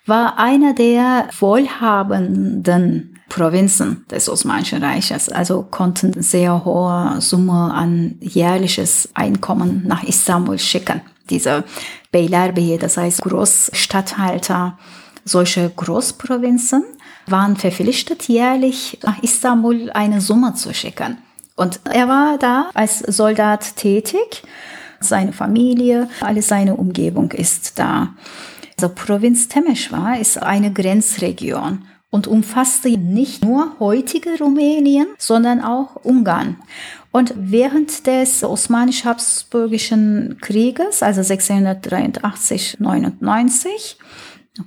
war 0.05 0.37
einer 0.37 0.73
der 0.73 1.29
wohlhabenden 1.39 3.19
Provinzen 3.29 4.05
des 4.11 4.29
Osmanischen 4.29 4.83
Reiches, 4.83 5.29
also 5.29 5.63
konnten 5.63 6.21
sehr 6.21 6.65
hohe 6.65 7.19
Summe 7.19 7.73
an 7.73 8.15
jährliches 8.19 9.09
Einkommen 9.13 9.83
nach 9.87 10.03
Istanbul 10.03 10.59
schicken. 10.59 11.01
Diese 11.29 11.63
Beylerbeyi, 12.11 12.77
das 12.77 12.97
heißt 12.97 13.21
Großstatthalter, 13.21 14.77
solche 15.25 15.69
Großprovinzen 15.69 16.83
waren 17.25 17.55
verpflichtet, 17.55 18.27
jährlich 18.27 18.99
nach 19.03 19.23
Istanbul 19.23 19.89
eine 19.91 20.21
Summe 20.21 20.53
zu 20.53 20.73
schicken. 20.73 21.17
Und 21.55 21.79
er 21.91 22.07
war 22.07 22.37
da 22.37 22.69
als 22.73 22.99
Soldat 22.99 23.77
tätig. 23.77 24.43
Seine 24.99 25.33
Familie, 25.33 26.07
alle 26.21 26.41
seine 26.41 26.75
Umgebung 26.75 27.31
ist 27.31 27.79
da. 27.79 28.09
Also 28.77 28.93
Provinz 28.93 29.47
Temeschwar 29.47 30.19
ist 30.19 30.37
eine 30.41 30.73
Grenzregion 30.73 31.85
und 32.09 32.27
umfasste 32.27 32.89
nicht 32.89 33.43
nur 33.43 33.79
heutige 33.79 34.37
Rumänien, 34.39 35.07
sondern 35.17 35.61
auch 35.61 35.95
Ungarn. 36.03 36.57
Und 37.11 37.33
während 37.35 38.05
des 38.07 38.43
Osmanisch-Habsburgischen 38.43 40.37
Krieges, 40.41 41.01
also 41.01 41.21
683-99, 41.21 43.95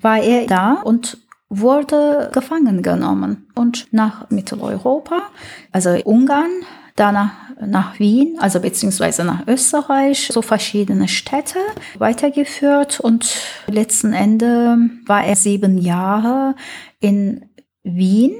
war 0.00 0.18
er 0.18 0.46
da 0.46 0.80
und 0.82 1.18
wurde 1.48 2.30
gefangen 2.32 2.82
genommen 2.82 3.46
und 3.54 3.86
nach 3.92 4.28
Mitteleuropa, 4.30 5.22
also 5.70 5.90
Ungarn, 6.04 6.50
danach 6.97 7.47
nach 7.61 7.99
Wien, 7.99 8.38
also 8.38 8.61
beziehungsweise 8.61 9.24
nach 9.24 9.47
Österreich, 9.47 10.30
so 10.32 10.40
verschiedene 10.42 11.09
Städte 11.09 11.59
weitergeführt. 11.99 13.01
Und 13.01 13.34
letzten 13.66 14.12
Ende 14.12 14.78
war 15.07 15.24
er 15.24 15.36
sieben 15.36 15.78
Jahre 15.78 16.55
in 17.01 17.47
Wien. 17.82 18.34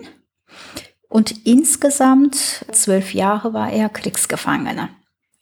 Und 1.09 1.47
insgesamt 1.47 2.37
zwölf 2.73 3.15
Jahre 3.15 3.55
war 3.55 3.71
er 3.71 3.89
Kriegsgefangener. 3.89 4.89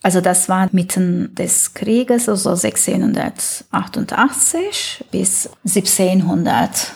Also 0.02 0.20
das 0.20 0.50
war 0.50 0.68
mitten 0.72 1.34
des 1.34 1.72
Krieges, 1.72 2.28
also 2.28 2.50
1688 2.50 5.06
bis 5.10 5.48
1700 5.66 6.92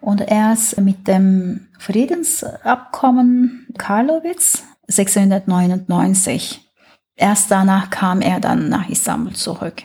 und 0.00 0.20
erst 0.20 0.78
mit 0.78 1.08
dem 1.08 1.66
Friedensabkommen 1.78 3.66
Karlowitz 3.76 4.62
1699, 4.88 6.60
erst 7.16 7.50
danach 7.50 7.90
kam 7.90 8.20
er 8.20 8.40
dann 8.40 8.68
nach 8.68 8.88
Istanbul 8.88 9.34
zurück. 9.34 9.82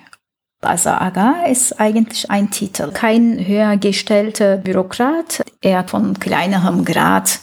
Also 0.62 0.90
Aga 0.90 1.46
ist 1.46 1.80
eigentlich 1.80 2.32
ein 2.32 2.50
Titel, 2.50 2.92
kein 2.92 3.46
höher 3.46 3.78
gestellter 3.78 4.58
Bürokrat, 4.58 5.44
eher 5.62 5.84
von 5.84 6.20
kleinerem 6.20 6.84
Grad, 6.84 7.40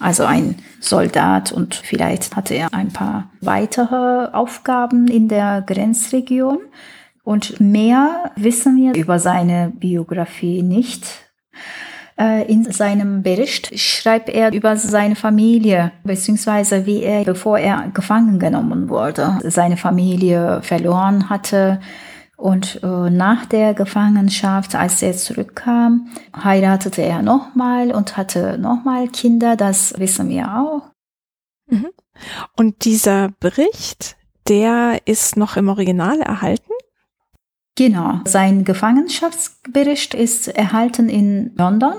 also 0.00 0.24
ein 0.24 0.56
Soldat 0.80 1.50
und 1.50 1.74
vielleicht 1.74 2.36
hatte 2.36 2.54
er 2.54 2.72
ein 2.72 2.92
paar 2.92 3.30
weitere 3.40 4.28
Aufgaben 4.32 5.08
in 5.08 5.28
der 5.28 5.62
Grenzregion. 5.62 6.58
Und 7.24 7.60
mehr 7.60 8.32
wissen 8.36 8.76
wir 8.76 8.94
über 8.94 9.18
seine 9.18 9.72
Biografie 9.74 10.62
nicht. 10.62 11.04
Äh, 12.20 12.50
in 12.50 12.64
seinem 12.70 13.22
Bericht 13.22 13.78
schreibt 13.78 14.28
er 14.28 14.52
über 14.52 14.76
seine 14.76 15.14
Familie, 15.14 15.92
beziehungsweise 16.02 16.84
wie 16.84 17.02
er, 17.02 17.24
bevor 17.24 17.58
er 17.58 17.90
gefangen 17.94 18.40
genommen 18.40 18.88
wurde, 18.88 19.38
seine 19.44 19.76
Familie 19.76 20.60
verloren 20.62 21.30
hatte. 21.30 21.80
Und 22.36 22.80
äh, 22.82 23.10
nach 23.10 23.46
der 23.46 23.74
Gefangenschaft, 23.74 24.74
als 24.74 25.02
er 25.02 25.16
zurückkam, 25.16 26.08
heiratete 26.36 27.02
er 27.02 27.22
nochmal 27.22 27.92
und 27.92 28.16
hatte 28.16 28.58
nochmal 28.58 29.08
Kinder, 29.08 29.56
das 29.56 29.98
wissen 29.98 30.28
wir 30.28 30.46
auch. 30.46 30.90
Mhm. 31.70 31.88
Und 32.56 32.84
dieser 32.84 33.30
Bericht, 33.40 34.16
der 34.48 35.00
ist 35.04 35.36
noch 35.36 35.56
im 35.56 35.68
Original 35.68 36.20
erhalten? 36.20 36.72
Genau. 37.78 38.18
Sein 38.24 38.64
Gefangenschaftsbericht 38.64 40.12
ist 40.12 40.48
erhalten 40.48 41.08
in 41.08 41.52
London. 41.56 41.94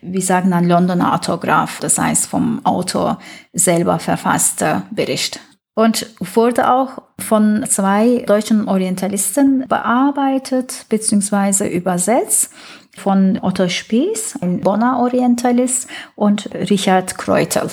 Wir 0.00 0.22
sagen 0.22 0.52
dann 0.52 0.68
Londoner 0.68 1.12
Autograph, 1.12 1.80
das 1.80 1.98
heißt 1.98 2.26
vom 2.26 2.64
Autor 2.64 3.18
selber 3.52 3.98
verfasster 3.98 4.84
Bericht. 4.92 5.40
Und 5.74 6.06
wurde 6.20 6.70
auch 6.72 7.02
von 7.18 7.64
zwei 7.68 8.22
deutschen 8.28 8.68
Orientalisten 8.68 9.66
bearbeitet 9.66 10.86
bzw. 10.88 11.66
übersetzt 11.66 12.52
von 12.96 13.40
Otto 13.42 13.68
Spieß, 13.68 14.38
ein 14.40 14.60
Bonner 14.60 15.00
Orientalist, 15.00 15.88
und 16.14 16.48
Richard 16.54 17.18
Kreutel. 17.18 17.70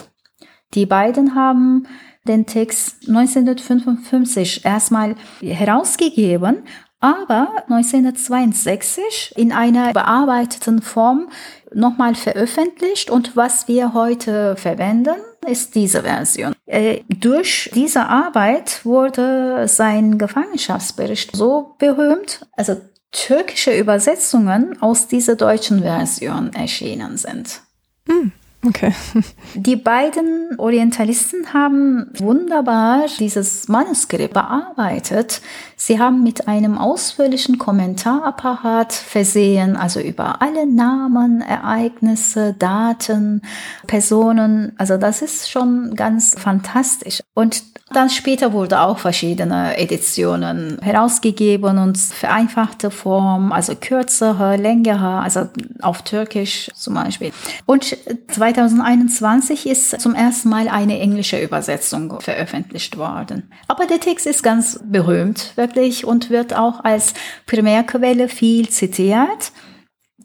Die 0.74 0.88
beiden 0.88 1.36
haben 1.36 1.86
den 2.28 2.48
Text 2.48 3.08
1955 3.08 4.66
erstmal 4.66 5.16
herausgegeben 5.42 6.64
aber 7.02 7.64
1962 7.68 9.34
in 9.36 9.52
einer 9.52 9.92
bearbeiteten 9.92 10.82
Form 10.82 11.30
nochmal 11.74 12.16
veröffentlicht 12.16 13.10
und 13.10 13.36
was 13.36 13.68
wir 13.68 13.94
heute 13.94 14.56
verwenden, 14.56 15.16
ist 15.48 15.76
diese 15.76 16.04
Version. 16.04 16.54
Äh, 16.68 17.02
durch 17.10 17.72
diese 17.74 18.06
Arbeit 18.08 18.86
wurde 18.86 19.68
sein 19.68 20.18
Gefangenschaftsbericht 20.18 21.36
so 21.36 21.76
berühmt, 21.80 22.46
also 22.54 22.80
türkische 23.12 23.78
Übersetzungen 23.78 24.82
aus 24.82 25.08
dieser 25.08 25.36
deutschen 25.36 25.82
Version 25.82 26.54
erschienen 26.54 27.18
sind. 27.18 27.62
Hm. 28.08 28.32
Okay. 28.66 28.94
Die 29.56 29.76
beiden 29.76 30.60
Orientalisten 30.60 31.52
haben 31.52 32.12
wunderbar 32.20 33.06
dieses 33.18 33.68
Manuskript 33.68 34.36
bearbeitet. 34.36 35.42
Sie 35.76 36.00
haben 36.00 36.22
mit 36.22 36.48
einem 36.48 36.78
ausführlichen 36.78 37.58
Kommentarapparat 37.58 38.94
versehen, 38.94 39.76
also 39.76 40.00
über 40.00 40.44
alle 40.44 40.68
Namen, 40.68 41.42
Ereignisse, 41.42 42.54
Daten, 42.54 43.42
Personen. 43.88 44.74
Also 44.78 44.98
das 44.98 45.24
ist 45.24 45.50
schon 45.50 45.96
ganz 45.96 46.36
fantastisch. 46.38 47.22
Und 47.34 47.64
dann 47.94 48.10
später 48.10 48.54
wurde 48.54 48.82
auch 48.82 48.98
verschiedene 48.98 49.78
Editionen 49.78 50.80
herausgegeben 50.82 51.78
und 51.78 51.98
vereinfachte 51.98 52.92
Form, 52.92 53.52
also 53.52 53.76
kürzere, 53.76 54.56
längere, 54.58 55.20
also 55.20 55.50
auf 55.82 56.02
Türkisch 56.02 56.70
zum 56.76 56.96
Beispiel. 56.96 57.32
Und 57.66 57.98
2021 58.30 59.68
ist 59.68 60.02
zum 60.02 60.16
ersten 60.16 60.50
Mal 60.50 60.68
eine 60.68 61.00
englische 61.00 61.40
Übersetzung 61.42 62.20
veröffentlicht 62.22 62.98
worden. 62.98 63.52
Aber 63.68 63.86
der 63.86 64.00
Text 64.00 64.26
ist 64.26 64.44
ganz 64.44 64.80
berühmt, 64.84 65.54
wirklich, 65.56 66.06
und 66.06 66.30
wird 66.30 66.54
auch 66.54 66.84
als 66.84 67.14
Primärquelle 67.46 68.28
viel 68.28 68.70
zitiert 68.70 69.52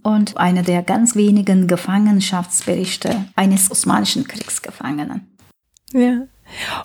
und 0.02 0.36
einer 0.36 0.62
der 0.62 0.82
ganz 0.82 1.16
wenigen 1.16 1.66
Gefangenschaftsberichte 1.66 3.24
eines 3.34 3.70
osmanischen 3.70 4.26
Kriegsgefangenen. 4.26 5.36
Ja. 5.92 6.26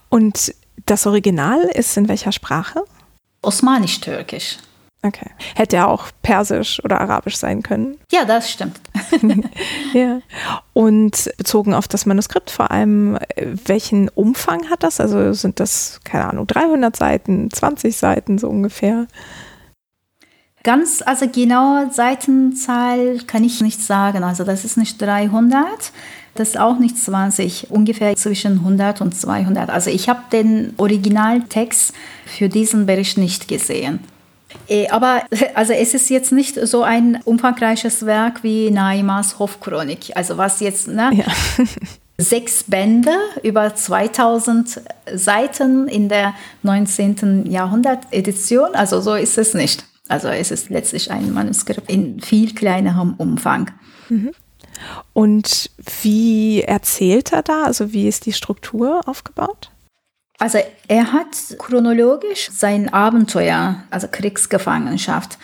Und 0.10 0.54
das 0.86 1.06
Original 1.08 1.62
ist 1.74 1.96
in 1.98 2.08
welcher 2.08 2.32
Sprache? 2.32 2.84
Osmanisch-Türkisch. 3.42 4.58
Okay. 5.04 5.32
Hätte 5.56 5.78
ja 5.78 5.88
auch 5.88 6.12
Persisch 6.22 6.84
oder 6.84 7.02
Arabisch 7.02 7.36
sein 7.36 7.64
können. 7.64 7.98
Ja, 8.12 8.24
das 8.24 8.52
stimmt. 8.52 8.80
ja. 9.94 10.20
Und 10.74 11.32
bezogen 11.38 11.74
auf 11.74 11.88
das 11.88 12.06
Manuskript 12.06 12.52
vor 12.52 12.70
allem, 12.70 13.18
welchen 13.66 14.10
Umfang 14.10 14.70
hat 14.70 14.84
das? 14.84 15.00
Also 15.00 15.34
sind 15.34 15.60
das, 15.60 16.02
keine 16.04 16.30
Ahnung, 16.30 16.46
300 16.46 16.96
Seiten, 16.96 17.50
20 17.50 17.98
Seiten 17.98 18.38
so 18.38 18.48
ungefähr? 18.48 19.08
Ganz, 20.64 21.02
also 21.04 21.28
genaue 21.28 21.90
Seitenzahl 21.92 23.18
kann 23.26 23.44
ich 23.44 23.62
nicht 23.62 23.82
sagen. 23.82 24.24
Also 24.24 24.44
das 24.44 24.64
ist 24.64 24.78
nicht 24.78 25.02
300. 25.02 25.92
Das 26.36 26.50
ist 26.50 26.60
auch 26.60 26.80
nicht 26.80 26.98
20, 26.98 27.72
ungefähr 27.72 28.16
zwischen 28.16 28.60
100 28.60 29.02
und 29.02 29.16
200. 29.16 29.70
Also 29.70 29.90
ich 29.90 30.08
habe 30.08 30.22
den 30.32 30.74
Originaltext 30.78 31.94
für 32.26 32.48
diesen 32.48 32.86
Bericht 32.86 33.18
nicht 33.18 33.48
gesehen. 33.48 34.00
Äh, 34.68 34.88
aber 34.90 35.24
also 35.56 35.74
es 35.74 35.94
ist 35.94 36.10
jetzt 36.10 36.32
nicht 36.32 36.56
so 36.68 36.84
ein 36.84 37.20
umfangreiches 37.26 38.06
Werk 38.06 38.44
wie 38.44 38.72
Naimas 38.72 39.40
Hofchronik. 39.40 40.12
Also 40.16 40.38
was 40.38 40.60
jetzt, 40.60 40.88
ne? 40.88 41.12
Ja. 41.14 41.26
Sechs 42.18 42.66
Bände 42.66 43.14
über 43.42 43.74
2000 43.74 44.82
Seiten 45.16 45.88
in 45.88 46.08
der 46.08 46.36
19. 46.62 47.50
Jahrhundert 47.50 48.00
Edition. 48.12 48.76
Also 48.76 49.02
so 49.02 49.16
ist 49.16 49.40
es 49.40 49.56
nicht. 49.56 49.86
Also 50.08 50.28
es 50.28 50.52
ist 50.52 50.70
letztlich 50.70 51.10
ein 51.10 51.34
Manuskript 51.34 51.90
in 51.90 52.22
viel 52.22 52.54
kleinerem 52.54 53.16
Umfang. 53.18 53.72
Mhm. 54.10 54.32
Und 55.14 55.70
wie 56.02 56.62
erzählt 56.62 57.34
er 57.34 57.42
da? 57.42 57.64
Also 57.64 57.94
wie 57.94 58.08
ist 58.08 58.26
die 58.26 58.34
Struktur 58.34 59.02
aufgebaut? 59.06 59.72
Also 60.40 60.58
er 60.88 61.14
hat 61.14 61.28
chronologisch 61.60 62.50
sein 62.52 62.92
Abenteuer, 62.92 63.84
also 63.92 64.08
Kriegsgefangenschaft, 64.08 65.38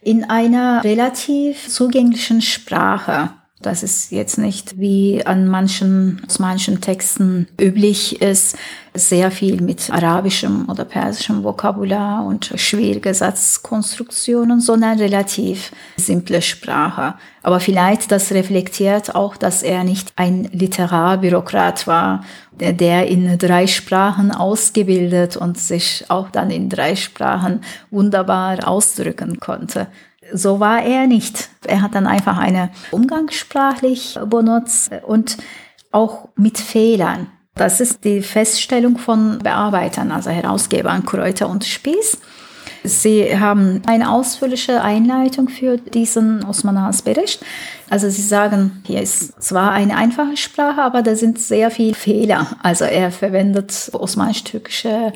in 0.00 0.24
einer 0.24 0.84
relativ 0.84 1.68
zugänglichen 1.68 2.40
Sprache 2.40 3.30
das 3.64 3.82
ist 3.82 4.10
jetzt 4.12 4.36
nicht 4.36 4.78
wie 4.78 5.24
an 5.24 5.48
manchen, 5.48 6.22
aus 6.26 6.38
manchen 6.38 6.80
Texten 6.80 7.48
üblich 7.60 8.20
ist, 8.20 8.58
sehr 8.96 9.32
viel 9.32 9.60
mit 9.60 9.90
arabischem 9.90 10.68
oder 10.68 10.84
persischem 10.84 11.42
Vokabular 11.42 12.24
und 12.24 12.52
schwierige 12.54 13.12
Satzkonstruktionen, 13.12 14.60
sondern 14.60 14.98
relativ 14.98 15.72
simple 15.96 16.40
Sprache. 16.40 17.14
Aber 17.42 17.58
vielleicht 17.58 18.12
das 18.12 18.30
reflektiert 18.30 19.14
auch, 19.14 19.36
dass 19.36 19.64
er 19.64 19.82
nicht 19.82 20.12
ein 20.14 20.44
Literarbürokrat 20.52 21.88
war, 21.88 22.24
der 22.52 23.08
in 23.08 23.36
drei 23.36 23.66
Sprachen 23.66 24.30
ausgebildet 24.30 25.36
und 25.36 25.58
sich 25.58 26.04
auch 26.08 26.30
dann 26.30 26.50
in 26.50 26.68
drei 26.68 26.94
Sprachen 26.94 27.62
wunderbar 27.90 28.68
ausdrücken 28.68 29.40
konnte. 29.40 29.88
So 30.32 30.60
war 30.60 30.82
er 30.82 31.08
nicht. 31.08 31.50
Er 31.66 31.82
hat 31.82 31.96
dann 31.96 32.06
einfach 32.06 32.38
eine 32.38 32.70
umgangssprachlich 32.92 34.18
benutzt 34.30 34.90
und 35.06 35.36
auch 35.90 36.28
mit 36.36 36.58
Fehlern. 36.58 37.26
Das 37.54 37.80
ist 37.80 38.04
die 38.04 38.20
Feststellung 38.20 38.98
von 38.98 39.38
Bearbeitern, 39.38 40.10
also 40.10 40.30
Herausgebern 40.30 41.06
Kräuter 41.06 41.48
und 41.48 41.64
Spieß. 41.64 42.18
Sie 42.86 43.38
haben 43.38 43.80
eine 43.86 44.10
ausführliche 44.10 44.82
Einleitung 44.82 45.48
für 45.48 45.78
diesen 45.78 46.44
Osmanas 46.44 47.00
Bericht. 47.00 47.40
Also 47.88 48.10
Sie 48.10 48.20
sagen, 48.20 48.82
hier 48.86 49.00
ist 49.00 49.40
zwar 49.42 49.72
eine 49.72 49.96
einfache 49.96 50.36
Sprache, 50.36 50.82
aber 50.82 51.00
da 51.00 51.14
sind 51.14 51.38
sehr 51.38 51.70
viele 51.70 51.94
Fehler. 51.94 52.46
Also 52.62 52.84
er 52.84 53.10
verwendet 53.10 53.90
osmanisch-türkische 53.92 55.14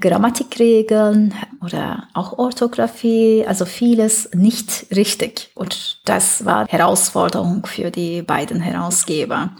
Grammatikregeln 0.00 1.34
oder 1.62 2.04
auch 2.14 2.38
Orthographie, 2.38 3.44
also 3.46 3.66
vieles 3.66 4.30
nicht 4.32 4.86
richtig. 4.94 5.50
Und 5.54 5.98
das 6.06 6.46
war 6.46 6.66
Herausforderung 6.68 7.66
für 7.66 7.90
die 7.90 8.22
beiden 8.22 8.60
Herausgeber. 8.60 9.50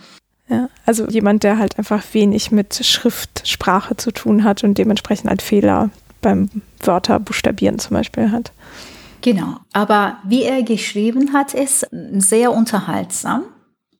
Ja, 0.50 0.68
also 0.84 1.06
jemand, 1.06 1.44
der 1.44 1.58
halt 1.58 1.78
einfach 1.78 2.02
wenig 2.12 2.50
mit 2.50 2.74
Schriftsprache 2.84 3.96
zu 3.96 4.10
tun 4.10 4.42
hat 4.42 4.64
und 4.64 4.76
dementsprechend 4.78 5.30
halt 5.30 5.42
Fehler 5.42 5.90
beim 6.20 6.50
Wörter 6.80 7.20
buchstabieren 7.20 7.78
zum 7.78 7.94
Beispiel 7.96 8.32
hat. 8.32 8.52
Genau, 9.22 9.58
aber 9.72 10.16
wie 10.24 10.42
er 10.42 10.62
geschrieben 10.64 11.32
hat, 11.32 11.54
ist 11.54 11.86
sehr 12.14 12.52
unterhaltsam. 12.52 13.44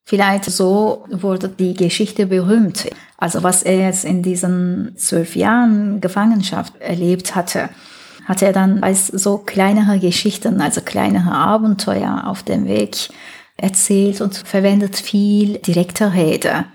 Vielleicht 0.05 0.47
so 0.47 1.05
wurde 1.09 1.49
die 1.49 1.75
Geschichte 1.75 2.27
berühmt. 2.27 2.91
Also 3.17 3.45
was 3.45 3.63
er 3.63 3.77
jetzt 3.77 4.05
in 4.05 4.23
diesen 4.23 4.95
zwölf 4.97 5.37
Jahren 5.37 6.01
Gefangenschaft 6.01 6.75
erlebt 6.81 7.37
hatte, 7.37 7.69
hat 8.25 8.43
er 8.43 8.53
dann 8.53 8.83
als 8.83 9.07
so 9.07 9.39
kleinere 9.39 10.01
Geschichten, 10.01 10.61
also 10.61 10.81
kleinere 10.81 11.31
Abenteuer 11.33 12.25
auf 12.27 12.43
dem 12.43 12.67
Weg 12.67 13.11
erzählt 13.63 14.21
und 14.21 14.37
verwendet 14.37 14.97
viel 14.97 15.59
direkte 15.59 16.13
Rede, 16.13 16.67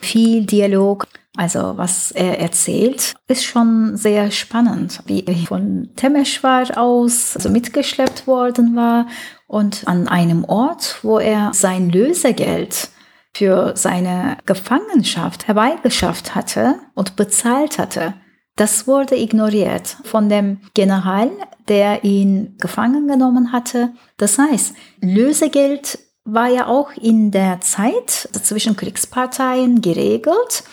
viel 0.00 0.44
Dialog. 0.44 1.06
Also 1.36 1.74
was 1.76 2.12
er 2.12 2.38
erzählt, 2.38 3.14
ist 3.28 3.44
schon 3.44 3.96
sehr 3.96 4.30
spannend, 4.30 5.02
wie 5.04 5.24
er 5.26 5.34
von 5.46 5.90
Temeshwar 5.94 6.78
aus 6.78 7.36
also 7.36 7.50
mitgeschleppt 7.50 8.26
worden 8.26 8.74
war 8.74 9.06
und 9.46 9.86
an 9.86 10.08
einem 10.08 10.44
Ort, 10.44 11.00
wo 11.02 11.18
er 11.18 11.50
sein 11.52 11.90
Lösegeld 11.90 12.88
für 13.34 13.72
seine 13.76 14.38
Gefangenschaft 14.46 15.46
herbeigeschafft 15.46 16.34
hatte 16.34 16.76
und 16.94 17.16
bezahlt 17.16 17.78
hatte, 17.78 18.14
das 18.56 18.86
wurde 18.86 19.16
ignoriert 19.16 19.98
von 20.04 20.30
dem 20.30 20.60
General, 20.72 21.30
der 21.68 22.04
ihn 22.04 22.56
gefangen 22.58 23.06
genommen 23.06 23.52
hatte. 23.52 23.92
Das 24.16 24.38
heißt, 24.38 24.74
Lösegeld 25.02 25.98
war 26.26 26.48
ja 26.48 26.66
auch 26.66 26.90
in 26.92 27.30
der 27.30 27.60
Zeit 27.60 28.28
zwischen 28.42 28.76
Kriegsparteien 28.76 29.80
geregelt, 29.80 30.64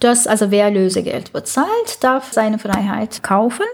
dass 0.00 0.26
also 0.26 0.50
wer 0.50 0.70
Lösegeld 0.70 1.32
bezahlt, 1.32 2.02
darf 2.02 2.32
seine 2.32 2.58
Freiheit 2.58 3.22
kaufen. 3.22 3.64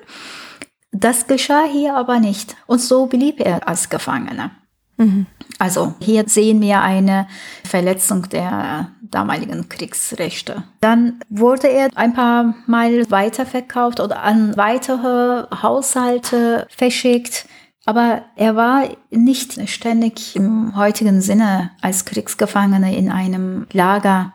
Das 0.93 1.27
geschah 1.27 1.65
hier 1.65 1.97
aber 1.97 2.21
nicht 2.21 2.55
und 2.67 2.81
so 2.81 3.07
blieb 3.07 3.41
er 3.41 3.67
als 3.67 3.89
Gefangener. 3.89 4.51
Mhm. 4.99 5.27
Also 5.59 5.95
hier 6.01 6.25
sehen 6.29 6.61
wir 6.61 6.81
eine 6.81 7.27
Verletzung 7.65 8.29
der 8.29 8.89
damaligen 9.01 9.69
Kriegsrechte. 9.69 10.65
Dann 10.81 11.21
wurde 11.29 11.69
er 11.69 11.89
ein 11.95 12.15
paar 12.15 12.55
Mal 12.67 13.11
weiterverkauft 13.11 14.01
oder 14.01 14.23
an 14.23 14.57
weitere 14.57 15.47
Haushalte 15.63 16.67
verschickt. 16.75 17.47
Aber 17.85 18.23
er 18.37 18.55
war 18.55 18.89
nicht 19.11 19.69
ständig 19.69 20.37
im 20.37 20.77
heutigen 20.77 21.21
Sinne 21.21 21.71
als 21.81 22.05
Kriegsgefangener 22.05 22.93
in 22.93 23.11
einem 23.11 23.67
Lager. 23.73 24.33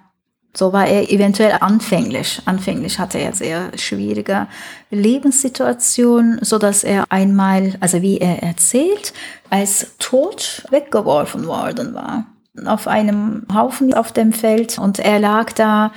So 0.53 0.73
war 0.73 0.87
er 0.87 1.09
eventuell 1.11 1.57
anfänglich. 1.61 2.41
Anfänglich 2.45 2.99
hatte 2.99 3.19
er 3.19 3.33
sehr 3.33 3.77
schwierige 3.77 4.47
Lebenssituation, 4.89 6.39
so 6.41 6.57
dass 6.57 6.83
er 6.83 7.05
einmal, 7.09 7.75
also 7.79 8.01
wie 8.01 8.17
er 8.17 8.43
erzählt, 8.43 9.13
als 9.49 9.95
tot 9.97 10.65
weggeworfen 10.71 11.45
worden 11.47 11.93
war 11.93 12.25
auf 12.65 12.87
einem 12.87 13.45
Haufen 13.53 13.93
auf 13.93 14.11
dem 14.11 14.33
Feld 14.33 14.79
und 14.79 14.99
er 14.99 15.19
lag 15.19 15.51
da 15.53 15.91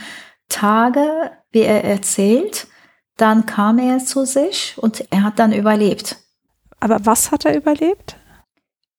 Tage, 0.49 1.31
wie 1.53 1.63
er 1.63 1.85
erzählt. 1.85 2.67
Dann 3.17 3.47
kam 3.47 3.79
er 3.79 3.99
zu 3.99 4.25
sich 4.25 4.75
und 4.77 5.05
er 5.11 5.23
hat 5.23 5.39
dann 5.39 5.53
überlebt. 5.53 6.17
Aber 6.81 7.05
was 7.05 7.31
hat 7.31 7.45
er 7.45 7.57
überlebt? 7.57 8.17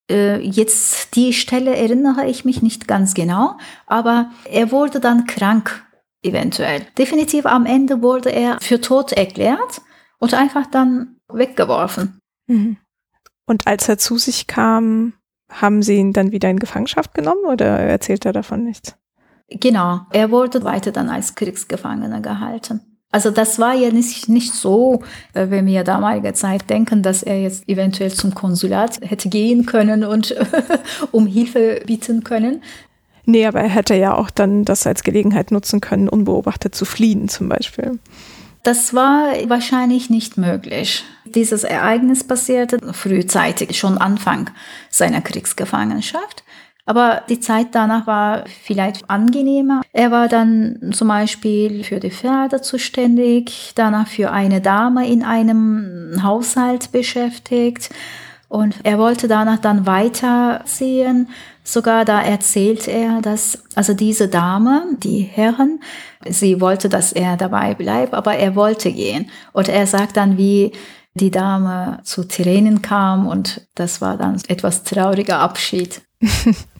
Äh, 0.09 0.39
jetzt 0.39 1.15
die 1.15 1.33
Stelle 1.33 1.75
erinnere 1.75 2.27
ich 2.27 2.45
mich 2.45 2.61
nicht 2.61 2.87
ganz 2.87 3.13
genau, 3.13 3.57
aber 3.87 4.31
er 4.49 4.71
wurde 4.71 4.99
dann 4.99 5.25
krank 5.25 5.85
eventuell. 6.23 6.85
Definitiv 6.97 7.45
am 7.45 7.65
Ende 7.65 8.01
wurde 8.01 8.31
er 8.31 8.59
für 8.61 8.81
tot 8.81 9.11
erklärt 9.11 9.81
und 10.19 10.33
einfach 10.33 10.67
dann 10.67 11.17
weggeworfen. 11.27 12.19
Mhm. 12.47 12.77
Und 13.45 13.67
als 13.67 13.89
er 13.89 13.97
zu 13.97 14.17
sich 14.17 14.47
kam, 14.47 15.13
haben 15.51 15.81
sie 15.81 15.95
ihn 15.95 16.13
dann 16.13 16.31
wieder 16.31 16.49
in 16.49 16.59
Gefangenschaft 16.59 17.13
genommen 17.13 17.45
oder 17.45 17.65
erzählt 17.65 18.25
er 18.25 18.33
davon 18.33 18.63
nichts? 18.63 18.95
Genau, 19.49 20.01
er 20.11 20.31
wurde 20.31 20.63
weiter 20.63 20.91
dann 20.91 21.09
als 21.09 21.35
Kriegsgefangener 21.35 22.21
gehalten. 22.21 22.90
Also 23.11 23.29
das 23.29 23.59
war 23.59 23.73
ja 23.73 23.91
nicht, 23.91 24.29
nicht 24.29 24.53
so, 24.53 25.03
äh, 25.33 25.47
wenn 25.49 25.65
wir 25.65 25.83
damalige 25.83 26.33
Zeit 26.33 26.69
denken, 26.69 27.03
dass 27.03 27.23
er 27.23 27.41
jetzt 27.41 27.67
eventuell 27.67 28.11
zum 28.11 28.33
Konsulat 28.33 29.01
hätte 29.01 29.27
gehen 29.29 29.65
können 29.65 30.05
und 30.05 30.33
um 31.11 31.27
Hilfe 31.27 31.81
bieten 31.85 32.23
können. 32.23 32.63
Nee, 33.25 33.45
aber 33.45 33.61
er 33.61 33.69
hätte 33.69 33.95
ja 33.95 34.15
auch 34.15 34.29
dann 34.29 34.65
das 34.65 34.87
als 34.87 35.03
Gelegenheit 35.03 35.51
nutzen 35.51 35.81
können, 35.81 36.09
unbeobachtet 36.09 36.73
zu 36.73 36.85
fliehen 36.85 37.29
zum 37.29 37.49
Beispiel. 37.49 37.99
Das 38.63 38.93
war 38.93 39.33
wahrscheinlich 39.47 40.09
nicht 40.09 40.37
möglich. 40.37 41.03
Dieses 41.25 41.63
Ereignis 41.63 42.23
passierte 42.23 42.93
frühzeitig, 42.93 43.77
schon 43.77 43.97
Anfang 43.97 44.51
seiner 44.89 45.21
Kriegsgefangenschaft. 45.21 46.43
Aber 46.91 47.21
die 47.29 47.39
Zeit 47.39 47.67
danach 47.71 48.05
war 48.05 48.43
vielleicht 48.63 49.09
angenehmer. 49.09 49.81
Er 49.93 50.11
war 50.11 50.27
dann 50.27 50.91
zum 50.91 51.07
Beispiel 51.07 51.85
für 51.85 52.01
die 52.01 52.11
Pferde 52.11 52.59
zuständig, 52.59 53.71
danach 53.75 54.09
für 54.09 54.29
eine 54.29 54.59
Dame 54.59 55.07
in 55.07 55.23
einem 55.23 56.21
Haushalt 56.21 56.91
beschäftigt. 56.91 57.91
Und 58.49 58.75
er 58.83 58.99
wollte 58.99 59.29
danach 59.29 59.59
dann 59.59 59.85
weiterziehen. 59.85 61.29
Sogar 61.63 62.03
da 62.03 62.21
erzählt 62.21 62.89
er, 62.89 63.21
dass 63.21 63.63
also 63.73 63.93
diese 63.93 64.27
Dame, 64.27 64.83
die 65.01 65.21
Herren, 65.21 65.79
sie 66.27 66.59
wollte, 66.59 66.89
dass 66.89 67.13
er 67.13 67.37
dabei 67.37 67.73
bleibt, 67.73 68.13
aber 68.13 68.35
er 68.35 68.57
wollte 68.57 68.91
gehen. 68.91 69.31
Und 69.53 69.69
er 69.69 69.87
sagt 69.87 70.17
dann, 70.17 70.37
wie 70.37 70.73
die 71.13 71.31
Dame 71.31 71.99
zu 72.03 72.27
Tränen 72.27 72.81
kam 72.81 73.27
und 73.27 73.65
das 73.75 74.01
war 74.01 74.17
dann 74.17 74.41
etwas 74.49 74.83
trauriger 74.83 75.39
Abschied. 75.39 76.01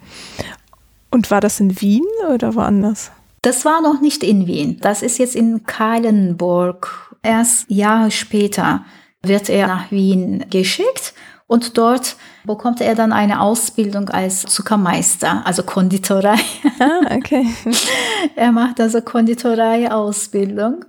Und 1.10 1.30
war 1.30 1.42
das 1.42 1.60
in 1.60 1.82
Wien 1.82 2.06
oder 2.34 2.56
woanders? 2.56 3.12
Das 3.42 3.66
war 3.66 3.82
noch 3.82 4.02
nicht 4.02 4.24
in 4.24 4.48
Wien. 4.48 4.80
Das 4.82 5.02
ist 5.02 5.18
jetzt 5.18 5.36
in 5.36 5.66
Kahlenburg. 5.66 7.16
Erst 7.24 7.70
Jahre 7.70 8.12
später 8.12 8.86
wird 9.24 9.50
er 9.50 9.68
nach 9.68 9.92
Wien 9.92 10.46
geschickt 10.50 11.14
und 11.48 11.78
dort 11.78 12.16
bekommt 12.46 12.82
er 12.82 12.96
dann 12.96 13.12
eine 13.12 13.42
Ausbildung 13.42 14.10
als 14.10 14.44
Zuckermeister, 14.44 15.46
also 15.46 15.64
Konditorei. 15.64 16.38
Ah, 16.80 17.16
okay. 17.16 17.46
er 18.36 18.52
macht 18.52 18.80
also 18.80 19.02
Konditorei-Ausbildung. 19.02 20.86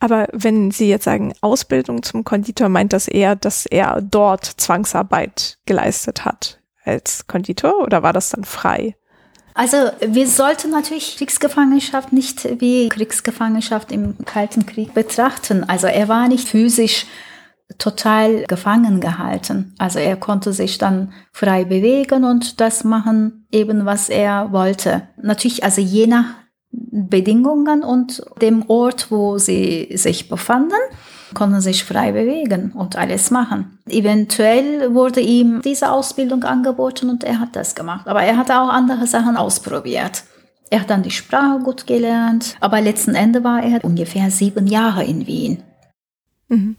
Aber 0.00 0.28
wenn 0.32 0.70
Sie 0.70 0.88
jetzt 0.88 1.04
sagen 1.04 1.34
Ausbildung 1.40 2.02
zum 2.02 2.24
Konditor, 2.24 2.68
meint 2.68 2.92
das 2.92 3.08
eher, 3.08 3.36
dass 3.36 3.66
er 3.66 4.00
dort 4.00 4.44
Zwangsarbeit 4.44 5.58
geleistet 5.66 6.24
hat 6.24 6.60
als 6.84 7.26
Konditor 7.26 7.82
oder 7.82 8.02
war 8.02 8.12
das 8.12 8.30
dann 8.30 8.44
frei? 8.44 8.96
Also 9.54 9.76
wir 10.00 10.26
sollten 10.26 10.70
natürlich 10.70 11.16
Kriegsgefangenschaft 11.16 12.12
nicht 12.12 12.60
wie 12.60 12.88
Kriegsgefangenschaft 12.88 13.92
im 13.92 14.16
Kalten 14.24 14.66
Krieg 14.66 14.94
betrachten. 14.94 15.62
Also 15.68 15.86
er 15.86 16.08
war 16.08 16.26
nicht 16.26 16.48
physisch 16.48 17.06
total 17.78 18.44
gefangen 18.44 19.00
gehalten. 19.00 19.74
Also 19.78 20.00
er 20.00 20.16
konnte 20.16 20.52
sich 20.52 20.78
dann 20.78 21.12
frei 21.32 21.64
bewegen 21.64 22.24
und 22.24 22.60
das 22.60 22.84
machen 22.84 23.46
eben, 23.52 23.86
was 23.86 24.08
er 24.08 24.52
wollte. 24.52 25.08
Natürlich, 25.22 25.62
also 25.64 25.80
je 25.80 26.08
nach 26.08 26.26
Bedingungen 26.70 27.82
und 27.82 28.22
dem 28.42 28.68
Ort, 28.68 29.10
wo 29.10 29.38
sie 29.38 29.90
sich 29.94 30.28
befanden, 30.28 30.74
konnten 31.34 31.60
sich 31.60 31.84
frei 31.84 32.12
bewegen 32.12 32.72
und 32.72 32.96
alles 32.96 33.30
machen. 33.30 33.78
Eventuell 33.88 34.94
wurde 34.94 35.20
ihm 35.20 35.60
diese 35.62 35.90
Ausbildung 35.90 36.44
angeboten 36.44 37.10
und 37.10 37.24
er 37.24 37.40
hat 37.40 37.56
das 37.56 37.74
gemacht. 37.74 38.06
Aber 38.06 38.22
er 38.22 38.36
hat 38.36 38.50
auch 38.50 38.68
andere 38.68 39.06
Sachen 39.06 39.36
ausprobiert. 39.36 40.24
Er 40.70 40.80
hat 40.80 40.90
dann 40.90 41.02
die 41.02 41.10
Sprache 41.10 41.60
gut 41.62 41.86
gelernt, 41.86 42.56
aber 42.60 42.80
letzten 42.80 43.14
Endes 43.14 43.44
war 43.44 43.62
er 43.62 43.84
ungefähr 43.84 44.30
sieben 44.30 44.66
Jahre 44.66 45.04
in 45.04 45.26
Wien. 45.26 45.62
Mhm. 46.48 46.76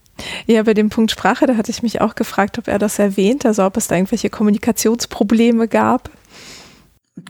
Ja, 0.47 0.63
bei 0.63 0.73
dem 0.73 0.89
Punkt 0.89 1.11
Sprache, 1.11 1.45
da 1.45 1.57
hatte 1.57 1.71
ich 1.71 1.83
mich 1.83 2.01
auch 2.01 2.15
gefragt, 2.15 2.57
ob 2.57 2.67
er 2.67 2.79
das 2.79 2.99
erwähnt, 2.99 3.45
also 3.45 3.65
ob 3.65 3.77
es 3.77 3.87
da 3.87 3.95
irgendwelche 3.95 4.29
Kommunikationsprobleme 4.29 5.67
gab. 5.67 6.09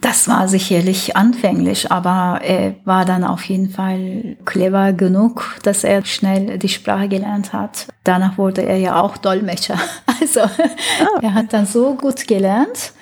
Das 0.02 0.28
war 0.28 0.48
sicherlich 0.48 1.16
anfänglich, 1.16 1.92
aber 1.92 2.42
er 2.44 2.76
war 2.86 3.06
dann 3.06 3.24
auf 3.24 3.44
jeden 3.46 3.70
Fall 3.70 4.38
clever 4.46 4.94
genug, 4.94 5.56
dass 5.64 5.84
er 5.84 6.06
schnell 6.06 6.58
die 6.58 6.70
Sprache 6.70 7.08
gelernt 7.08 7.54
hat. 7.54 7.88
Danach 8.04 8.38
wurde 8.38 8.62
er 8.64 8.78
ja 8.78 9.02
auch 9.02 9.18
Dolmetscher. 9.18 9.78
Also 10.22 10.40
oh. 10.44 11.20
er 11.22 11.34
hat 11.34 11.52
dann 11.52 11.66
so 11.66 11.94
gut 11.94 12.26
gelernt, 12.26 12.94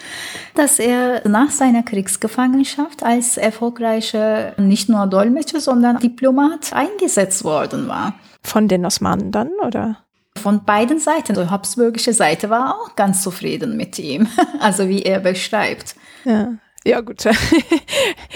dass 0.56 0.80
er 0.80 1.22
nach 1.28 1.52
seiner 1.52 1.84
Kriegsgefangenschaft 1.84 3.04
als 3.04 3.38
erfolgreicher 3.38 4.54
nicht 4.58 4.90
nur 4.90 5.06
Dolmetscher, 5.06 5.62
sondern 5.62 6.00
Diplomat 6.00 6.74
eingesetzt 6.74 7.44
worden 7.44 7.88
war. 7.88 8.16
Von 8.42 8.68
den 8.68 8.84
Osmanen 8.84 9.32
dann, 9.32 9.52
oder? 9.64 9.98
Von 10.36 10.66
beiden 10.66 11.00
Seiten. 11.00 11.36
Die 11.36 11.50
habsburgische 11.50 12.14
Seite 12.14 12.50
war 12.50 12.76
auch 12.76 12.96
ganz 12.96 13.22
zufrieden 13.22 13.78
mit 13.78 14.00
ihm, 14.00 14.28
also 14.60 14.90
wie 14.90 15.04
er 15.04 15.20
beschreibt. 15.20 15.96
Ja. 16.26 16.54
Ja, 16.86 17.02
gut. 17.02 17.24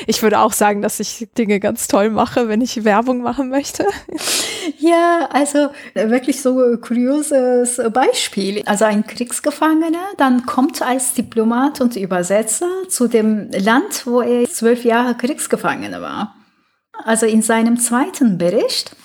Ich 0.09 0.23
würde 0.23 0.39
auch 0.39 0.53
sagen, 0.53 0.81
dass 0.81 1.01
ich 1.01 1.27
Dinge 1.37 1.59
ganz 1.59 1.89
toll 1.89 2.09
mache, 2.09 2.47
wenn 2.47 2.61
ich 2.61 2.85
Werbung 2.85 3.21
machen 3.21 3.49
möchte. 3.49 3.85
Ja, 4.77 5.27
also 5.31 5.69
wirklich 5.95 6.41
so 6.41 6.61
ein 6.61 6.79
kurioses 6.79 7.81
Beispiel. 7.91 8.63
Also 8.65 8.85
ein 8.85 9.05
Kriegsgefangener 9.05 10.05
dann 10.15 10.45
kommt 10.45 10.81
als 10.81 11.13
Diplomat 11.13 11.81
und 11.81 11.97
Übersetzer 11.97 12.69
zu 12.87 13.09
dem 13.09 13.49
Land, 13.51 14.05
wo 14.05 14.21
er 14.21 14.47
zwölf 14.47 14.85
Jahre 14.85 15.15
Kriegsgefangener 15.15 16.01
war. 16.01 16.35
Also 17.03 17.25
in 17.25 17.41
seinem 17.41 17.77
zweiten 17.77 18.37
Bericht, 18.37 18.95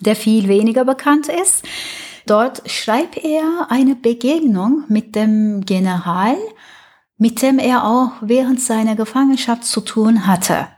der 0.00 0.14
viel 0.14 0.48
weniger 0.48 0.84
bekannt 0.84 1.28
ist, 1.28 1.64
dort 2.26 2.70
schreibt 2.70 3.16
er 3.18 3.66
eine 3.68 3.96
Begegnung 3.96 4.84
mit 4.88 5.16
dem 5.16 5.62
General 5.64 6.36
mit 7.20 7.42
dem 7.42 7.58
er 7.58 7.84
auch 7.84 8.12
während 8.22 8.62
seiner 8.62 8.96
Gefangenschaft 8.96 9.64
zu 9.64 9.82
tun 9.82 10.26
hatte. 10.26 10.68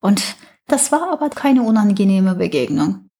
Und 0.00 0.36
das 0.66 0.90
war 0.90 1.12
aber 1.12 1.28
keine 1.28 1.62
unangenehme 1.62 2.34
Begegnung. 2.34 3.10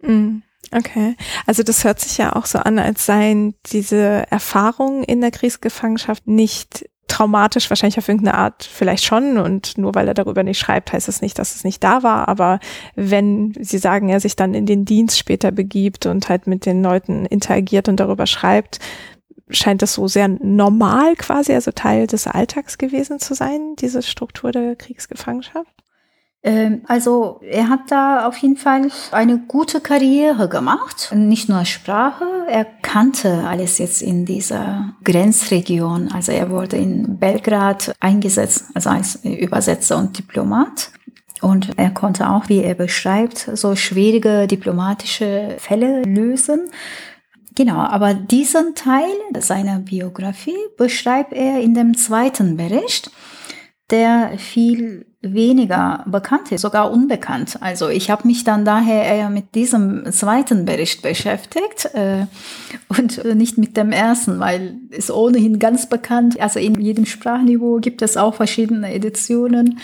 Mm, 0.00 0.38
okay. 0.74 1.16
Also 1.46 1.62
das 1.62 1.84
hört 1.84 2.00
sich 2.00 2.16
ja 2.16 2.34
auch 2.34 2.46
so 2.46 2.58
an, 2.58 2.78
als 2.78 3.04
seien 3.04 3.54
diese 3.66 4.24
Erfahrungen 4.30 5.04
in 5.04 5.20
der 5.20 5.32
Kriegsgefangenschaft 5.32 6.26
nicht 6.26 6.86
traumatisch, 7.08 7.68
wahrscheinlich 7.68 7.98
auf 7.98 8.08
irgendeine 8.08 8.38
Art 8.38 8.64
vielleicht 8.64 9.04
schon. 9.04 9.36
Und 9.36 9.76
nur 9.76 9.94
weil 9.94 10.08
er 10.08 10.14
darüber 10.14 10.42
nicht 10.42 10.58
schreibt, 10.58 10.94
heißt 10.94 11.08
es 11.08 11.16
das 11.16 11.22
nicht, 11.22 11.38
dass 11.38 11.54
es 11.54 11.62
nicht 11.62 11.84
da 11.84 12.02
war. 12.02 12.26
Aber 12.26 12.58
wenn 12.94 13.52
Sie 13.60 13.76
sagen, 13.76 14.08
er 14.08 14.18
sich 14.18 14.34
dann 14.34 14.54
in 14.54 14.64
den 14.64 14.86
Dienst 14.86 15.18
später 15.18 15.52
begibt 15.52 16.06
und 16.06 16.30
halt 16.30 16.46
mit 16.46 16.64
den 16.64 16.82
Leuten 16.82 17.26
interagiert 17.26 17.90
und 17.90 18.00
darüber 18.00 18.26
schreibt, 18.26 18.78
scheint 19.52 19.82
das 19.82 19.94
so 19.94 20.08
sehr 20.08 20.28
normal 20.28 21.14
quasi, 21.16 21.52
also 21.52 21.70
Teil 21.70 22.06
des 22.06 22.26
Alltags 22.26 22.78
gewesen 22.78 23.18
zu 23.18 23.34
sein, 23.34 23.76
diese 23.78 24.02
Struktur 24.02 24.52
der 24.52 24.76
Kriegsgefangenschaft? 24.76 25.82
Ähm, 26.44 26.82
also 26.88 27.40
er 27.48 27.68
hat 27.68 27.90
da 27.90 28.26
auf 28.26 28.36
jeden 28.38 28.56
Fall 28.56 28.88
eine 29.12 29.38
gute 29.38 29.80
Karriere 29.80 30.48
gemacht. 30.48 31.12
Nicht 31.14 31.48
nur 31.48 31.64
Sprache, 31.64 32.24
er 32.48 32.64
kannte 32.64 33.44
alles 33.46 33.78
jetzt 33.78 34.02
in 34.02 34.24
dieser 34.24 34.94
Grenzregion. 35.04 36.10
Also 36.12 36.32
er 36.32 36.50
wurde 36.50 36.76
in 36.76 37.18
Belgrad 37.18 37.94
eingesetzt, 38.00 38.66
also 38.74 38.90
als 38.90 39.24
Übersetzer 39.24 39.96
und 39.98 40.18
Diplomat. 40.18 40.90
Und 41.40 41.76
er 41.76 41.90
konnte 41.90 42.30
auch, 42.30 42.48
wie 42.48 42.62
er 42.62 42.74
beschreibt, 42.74 43.50
so 43.54 43.74
schwierige 43.74 44.46
diplomatische 44.46 45.56
Fälle 45.58 46.02
lösen. 46.02 46.70
Genau, 47.54 47.78
aber 47.78 48.14
diesen 48.14 48.74
Teil 48.74 49.12
seiner 49.38 49.80
Biografie 49.80 50.56
beschreibt 50.76 51.32
er 51.32 51.60
in 51.60 51.74
dem 51.74 51.96
zweiten 51.96 52.56
Bericht, 52.56 53.10
der 53.90 54.38
viel 54.38 55.06
weniger 55.20 56.04
bekannt 56.08 56.50
ist, 56.50 56.62
sogar 56.62 56.90
unbekannt. 56.90 57.58
Also 57.60 57.88
ich 57.88 58.10
habe 58.10 58.26
mich 58.26 58.42
dann 58.42 58.64
daher 58.64 59.04
eher 59.04 59.30
mit 59.30 59.54
diesem 59.54 60.10
zweiten 60.10 60.64
Bericht 60.64 61.02
beschäftigt 61.02 61.86
äh, 61.94 62.26
und 62.88 63.24
nicht 63.36 63.56
mit 63.58 63.76
dem 63.76 63.92
ersten, 63.92 64.40
weil 64.40 64.78
es 64.90 65.10
ohnehin 65.10 65.58
ganz 65.58 65.88
bekannt. 65.88 66.40
Also 66.40 66.58
in 66.58 66.80
jedem 66.80 67.06
Sprachniveau 67.06 67.78
gibt 67.80 68.02
es 68.02 68.16
auch 68.16 68.34
verschiedene 68.34 68.92
Editionen. 68.92 69.78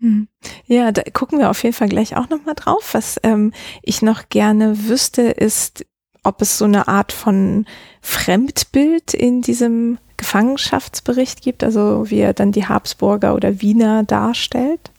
Hm. 0.00 0.28
Ja, 0.66 0.92
da 0.92 1.02
gucken 1.12 1.38
wir 1.38 1.50
auf 1.50 1.62
jeden 1.64 1.74
Fall 1.74 1.88
gleich 1.88 2.16
auch 2.16 2.28
nochmal 2.28 2.54
drauf. 2.54 2.92
Was 2.92 3.18
ähm, 3.22 3.52
ich 3.82 4.02
noch 4.02 4.28
gerne 4.28 4.88
wüsste, 4.88 5.22
ist, 5.22 5.86
ob 6.26 6.42
es 6.42 6.58
so 6.58 6.64
eine 6.64 6.88
Art 6.88 7.12
von 7.12 7.66
Fremdbild 8.00 9.14
in 9.14 9.42
diesem 9.42 9.98
Gefangenschaftsbericht 10.16 11.42
gibt, 11.42 11.62
also 11.62 12.10
wie 12.10 12.18
er 12.18 12.32
dann 12.32 12.52
die 12.52 12.66
Habsburger 12.66 13.34
oder 13.34 13.60
Wiener 13.60 14.02
darstellt? 14.02 14.90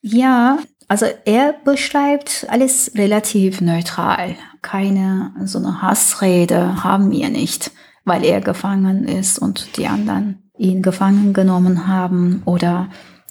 Ja, 0.00 0.58
also 0.88 1.06
er 1.24 1.54
beschreibt 1.64 2.46
alles 2.50 2.92
relativ 2.94 3.60
neutral. 3.60 4.36
Keine 4.60 5.32
so 5.44 5.58
eine 5.58 5.80
Hassrede 5.80 6.84
haben 6.84 7.10
wir 7.10 7.30
nicht, 7.30 7.70
weil 8.04 8.24
er 8.24 8.40
gefangen 8.40 9.08
ist 9.08 9.38
und 9.38 9.76
die 9.78 9.86
anderen 9.86 10.50
ihn 10.58 10.82
gefangen 10.82 11.32
genommen 11.32 11.86
haben 11.86 12.42
oder 12.44 12.88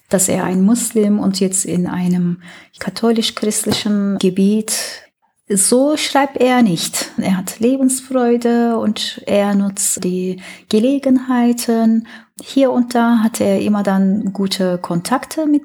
dass 0.09 0.29
er 0.29 0.43
ein 0.43 0.63
Muslim 0.63 1.19
und 1.19 1.39
jetzt 1.39 1.65
in 1.65 1.87
einem 1.87 2.41
katholisch-christlichen 2.79 4.17
Gebiet 4.19 5.03
so 5.49 5.97
schreibt 5.97 6.37
er 6.37 6.61
nicht. 6.61 7.11
Er 7.17 7.37
hat 7.37 7.59
Lebensfreude 7.59 8.77
und 8.77 9.21
er 9.25 9.55
nutzt 9.55 10.03
die 10.03 10.41
Gelegenheiten. 10.69 12.07
Hier 12.41 12.71
und 12.71 12.95
da 12.95 13.19
hat 13.19 13.41
er 13.41 13.59
immer 13.61 13.83
dann 13.83 14.31
gute 14.33 14.77
Kontakte 14.77 15.45
mit 15.45 15.63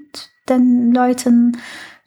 den 0.49 0.93
Leuten. 0.93 1.57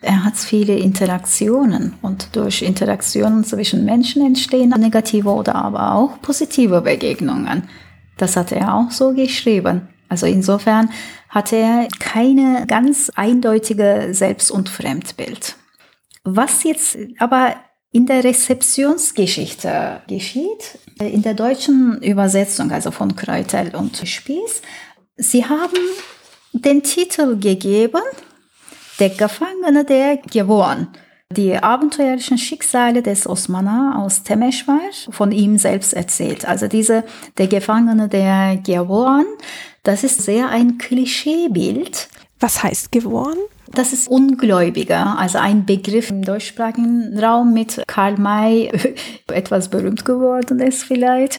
Er 0.01 0.25
hat 0.25 0.35
viele 0.35 0.75
Interaktionen 0.75 1.93
und 2.01 2.35
durch 2.35 2.63
Interaktionen 2.63 3.43
zwischen 3.43 3.85
Menschen 3.85 4.25
entstehen 4.25 4.69
negative 4.69 5.29
oder 5.29 5.55
aber 5.55 5.93
auch 5.93 6.21
positive 6.21 6.81
Begegnungen. 6.81 7.69
Das 8.17 8.35
hat 8.35 8.51
er 8.51 8.73
auch 8.73 8.91
so 8.91 9.13
geschrieben. 9.13 9.87
Also 10.09 10.25
insofern 10.25 10.89
hat 11.29 11.53
er 11.53 11.87
keine 11.99 12.65
ganz 12.67 13.11
eindeutige 13.15 14.09
Selbst- 14.11 14.51
und 14.51 14.67
Fremdbild. 14.67 15.55
Was 16.23 16.63
jetzt 16.63 16.97
aber 17.19 17.55
in 17.91 18.05
der 18.05 18.23
Rezeptionsgeschichte 18.23 20.01
geschieht, 20.07 20.79
in 20.99 21.21
der 21.23 21.33
deutschen 21.33 22.01
Übersetzung, 22.01 22.71
also 22.71 22.91
von 22.91 23.15
Kreutel 23.15 23.75
und 23.75 23.97
Spieß, 23.97 24.61
sie 25.17 25.45
haben 25.45 25.77
den 26.53 26.83
Titel 26.83 27.37
gegeben, 27.37 28.01
Der 28.99 29.09
Gefangene 29.09 29.83
der 29.83 30.17
Gewohren. 30.17 30.89
Die 31.31 31.55
abenteuerlichen 31.55 32.37
Schicksale 32.37 33.01
des 33.01 33.25
Osmana 33.25 34.03
aus 34.03 34.23
Temeschwar 34.23 34.81
von 35.09 35.31
ihm 35.31 35.57
selbst 35.57 35.93
erzählt. 35.93 36.45
Also 36.45 36.67
diese, 36.67 37.05
der 37.37 37.47
Gefangene 37.47 38.09
der 38.09 38.57
Gewohren, 38.57 39.25
das 39.83 40.03
ist 40.03 40.21
sehr 40.21 40.49
ein 40.49 40.77
Klischeebild. 40.77 42.09
Was 42.41 42.63
heißt 42.63 42.91
Gewohren? 42.91 43.37
Das 43.67 43.93
ist 43.93 44.09
Ungläubiger, 44.09 45.17
also 45.17 45.37
ein 45.37 45.65
Begriff 45.65 46.09
im 46.09 46.23
deutschsprachigen 46.23 47.17
Raum 47.17 47.53
mit 47.53 47.83
Karl 47.87 48.17
May 48.17 48.69
etwas 49.27 49.69
berühmt 49.69 50.03
geworden 50.03 50.59
ist 50.59 50.83
vielleicht. 50.83 51.37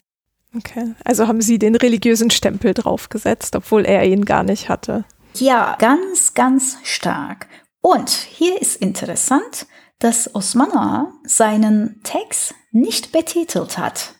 Okay, 0.55 0.95
also 1.03 1.27
haben 1.27 1.41
Sie 1.41 1.59
den 1.59 1.75
religiösen 1.75 2.31
Stempel 2.31 2.73
draufgesetzt, 2.73 3.55
obwohl 3.55 3.85
er 3.85 4.05
ihn 4.05 4.23
gar 4.25 4.43
nicht 4.43 4.69
hatte. 4.69 5.03
Ja, 5.35 5.75
ganz, 5.77 6.33
ganz 6.33 6.77
stark. 6.83 7.47
Und 7.81 8.09
hier 8.09 8.61
ist 8.61 8.77
interessant, 8.77 9.67
dass 9.99 10.33
Osmanov 10.33 11.09
seinen 11.23 12.01
Text 12.03 12.55
nicht 12.71 13.11
betitelt 13.11 13.77
hat. 13.77 14.15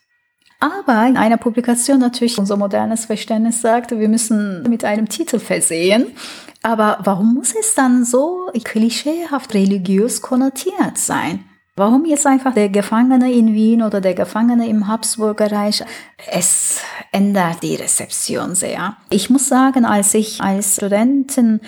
Aber 0.60 1.06
in 1.08 1.18
einer 1.18 1.38
Publikation 1.38 2.00
natürlich 2.00 2.38
unser 2.40 2.56
modernes 2.56 3.06
Verständnis 3.06 3.62
sagte, 3.62 4.00
wir 4.00 4.08
müssen 4.08 4.64
mit 4.70 4.86
einem 4.86 5.10
Titel 5.10 5.40
versehen. 5.40 6.16
Aber 6.64 6.98
warum 7.04 7.34
muss 7.36 7.54
es 7.54 7.76
dann 7.76 8.06
so 8.06 8.50
klischeehaft 8.64 9.54
religiös 9.54 10.22
konnotiert 10.22 10.98
sein? 10.98 11.44
Warum 11.76 12.06
jetzt 12.06 12.28
einfach 12.28 12.54
der 12.54 12.70
Gefangene 12.70 13.34
in 13.34 13.54
Wien 13.54 13.82
oder 13.82 14.00
der 14.00 14.14
Gefangene 14.14 14.68
im 14.70 14.88
Habsburger 14.88 15.52
Reich? 15.52 15.84
Es 16.32 16.80
ändert 17.12 17.64
die 17.64 17.76
Rezeption 17.76 18.54
sehr. 18.54 18.96
Ich 19.10 19.32
muss 19.32 19.48
sagen, 19.48 19.84
als 19.84 20.14
ich 20.14 20.40
als 20.40 20.76
Studentin 20.76 21.62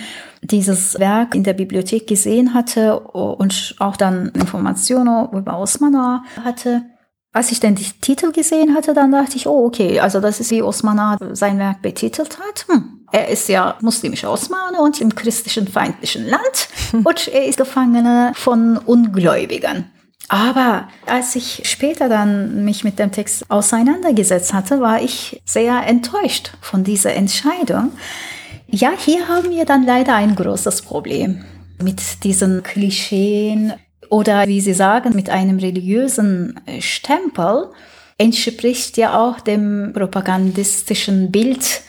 dieses 0.43 0.99
Werk 0.99 1.33
in 1.33 1.43
der 1.43 1.53
Bibliothek 1.53 2.05
gesehen 2.05 2.53
hatte 2.53 2.99
und 2.99 3.75
auch 3.79 3.97
dann 3.97 4.29
Informationen 4.29 5.27
über 5.31 5.57
Osmanor 5.57 6.23
hatte, 6.43 6.83
als 7.35 7.51
ich 7.51 7.59
dann 7.59 7.75
die 7.75 7.91
Titel 7.99 8.31
gesehen 8.31 8.75
hatte, 8.75 8.93
dann 8.93 9.11
dachte 9.11 9.35
ich, 9.35 9.45
oh, 9.45 9.65
okay, 9.65 9.99
also 9.99 10.21
das 10.21 10.39
ist 10.39 10.51
wie 10.51 10.61
Osmanor 10.61 11.17
sein 11.33 11.59
Werk 11.59 11.81
betitelt 11.81 12.39
hat. 12.39 12.65
Hm. 12.69 13.01
Er 13.11 13.27
ist 13.27 13.49
ja 13.49 13.75
muslimischer 13.81 14.31
Osmane 14.31 14.79
und 14.79 15.01
im 15.01 15.13
christlichen 15.13 15.67
feindlichen 15.67 16.29
Land 16.29 16.69
und 17.03 17.27
er 17.27 17.45
ist 17.45 17.57
Gefangener 17.57 18.31
von 18.35 18.77
Ungläubigen. 18.77 19.91
Aber 20.29 20.87
als 21.07 21.35
ich 21.35 21.63
später 21.65 22.07
dann 22.07 22.63
mich 22.63 22.85
mit 22.85 22.99
dem 22.99 23.11
Text 23.11 23.51
auseinandergesetzt 23.51 24.53
hatte, 24.53 24.79
war 24.79 25.01
ich 25.01 25.41
sehr 25.43 25.85
enttäuscht 25.85 26.53
von 26.61 26.85
dieser 26.85 27.15
Entscheidung. 27.15 27.91
Ja, 28.67 28.93
hier 28.97 29.27
haben 29.27 29.49
wir 29.49 29.65
dann 29.65 29.85
leider 29.85 30.15
ein 30.15 30.35
großes 30.35 30.83
Problem 30.83 31.43
mit 31.83 32.23
diesen 32.23 32.63
Klischeen 32.63 33.73
oder 34.09 34.47
wie 34.47 34.61
Sie 34.61 34.73
sagen, 34.73 35.15
mit 35.15 35.29
einem 35.29 35.59
religiösen 35.59 36.59
Stempel 36.79 37.69
entspricht 38.17 38.97
ja 38.97 39.19
auch 39.19 39.39
dem 39.39 39.91
propagandistischen 39.93 41.31
Bild 41.31 41.81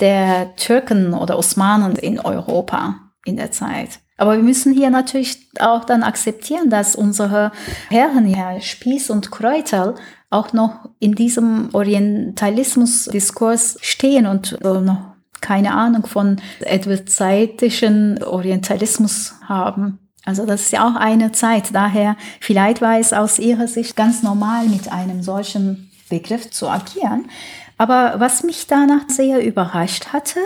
der 0.00 0.54
Türken 0.56 1.14
oder 1.14 1.38
Osmanen 1.38 1.96
in 1.96 2.20
Europa 2.20 2.96
in 3.24 3.36
der 3.36 3.50
Zeit. 3.50 4.00
Aber 4.18 4.36
wir 4.36 4.42
müssen 4.42 4.72
hier 4.72 4.90
natürlich 4.90 5.38
auch 5.58 5.84
dann 5.84 6.02
akzeptieren, 6.02 6.70
dass 6.70 6.96
unsere 6.96 7.52
Herren 7.90 8.24
hier, 8.24 8.60
Spieß 8.60 9.10
und 9.10 9.30
Kräuter, 9.30 9.94
auch 10.30 10.52
noch 10.52 10.88
in 10.98 11.14
diesem 11.14 11.68
Orientalismus-Diskurs 11.72 13.78
stehen 13.82 14.26
und 14.26 14.58
noch 14.62 15.14
keine 15.40 15.74
Ahnung 15.74 16.06
von 16.06 16.40
edwardzeitischen 16.60 18.22
Orientalismus 18.22 19.34
haben. 19.46 20.05
Also 20.26 20.44
das 20.44 20.62
ist 20.62 20.72
ja 20.72 20.86
auch 20.86 20.96
eine 20.96 21.32
Zeit. 21.32 21.74
Daher 21.74 22.16
vielleicht 22.40 22.82
war 22.82 22.98
es 22.98 23.14
aus 23.14 23.38
ihrer 23.38 23.68
Sicht 23.68 23.96
ganz 23.96 24.22
normal, 24.22 24.66
mit 24.66 24.92
einem 24.92 25.22
solchen 25.22 25.90
Begriff 26.10 26.50
zu 26.50 26.68
agieren. 26.68 27.30
Aber 27.78 28.16
was 28.18 28.42
mich 28.42 28.66
danach 28.66 29.08
sehr 29.08 29.44
überrascht 29.44 30.12
hatte, 30.12 30.40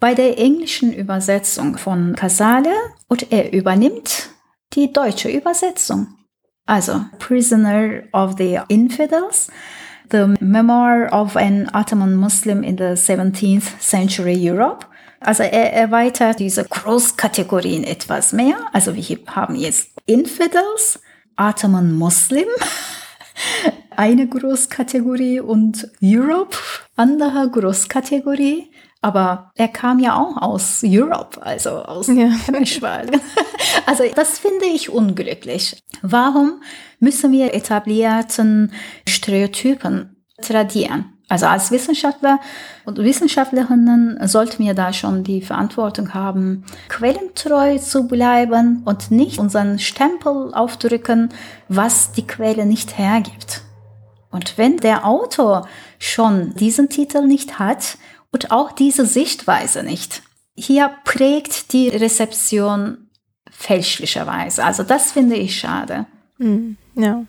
bei 0.00 0.14
der 0.14 0.38
englischen 0.38 0.92
Übersetzung 0.92 1.78
von 1.78 2.14
Casale 2.14 2.72
und 3.08 3.32
er 3.32 3.52
übernimmt 3.52 4.30
die 4.74 4.92
deutsche 4.92 5.30
Übersetzung. 5.30 6.08
Also 6.66 7.04
Prisoner 7.18 8.02
of 8.12 8.34
the 8.36 8.60
Infidels, 8.68 9.48
The 10.10 10.34
Memoir 10.40 11.08
of 11.12 11.36
an 11.36 11.70
Ottoman 11.74 12.14
Muslim 12.14 12.62
in 12.62 12.76
the 12.76 12.94
17th 12.94 13.78
Century 13.80 14.36
Europe. 14.38 14.86
Also 15.20 15.42
er 15.42 15.72
erweitert 15.72 16.38
diese 16.38 16.64
Großkategorien 16.64 17.84
etwas 17.84 18.32
mehr. 18.32 18.56
Also 18.72 18.94
wir 18.94 19.18
haben 19.26 19.54
jetzt 19.56 19.90
Infidels, 20.06 21.00
Ottoman 21.36 21.92
Muslim, 21.92 22.46
eine 23.96 24.28
Großkategorie 24.28 25.40
und 25.40 25.90
Europe, 26.02 26.56
andere 26.96 27.50
Großkategorie. 27.50 28.70
Aber 29.00 29.52
er 29.54 29.68
kam 29.68 30.00
ja 30.00 30.16
auch 30.16 30.36
aus 30.42 30.82
Europe, 30.84 31.40
also 31.40 31.70
aus 31.70 32.08
ja. 32.08 32.30
Also 33.86 34.04
das 34.14 34.38
finde 34.40 34.66
ich 34.66 34.90
unglücklich. 34.90 35.80
Warum 36.02 36.62
müssen 36.98 37.30
wir 37.30 37.54
etablierten 37.54 38.72
Stereotypen 39.06 40.16
tradieren? 40.42 41.17
Also 41.28 41.46
als 41.46 41.70
Wissenschaftler 41.70 42.40
und 42.86 42.98
Wissenschaftlerinnen 42.98 44.26
sollten 44.26 44.64
wir 44.64 44.72
da 44.72 44.94
schon 44.94 45.24
die 45.24 45.42
Verantwortung 45.42 46.14
haben, 46.14 46.64
quellentreu 46.88 47.78
zu 47.78 48.08
bleiben 48.08 48.82
und 48.86 49.10
nicht 49.10 49.38
unseren 49.38 49.78
Stempel 49.78 50.54
aufdrücken, 50.54 51.28
was 51.68 52.12
die 52.12 52.26
Quelle 52.26 52.64
nicht 52.64 52.96
hergibt. 52.96 53.60
Und 54.30 54.56
wenn 54.56 54.78
der 54.78 55.06
Autor 55.06 55.68
schon 55.98 56.54
diesen 56.54 56.88
Titel 56.88 57.26
nicht 57.26 57.58
hat 57.58 57.98
und 58.30 58.50
auch 58.50 58.72
diese 58.72 59.04
Sichtweise 59.06 59.82
nicht. 59.82 60.22
Hier 60.54 60.90
prägt 61.04 61.72
die 61.72 61.88
Rezeption 61.88 63.08
fälschlicherweise. 63.50 64.64
Also 64.64 64.82
das 64.82 65.12
finde 65.12 65.36
ich 65.36 65.58
schade. 65.58 66.06
Hm, 66.38 66.76
ja. 66.98 67.24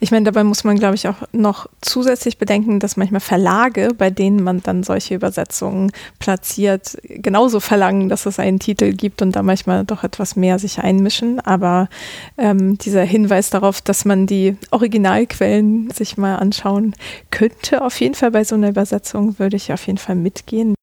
Ich 0.00 0.10
meine, 0.10 0.24
dabei 0.24 0.44
muss 0.44 0.64
man, 0.64 0.76
glaube 0.78 0.96
ich, 0.96 1.08
auch 1.08 1.16
noch 1.32 1.66
zusätzlich 1.80 2.36
bedenken, 2.36 2.78
dass 2.80 2.96
manchmal 2.96 3.20
Verlage, 3.20 3.90
bei 3.96 4.10
denen 4.10 4.42
man 4.42 4.62
dann 4.62 4.82
solche 4.82 5.14
Übersetzungen 5.14 5.92
platziert, 6.18 6.98
genauso 7.04 7.60
verlangen, 7.60 8.08
dass 8.08 8.26
es 8.26 8.38
einen 8.38 8.58
Titel 8.58 8.92
gibt 8.92 9.22
und 9.22 9.34
da 9.34 9.42
manchmal 9.42 9.84
doch 9.84 10.04
etwas 10.04 10.36
mehr 10.36 10.58
sich 10.58 10.80
einmischen. 10.80 11.40
Aber 11.40 11.88
ähm, 12.36 12.76
dieser 12.78 13.04
Hinweis 13.04 13.50
darauf, 13.50 13.80
dass 13.80 14.04
man 14.04 14.26
die 14.26 14.56
Originalquellen 14.72 15.90
sich 15.90 16.18
mal 16.18 16.36
anschauen 16.36 16.94
könnte, 17.30 17.82
auf 17.82 17.98
jeden 18.00 18.14
Fall 18.14 18.32
bei 18.32 18.44
so 18.44 18.56
einer 18.56 18.68
Übersetzung, 18.68 19.38
würde 19.38 19.56
ich 19.56 19.72
auf 19.72 19.86
jeden 19.86 19.98
Fall 19.98 20.16
mitgehen. 20.16 20.74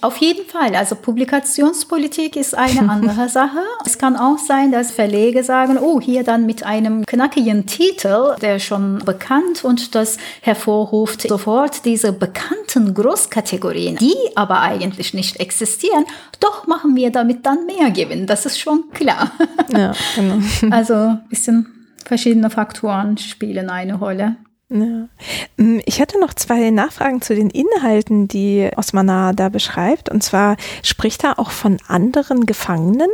Auf 0.00 0.18
jeden 0.18 0.44
Fall. 0.46 0.74
Also 0.74 0.94
Publikationspolitik 0.94 2.36
ist 2.36 2.54
eine 2.54 2.88
andere 2.90 3.28
Sache. 3.28 3.60
Es 3.84 3.98
kann 3.98 4.16
auch 4.16 4.38
sein, 4.38 4.72
dass 4.72 4.90
Verlege 4.90 5.42
sagen, 5.42 5.78
oh, 5.78 6.00
hier 6.00 6.22
dann 6.22 6.46
mit 6.46 6.64
einem 6.64 7.04
knackigen 7.06 7.66
Titel, 7.66 8.36
der 8.40 8.58
schon 8.58 8.98
bekannt 8.98 9.64
und 9.64 9.94
das 9.94 10.18
hervorruft 10.42 11.22
sofort 11.22 11.84
diese 11.84 12.12
bekannten 12.12 12.94
Großkategorien, 12.94 13.96
die 13.96 14.14
aber 14.34 14.60
eigentlich 14.60 15.14
nicht 15.14 15.40
existieren. 15.40 16.04
Doch 16.40 16.66
machen 16.66 16.94
wir 16.94 17.10
damit 17.10 17.46
dann 17.46 17.66
mehr 17.66 17.90
Gewinn. 17.90 18.26
Das 18.26 18.44
ist 18.46 18.58
schon 18.58 18.90
klar. 18.92 19.30
Ja, 19.68 19.92
genau. 20.14 20.36
Also 20.70 20.94
ein 20.94 21.24
bisschen 21.28 21.88
verschiedene 22.04 22.50
Faktoren 22.50 23.16
spielen 23.18 23.70
eine 23.70 23.94
Rolle. 23.94 24.36
Ja. 24.68 25.08
Mm, 25.56 25.80
ich 25.84 26.00
hatte 26.00 26.18
noch 26.18 26.34
zwei 26.34 26.70
Nachfragen 26.70 27.22
zu 27.22 27.34
den 27.34 27.50
Inhalten, 27.50 28.28
die 28.28 28.68
Osmanar 28.76 29.32
da 29.32 29.48
beschreibt. 29.48 30.08
Und 30.08 30.22
zwar 30.22 30.56
spricht 30.82 31.24
er 31.24 31.38
auch 31.38 31.50
von 31.50 31.78
anderen 31.86 32.46
Gefangenen? 32.46 33.10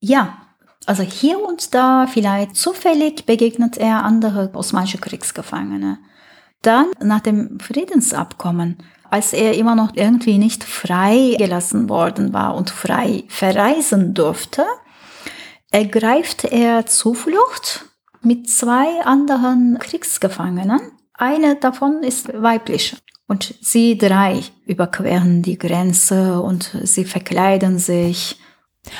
Ja, 0.00 0.38
also 0.86 1.02
hier 1.02 1.42
und 1.42 1.74
da 1.74 2.06
vielleicht 2.06 2.56
zufällig 2.56 3.26
begegnet 3.26 3.78
er 3.78 4.04
andere 4.04 4.50
osmanische 4.54 4.98
Kriegsgefangene. 4.98 5.98
Dann 6.62 6.86
nach 7.02 7.20
dem 7.20 7.58
Friedensabkommen, 7.60 8.78
als 9.10 9.32
er 9.32 9.54
immer 9.54 9.74
noch 9.74 9.92
irgendwie 9.94 10.38
nicht 10.38 10.64
frei 10.64 11.36
gelassen 11.38 11.88
worden 11.88 12.32
war 12.32 12.54
und 12.54 12.70
frei 12.70 13.24
verreisen 13.28 14.14
durfte, 14.14 14.64
ergreift 15.70 16.44
er 16.44 16.86
Zuflucht 16.86 17.86
mit 18.24 18.48
zwei 18.48 19.04
anderen 19.04 19.78
Kriegsgefangenen. 19.78 20.80
Eine 21.14 21.56
davon 21.56 22.02
ist 22.02 22.32
weiblich. 22.32 22.96
Und 23.26 23.54
sie 23.60 23.96
drei 23.96 24.42
überqueren 24.66 25.42
die 25.42 25.56
Grenze 25.56 26.40
und 26.40 26.76
sie 26.82 27.04
verkleiden 27.04 27.78
sich. 27.78 28.38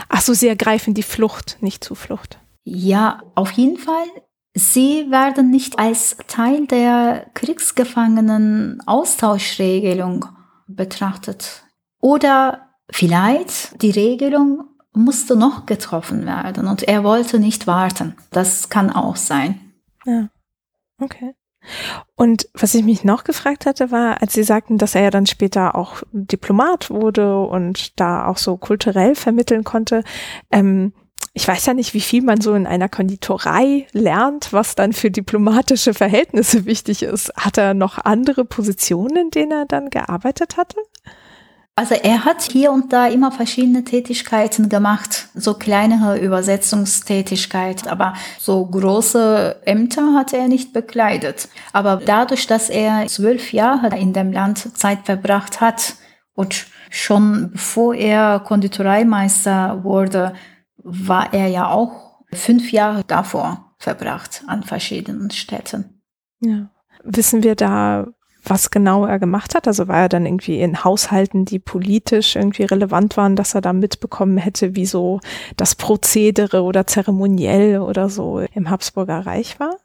Ach 0.09 0.23
so, 0.23 0.33
sie 0.33 0.49
ergreifen 0.49 0.95
die 0.95 1.03
Flucht, 1.03 1.59
nicht 1.61 1.85
Zuflucht. 1.85 2.39
Ja, 2.63 3.23
auf 3.35 3.51
jeden 3.53 3.77
Fall. 3.77 4.07
Sie 4.55 5.11
werden 5.11 5.51
nicht 5.51 5.79
als 5.79 6.17
Teil 6.29 6.67
der 6.67 7.27
Kriegsgefangenen 7.35 8.81
Austauschregelung 8.87 10.27
betrachtet. 10.67 11.65
Oder 12.01 12.71
vielleicht 12.91 13.83
die 13.83 13.91
Regelung 13.91 14.65
musste 14.95 15.37
noch 15.37 15.67
getroffen 15.67 16.25
werden 16.25 16.67
und 16.67 16.85
er 16.85 17.05
wollte 17.05 17.39
nicht 17.39 17.67
warten. 17.67 18.15
Das 18.31 18.69
kann 18.69 18.91
auch 18.91 19.17
sein. 19.17 19.61
Ja, 20.05 20.29
okay. 21.01 21.35
Und 22.15 22.49
was 22.53 22.75
ich 22.75 22.85
mich 22.85 23.05
noch 23.05 23.25
gefragt 23.25 23.67
hatte, 23.67 23.91
war, 23.91 24.21
als 24.23 24.35
Sie 24.35 24.43
sagten, 24.43 24.79
dass 24.79 24.95
er 24.95 25.03
ja 25.03 25.11
dann 25.11 25.27
später 25.27 25.75
auch 25.75 26.03
Diplomat 26.13 26.91
wurde 26.91 27.39
und 27.41 27.99
da 27.99 28.27
auch 28.27 28.39
so 28.39 28.57
kulturell 28.57 29.15
vermitteln 29.15 29.65
konnte. 29.65 30.05
Ähm, 30.51 30.93
ich 31.33 31.49
weiß 31.49 31.67
ja 31.67 31.75
nicht, 31.75 31.95
wie 31.95 32.01
viel 32.01 32.23
man 32.23 32.41
so 32.41 32.55
in 32.55 32.67
einer 32.67 32.89
Konditorei 32.89 33.89
lernt, 33.93 34.53
was 34.53 34.77
dann 34.77 34.93
für 34.93 35.11
diplomatische 35.11 35.93
Verhältnisse 35.93 36.65
wichtig 36.65 37.03
ist. 37.03 37.33
Hat 37.37 37.59
er 37.59 37.75
noch 37.75 37.99
andere 37.99 38.45
Positionen, 38.45 39.17
in 39.17 39.31
denen 39.31 39.51
er 39.51 39.67
dann 39.67 39.91
gearbeitet 39.91 40.57
hatte? 40.57 40.77
Also 41.77 41.97
er 41.97 42.25
hat 42.25 42.43
hier 42.43 42.71
und 42.71 42.93
da 42.93 43.09
immer 43.09 43.33
verschiedene 43.33 43.83
Tätigkeiten 43.83 44.69
gemacht, 44.69 45.29
so 45.35 45.55
kleinere 45.55 46.19
Übersetzungstätigkeit, 46.19 47.89
aber 47.89 48.15
so 48.39 48.65
große 48.65 49.63
Ämter 49.65 50.15
hat 50.15 50.33
er 50.33 50.47
nicht 50.47 50.73
bekleidet. 50.73 51.49
Aber 51.73 51.97
dadurch, 51.97 52.47
dass 52.47 52.71
er 52.71 53.09
zwölf 53.09 53.53
Jahre 53.53 53.99
in 53.99 54.13
dem 54.13 54.31
Land 54.31 54.79
Zeit 54.79 55.01
verbracht 55.05 55.61
hat 55.61 55.97
und 56.35 56.67
schon 56.91 57.51
bevor 57.51 57.95
er 57.97 58.39
Konditoreimeister 58.39 59.83
wurde, 59.83 60.35
war 60.77 61.35
er 61.35 61.49
ja 61.49 61.69
auch 61.69 62.21
fünf 62.33 62.71
Jahre 62.71 63.03
davor 63.05 63.75
verbracht 63.79 64.45
an 64.47 64.63
verschiedenen 64.63 65.33
Städten. 65.33 66.03
Ja. 66.39 66.71
Wissen 67.03 67.43
wir 67.43 67.57
da, 67.57 68.07
was 68.45 68.71
genau 68.71 69.07
er 69.07 69.19
gemacht 69.19 69.55
hat? 69.55 69.67
Also 69.67 69.89
war 69.89 70.03
er 70.03 70.09
dann 70.09 70.27
irgendwie 70.27 70.61
in 70.61 70.85
Haushalten, 70.85 71.45
die 71.45 71.59
politisch 71.59 72.37
irgendwie 72.37 72.65
relevant 72.65 73.17
waren, 73.17 73.37
dass 73.37 73.55
er 73.55 73.61
da 73.61 73.73
mitbekommen 73.73 74.37
hätte, 74.37 74.77
wie 74.77 74.87
so 74.87 75.21
das 75.57 75.75
Prozedere 75.75 76.63
oder 76.63 76.87
zeremoniell 76.87 77.81
oder 77.81 78.09
so 78.09 78.41
im 78.41 78.71
Habsburger 78.71 79.27
Reich 79.27 79.59
war? 79.61 79.77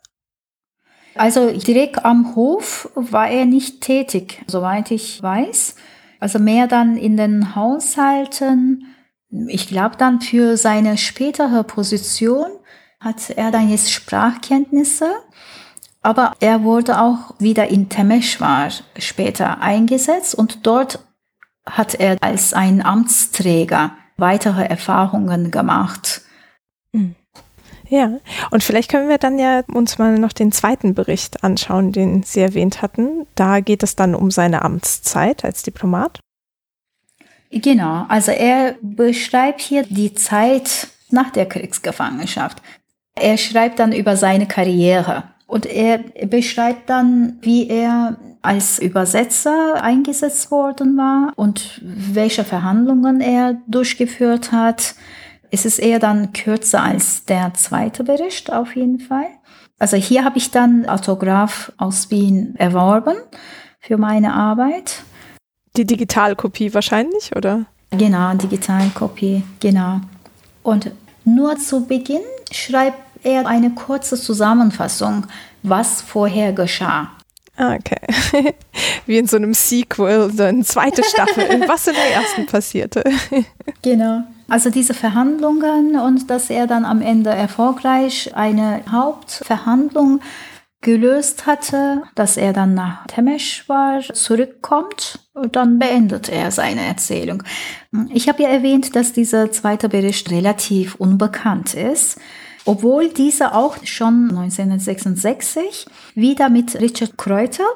Also 1.15 1.51
direkt 1.51 2.05
am 2.05 2.35
Hof 2.35 2.89
war 2.95 3.29
er 3.29 3.45
nicht 3.45 3.81
tätig, 3.81 4.43
soweit 4.47 4.91
ich 4.91 5.21
weiß. 5.21 5.75
Also 6.19 6.39
mehr 6.39 6.67
dann 6.67 6.97
in 6.97 7.17
den 7.17 7.55
Haushalten. 7.55 8.85
Ich 9.47 9.67
glaube 9.67 9.95
dann 9.97 10.21
für 10.21 10.57
seine 10.57 10.97
spätere 10.97 11.63
Position 11.63 12.47
hat 12.99 13.29
er 13.29 13.51
dann 13.51 13.69
jetzt 13.69 13.91
Sprachkenntnisse 13.91 15.09
aber 16.01 16.33
er 16.39 16.63
wurde 16.63 17.01
auch 17.01 17.35
wieder 17.39 17.67
in 17.67 17.89
Temeshwar 17.89 18.69
später 18.97 19.61
eingesetzt 19.61 20.35
und 20.35 20.65
dort 20.65 20.99
hat 21.65 21.95
er 21.95 22.17
als 22.21 22.53
ein 22.53 22.83
Amtsträger 22.83 23.91
weitere 24.17 24.63
Erfahrungen 24.63 25.51
gemacht. 25.51 26.21
Hm. 26.93 27.15
Ja, 27.89 28.19
und 28.51 28.63
vielleicht 28.63 28.91
können 28.91 29.09
wir 29.09 29.17
dann 29.17 29.39
ja 29.39 29.63
uns 29.73 29.97
mal 29.97 30.19
noch 30.19 30.31
den 30.31 30.51
zweiten 30.51 30.93
Bericht 30.93 31.43
anschauen, 31.43 31.91
den 31.91 32.21
Sie 32.21 32.39
erwähnt 32.39 32.83
hatten. 32.83 33.25
Da 33.33 33.61
geht 33.61 33.81
es 33.81 33.95
dann 33.95 34.13
um 34.13 34.29
seine 34.29 34.61
Amtszeit 34.61 35.43
als 35.43 35.63
Diplomat. 35.63 36.19
Genau, 37.51 38.05
also 38.07 38.31
er 38.31 38.75
beschreibt 38.81 39.61
hier 39.61 39.83
die 39.83 40.13
Zeit 40.13 40.89
nach 41.09 41.31
der 41.31 41.47
Kriegsgefangenschaft. 41.47 42.61
Er 43.15 43.37
schreibt 43.37 43.79
dann 43.79 43.91
über 43.91 44.15
seine 44.15 44.47
Karriere. 44.47 45.23
Und 45.49 45.65
er 45.65 45.97
beschreibt 46.27 46.91
dann, 46.91 47.39
wie 47.41 47.67
er 47.69 48.17
als 48.43 48.77
Übersetzer 48.77 49.81
eingesetzt 49.81 50.51
worden 50.51 50.95
war 50.95 51.33
und 51.35 51.81
welche 51.83 52.43
Verhandlungen 52.43 53.19
er 53.19 53.57
durchgeführt 53.65 54.51
hat. 54.51 54.93
Es 55.49 55.65
ist 55.65 55.79
eher 55.79 55.97
dann 55.97 56.33
kürzer 56.33 56.83
als 56.83 57.25
der 57.25 57.51
zweite 57.55 58.03
Bericht 58.03 58.53
auf 58.53 58.75
jeden 58.75 58.99
Fall. 58.99 59.25
Also 59.79 59.97
hier 59.97 60.23
habe 60.23 60.37
ich 60.37 60.51
dann 60.51 60.87
Autograph 60.87 61.71
aus 61.77 62.11
Wien 62.11 62.53
erworben 62.57 63.15
für 63.79 63.97
meine 63.97 64.35
Arbeit. 64.35 65.01
Die 65.75 65.85
Digitalkopie 65.85 66.75
wahrscheinlich, 66.75 67.35
oder? 67.35 67.65
Genau, 67.89 68.35
Digitalkopie, 68.35 69.41
genau. 69.59 70.01
Und 70.61 70.91
nur 71.25 71.57
zu 71.57 71.87
Beginn 71.87 72.21
schreibt 72.51 73.08
eher 73.23 73.47
eine 73.47 73.71
kurze 73.71 74.19
Zusammenfassung, 74.19 75.25
was 75.63 76.01
vorher 76.01 76.53
geschah. 76.53 77.11
Ah, 77.59 77.75
okay. 77.75 78.53
Wie 79.05 79.17
in 79.17 79.27
so 79.27 79.35
einem 79.35 79.53
Sequel, 79.53 80.31
so 80.31 80.43
eine 80.43 80.63
zweite 80.63 81.03
Staffel, 81.03 81.43
was 81.67 81.87
in 81.87 81.93
der 81.93 82.13
ersten 82.13 82.45
passierte. 82.45 83.03
Genau. 83.81 84.23
Also 84.49 84.71
diese 84.71 84.93
Verhandlungen 84.93 85.97
und 85.97 86.29
dass 86.29 86.49
er 86.49 86.67
dann 86.67 86.83
am 86.83 87.01
Ende 87.01 87.29
erfolgreich 87.29 88.35
eine 88.35 88.81
Hauptverhandlung 88.91 90.19
gelöst 90.81 91.45
hatte, 91.45 92.03
dass 92.15 92.35
er 92.35 92.51
dann 92.51 92.73
nach 92.73 93.05
Temeshwar 93.07 94.01
zurückkommt 94.01 95.19
und 95.33 95.55
dann 95.55 95.79
beendet 95.79 96.29
er 96.29 96.51
seine 96.51 96.81
Erzählung. 96.81 97.43
Ich 98.13 98.27
habe 98.27 98.43
ja 98.43 98.49
erwähnt, 98.49 98.95
dass 98.95 99.13
dieser 99.13 99.51
zweite 99.51 99.87
Bericht 99.87 100.31
relativ 100.31 100.95
unbekannt 100.95 101.73
ist 101.73 102.19
obwohl 102.65 103.09
dieser 103.09 103.55
auch 103.55 103.77
schon 103.83 104.29
1966 104.29 105.85
wieder 106.15 106.49
mit 106.49 106.79
Richard 106.79 107.17
Kreuter 107.17 107.67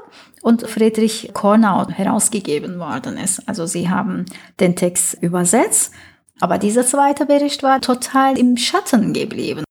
und 0.41 0.67
Friedrich 0.69 1.31
Kornau 1.33 1.87
herausgegeben 1.89 2.79
worden 2.79 3.17
ist. 3.17 3.47
Also 3.47 3.65
sie 3.65 3.89
haben 3.89 4.25
den 4.59 4.75
Text 4.75 5.17
übersetzt, 5.21 5.91
aber 6.39 6.57
dieser 6.57 6.85
zweite 6.85 7.25
Bericht 7.25 7.63
war 7.63 7.81
total 7.81 8.37
im 8.37 8.57
Schatten 8.57 9.13
geblieben. 9.13 9.63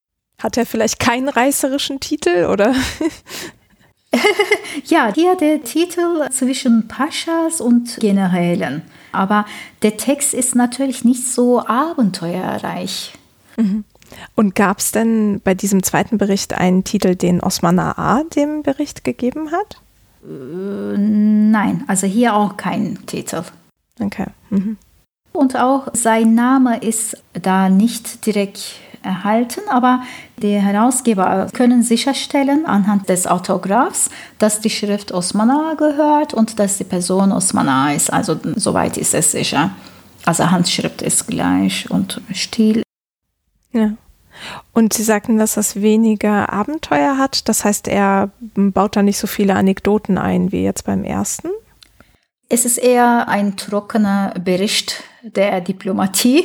Hat 0.42 0.56
er 0.56 0.66
vielleicht 0.66 0.98
keinen 0.98 1.28
reißerischen 1.28 2.00
Titel 2.00 2.46
oder? 2.50 2.74
ja, 4.86 5.12
hier 5.14 5.36
der 5.36 5.62
Titel 5.62 6.28
zwischen 6.30 6.88
Paschas 6.88 7.60
und 7.60 7.98
Generälen. 8.00 8.82
Aber 9.12 9.44
der 9.82 9.96
Text 9.96 10.34
ist 10.34 10.54
natürlich 10.54 11.04
nicht 11.04 11.26
so 11.26 11.60
abenteuerreich. 11.60 13.12
Mhm. 13.56 13.84
Und 14.34 14.54
gab 14.54 14.78
es 14.78 14.92
denn 14.92 15.40
bei 15.42 15.54
diesem 15.54 15.82
zweiten 15.82 16.18
Bericht 16.18 16.54
einen 16.54 16.84
Titel, 16.84 17.14
den 17.14 17.40
Osman 17.40 17.78
A. 17.78 18.22
dem 18.36 18.62
Bericht 18.62 19.04
gegeben 19.04 19.50
hat? 19.52 19.80
Äh, 20.24 20.98
nein, 20.98 21.84
also 21.86 22.06
hier 22.06 22.34
auch 22.34 22.56
kein 22.56 23.04
Titel. 23.06 23.42
Okay. 24.00 24.26
Mhm. 24.50 24.76
Und 25.32 25.56
auch 25.56 25.88
sein 25.94 26.34
Name 26.34 26.78
ist 26.78 27.16
da 27.32 27.68
nicht 27.68 28.26
direkt 28.26 28.76
erhalten, 29.02 29.60
aber 29.68 30.02
die 30.36 30.54
Herausgeber 30.60 31.48
können 31.52 31.82
sicherstellen 31.82 32.66
anhand 32.66 33.08
des 33.08 33.26
Autographs, 33.26 34.10
dass 34.38 34.60
die 34.60 34.70
Schrift 34.70 35.12
Osmana 35.12 35.74
gehört 35.74 36.34
und 36.34 36.58
dass 36.58 36.78
die 36.78 36.84
Person 36.84 37.32
Osmana 37.32 37.94
ist. 37.94 38.12
Also 38.12 38.38
soweit 38.56 38.96
ist 38.96 39.14
es 39.14 39.32
sicher. 39.32 39.70
Also 40.24 40.50
Handschrift 40.50 41.02
ist 41.02 41.26
gleich 41.26 41.90
und 41.90 42.20
Stil. 42.32 42.82
Ja. 43.72 43.92
Und 44.72 44.92
Sie 44.92 45.02
sagten, 45.02 45.38
dass 45.38 45.54
das 45.54 45.80
weniger 45.80 46.52
Abenteuer 46.52 47.18
hat. 47.18 47.48
Das 47.48 47.64
heißt, 47.64 47.88
er 47.88 48.30
baut 48.54 48.96
da 48.96 49.02
nicht 49.02 49.18
so 49.18 49.26
viele 49.26 49.54
Anekdoten 49.54 50.18
ein 50.18 50.52
wie 50.52 50.64
jetzt 50.64 50.84
beim 50.84 51.04
ersten. 51.04 51.48
Es 52.48 52.64
ist 52.64 52.78
eher 52.78 53.28
ein 53.28 53.56
trockener 53.56 54.34
Bericht 54.38 55.02
der 55.22 55.60
Diplomatie. 55.60 56.44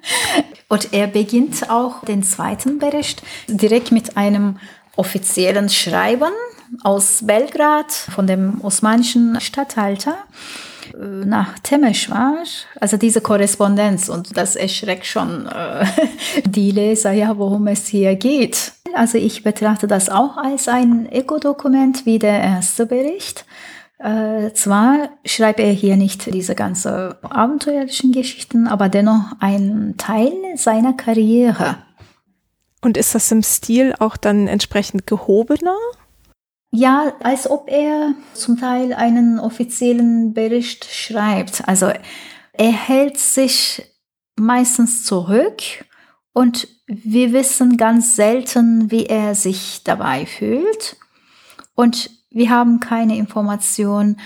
Und 0.68 0.92
er 0.92 1.06
beginnt 1.06 1.68
auch 1.68 2.04
den 2.04 2.22
zweiten 2.22 2.78
Bericht 2.78 3.22
direkt 3.46 3.92
mit 3.92 4.16
einem 4.16 4.58
offiziellen 4.96 5.68
Schreiben 5.68 6.32
aus 6.82 7.26
Belgrad 7.26 7.92
von 7.92 8.26
dem 8.26 8.60
osmanischen 8.62 9.40
Statthalter 9.40 10.16
nach 10.98 11.58
Temeshwar, 11.58 12.36
also 12.80 12.96
diese 12.96 13.20
Korrespondenz 13.20 14.08
und 14.08 14.36
das 14.36 14.56
erschreckt 14.56 15.06
schon 15.06 15.46
äh, 15.46 15.84
die 16.46 16.70
Leser, 16.70 17.12
ja, 17.12 17.36
worum 17.38 17.66
es 17.66 17.86
hier 17.86 18.16
geht. 18.16 18.72
Also 18.94 19.18
ich 19.18 19.42
betrachte 19.42 19.86
das 19.86 20.08
auch 20.08 20.36
als 20.36 20.68
ein 20.68 21.10
Ego-Dokument 21.10 22.04
wie 22.04 22.18
der 22.18 22.40
erste 22.42 22.86
Bericht. 22.86 23.46
Äh, 23.98 24.52
zwar 24.54 25.10
schreibt 25.24 25.60
er 25.60 25.70
hier 25.70 25.96
nicht 25.96 26.32
diese 26.34 26.54
ganzen 26.54 27.14
abenteuerlichen 27.22 28.12
Geschichten, 28.12 28.66
aber 28.66 28.88
dennoch 28.88 29.32
ein 29.38 29.94
Teil 29.96 30.32
seiner 30.56 30.92
Karriere. 30.92 31.76
Und 32.80 32.96
ist 32.96 33.14
das 33.14 33.30
im 33.30 33.44
Stil 33.44 33.94
auch 34.00 34.16
dann 34.16 34.48
entsprechend 34.48 35.06
gehobener? 35.06 35.76
Ja, 36.74 37.12
als 37.22 37.50
ob 37.50 37.68
er 37.68 38.14
zum 38.32 38.58
Teil 38.58 38.94
einen 38.94 39.38
offiziellen 39.38 40.32
Bericht 40.32 40.86
schreibt. 40.86 41.68
Also 41.68 41.92
er 42.54 42.72
hält 42.72 43.18
sich 43.18 43.82
meistens 44.36 45.04
zurück 45.04 45.62
und 46.32 46.66
wir 46.86 47.34
wissen 47.34 47.76
ganz 47.76 48.16
selten, 48.16 48.90
wie 48.90 49.04
er 49.04 49.34
sich 49.34 49.82
dabei 49.84 50.24
fühlt. 50.24 50.96
Und 51.74 52.10
wir 52.30 52.48
haben 52.48 52.80
keine 52.80 53.18
Information, 53.18 54.16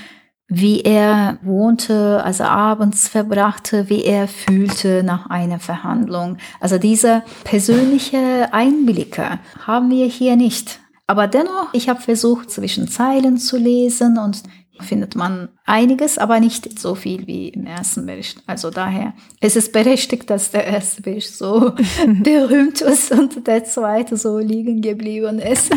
wie 0.46 0.82
er 0.82 1.38
wohnte, 1.42 2.22
also 2.24 2.44
abends 2.44 3.08
verbrachte, 3.08 3.88
wie 3.88 4.04
er 4.04 4.28
fühlte 4.28 5.02
nach 5.02 5.28
einer 5.28 5.58
Verhandlung. 5.58 6.38
Also 6.60 6.78
diese 6.78 7.24
persönliche 7.42 8.52
Einblicke 8.52 9.40
haben 9.66 9.90
wir 9.90 10.06
hier 10.06 10.36
nicht. 10.36 10.78
Aber 11.06 11.28
dennoch, 11.28 11.72
ich 11.72 11.88
habe 11.88 12.00
versucht, 12.00 12.50
zwischen 12.50 12.88
Zeilen 12.88 13.38
zu 13.38 13.56
lesen 13.56 14.18
und 14.18 14.42
findet 14.80 15.16
man 15.16 15.48
einiges, 15.64 16.18
aber 16.18 16.40
nicht 16.40 16.78
so 16.78 16.94
viel 16.94 17.26
wie 17.26 17.48
im 17.48 17.66
ersten 17.66 18.06
Bericht. 18.06 18.42
Also 18.46 18.70
daher 18.70 19.14
es 19.40 19.56
ist 19.56 19.72
berechtigt, 19.72 20.28
dass 20.28 20.50
der 20.50 20.66
erste 20.66 21.02
Bericht 21.02 21.34
so 21.34 21.72
berühmt 22.22 22.80
ist 22.80 23.12
und 23.12 23.46
der 23.46 23.64
zweite 23.64 24.16
so 24.16 24.38
liegen 24.38 24.82
geblieben 24.82 25.38
ist. 25.38 25.70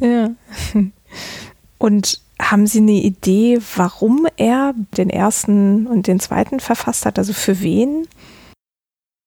Ja. 0.00 0.30
Und 1.78 2.20
haben 2.40 2.66
Sie 2.66 2.78
eine 2.78 2.92
Idee, 2.92 3.58
warum 3.76 4.26
er 4.36 4.74
den 4.96 5.10
ersten 5.10 5.86
und 5.86 6.06
den 6.06 6.20
zweiten 6.20 6.60
verfasst 6.60 7.04
hat? 7.04 7.18
Also 7.18 7.32
für 7.32 7.60
wen? 7.60 8.06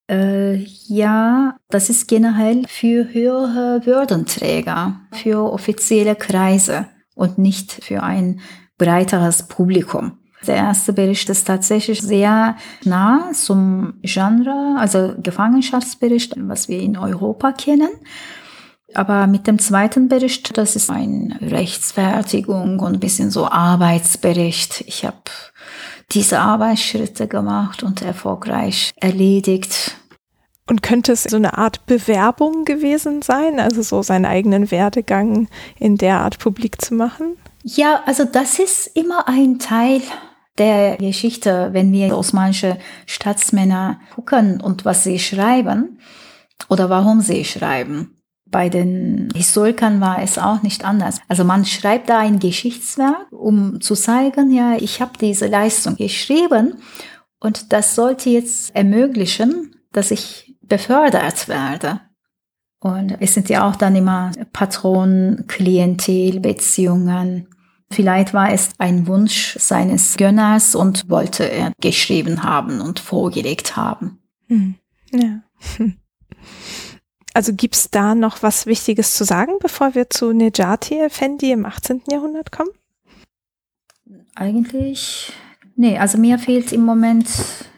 Äh, 0.09 0.55
ja, 0.87 1.57
das 1.69 1.89
ist 1.89 2.07
generell 2.07 2.65
für 2.67 3.13
höhere 3.13 3.85
Würdenträger, 3.85 4.99
für 5.11 5.51
offizielle 5.51 6.15
Kreise 6.15 6.87
und 7.15 7.37
nicht 7.37 7.71
für 7.83 8.03
ein 8.03 8.41
breiteres 8.77 9.43
Publikum. 9.43 10.17
Der 10.45 10.55
erste 10.55 10.91
Bericht 10.91 11.29
ist 11.29 11.45
tatsächlich 11.45 12.01
sehr 12.01 12.57
nah 12.83 13.31
zum 13.33 13.93
Genre, 14.01 14.75
also 14.77 15.13
Gefangenschaftsbericht, 15.21 16.33
was 16.37 16.67
wir 16.67 16.79
in 16.81 16.97
Europa 16.97 17.53
kennen. 17.53 17.89
Aber 18.93 19.25
mit 19.27 19.47
dem 19.47 19.57
zweiten 19.57 20.07
Bericht, 20.09 20.55
das 20.57 20.75
ist 20.75 20.89
eine 20.89 21.39
Rechtsfertigung 21.41 22.79
und 22.79 22.93
ein 22.93 22.99
bisschen 22.99 23.31
so 23.31 23.47
Arbeitsbericht. 23.47 24.83
Ich 24.85 25.05
habe 25.05 25.17
diese 26.13 26.39
Arbeitsschritte 26.39 27.27
gemacht 27.27 27.83
und 27.83 28.01
erfolgreich 28.01 28.91
erledigt. 28.95 29.95
Und 30.67 30.81
könnte 30.81 31.11
es 31.11 31.23
so 31.23 31.35
eine 31.35 31.57
Art 31.57 31.85
Bewerbung 31.85 32.63
gewesen 32.63 33.21
sein, 33.21 33.59
also 33.59 33.81
so 33.81 34.01
seinen 34.01 34.25
eigenen 34.25 34.71
Werdegang 34.71 35.49
in 35.77 35.97
der 35.97 36.21
Art 36.21 36.39
publik 36.39 36.81
zu 36.81 36.93
machen? 36.93 37.35
Ja, 37.63 38.01
also 38.05 38.23
das 38.25 38.59
ist 38.59 38.87
immer 38.95 39.27
ein 39.27 39.59
Teil 39.59 40.01
der 40.57 40.97
Geschichte, 40.97 41.69
wenn 41.73 41.91
wir 41.91 42.17
osmanische 42.17 42.77
Staatsmänner 43.05 43.99
gucken 44.13 44.61
und 44.61 44.85
was 44.85 45.03
sie 45.03 45.19
schreiben 45.19 45.99
oder 46.69 46.89
warum 46.89 47.21
sie 47.21 47.43
schreiben. 47.43 48.22
Bei 48.53 48.69
den 48.69 49.29
Historikern 49.33 49.99
war 49.99 50.21
es 50.21 50.37
auch 50.37 50.61
nicht 50.61 50.85
anders. 50.85 51.19
Also 51.27 51.43
man 51.43 51.65
schreibt 51.65 52.07
da 52.07 52.19
ein 52.19 52.37
Geschichtswerk, 52.37 53.25
um 53.31 53.81
zu 53.81 53.95
zeigen, 53.95 54.51
ja, 54.51 54.75
ich 54.77 55.01
habe 55.01 55.13
diese 55.19 55.47
Leistung 55.47 55.95
geschrieben 55.95 56.75
und 57.39 57.73
das 57.73 57.95
sollte 57.95 58.29
jetzt 58.29 58.75
ermöglichen, 58.75 59.75
dass 59.91 60.11
ich 60.11 60.55
befördert 60.61 61.47
werde. 61.47 62.01
Und 62.79 63.17
es 63.19 63.33
sind 63.33 63.49
ja 63.49 63.67
auch 63.67 63.75
dann 63.75 63.95
immer 63.95 64.31
Patronen, 64.51 65.47
Klientel, 65.47 66.39
Beziehungen. 66.39 67.47
Vielleicht 67.89 68.35
war 68.35 68.53
es 68.53 68.69
ein 68.77 69.07
Wunsch 69.07 69.57
seines 69.57 70.15
Gönners 70.15 70.75
und 70.75 71.09
wollte 71.09 71.49
er 71.49 71.71
geschrieben 71.81 72.43
haben 72.43 72.81
und 72.81 72.99
vorgelegt 72.99 73.75
haben. 73.75 74.19
Hm. 74.47 74.75
Ja. 75.11 75.41
Also 77.33 77.53
gibt 77.53 77.75
es 77.75 77.89
da 77.89 78.13
noch 78.13 78.43
was 78.43 78.67
Wichtiges 78.67 79.15
zu 79.15 79.23
sagen, 79.23 79.53
bevor 79.59 79.95
wir 79.95 80.09
zu 80.09 80.33
Nejati 80.33 80.99
Effendi 80.99 81.51
im 81.51 81.65
18. 81.65 82.03
Jahrhundert 82.09 82.51
kommen? 82.51 82.69
Eigentlich, 84.35 85.33
nee, 85.75 85.97
also 85.97 86.17
mir 86.17 86.37
fehlt 86.37 86.71
im 86.71 86.85
Moment 86.85 87.27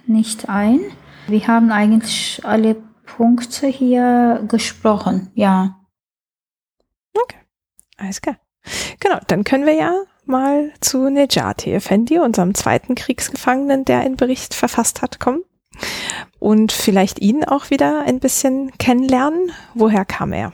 nicht 0.07 0.49
ein. 0.49 0.81
Wir 1.27 1.47
haben 1.47 1.71
eigentlich 1.71 2.41
alle 2.43 2.75
Punkte 3.05 3.67
hier 3.67 4.43
gesprochen, 4.47 5.31
ja. 5.35 5.79
Okay, 7.13 7.37
alles 7.97 8.21
klar. 8.21 8.37
Genau, 8.99 9.19
dann 9.27 9.43
können 9.43 9.65
wir 9.65 9.75
ja 9.75 10.03
mal 10.25 10.73
zu 10.81 11.09
Nejati 11.09 11.71
Effendi, 11.71 12.19
unserem 12.19 12.55
zweiten 12.55 12.95
Kriegsgefangenen, 12.95 13.85
der 13.85 13.99
einen 13.99 14.17
Bericht 14.17 14.53
verfasst 14.53 15.01
hat, 15.01 15.19
kommen 15.19 15.43
und 16.39 16.71
vielleicht 16.71 17.19
ihn 17.19 17.43
auch 17.43 17.69
wieder 17.69 18.03
ein 18.05 18.19
bisschen 18.19 18.71
kennenlernen. 18.77 19.51
Woher 19.73 20.05
kam 20.05 20.33
er? 20.33 20.53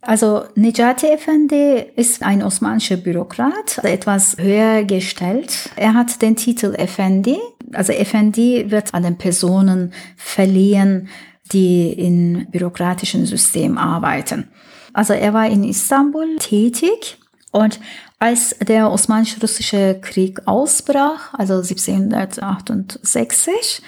Also 0.00 0.44
Nejati 0.54 1.06
Efendi 1.06 1.84
ist 1.96 2.22
ein 2.22 2.42
osmanischer 2.42 2.96
Bürokrat, 2.96 3.78
etwas 3.82 4.36
höher 4.38 4.84
gestellt. 4.84 5.70
Er 5.76 5.94
hat 5.94 6.22
den 6.22 6.36
Titel 6.36 6.74
Efendi. 6.76 7.36
Also 7.72 7.92
Efendi 7.92 8.70
wird 8.70 8.94
an 8.94 9.02
den 9.02 9.18
Personen 9.18 9.92
verliehen, 10.16 11.08
die 11.52 11.92
im 11.92 12.46
bürokratischen 12.50 13.26
System 13.26 13.76
arbeiten. 13.76 14.48
Also 14.92 15.14
er 15.14 15.34
war 15.34 15.48
in 15.48 15.64
Istanbul 15.64 16.36
tätig 16.38 17.18
und 17.50 17.80
als 18.18 18.54
der 18.60 18.90
osmanisch-russische 18.90 19.98
Krieg 20.00 20.46
ausbrach, 20.46 21.34
also 21.34 21.54
1768, 21.54 23.82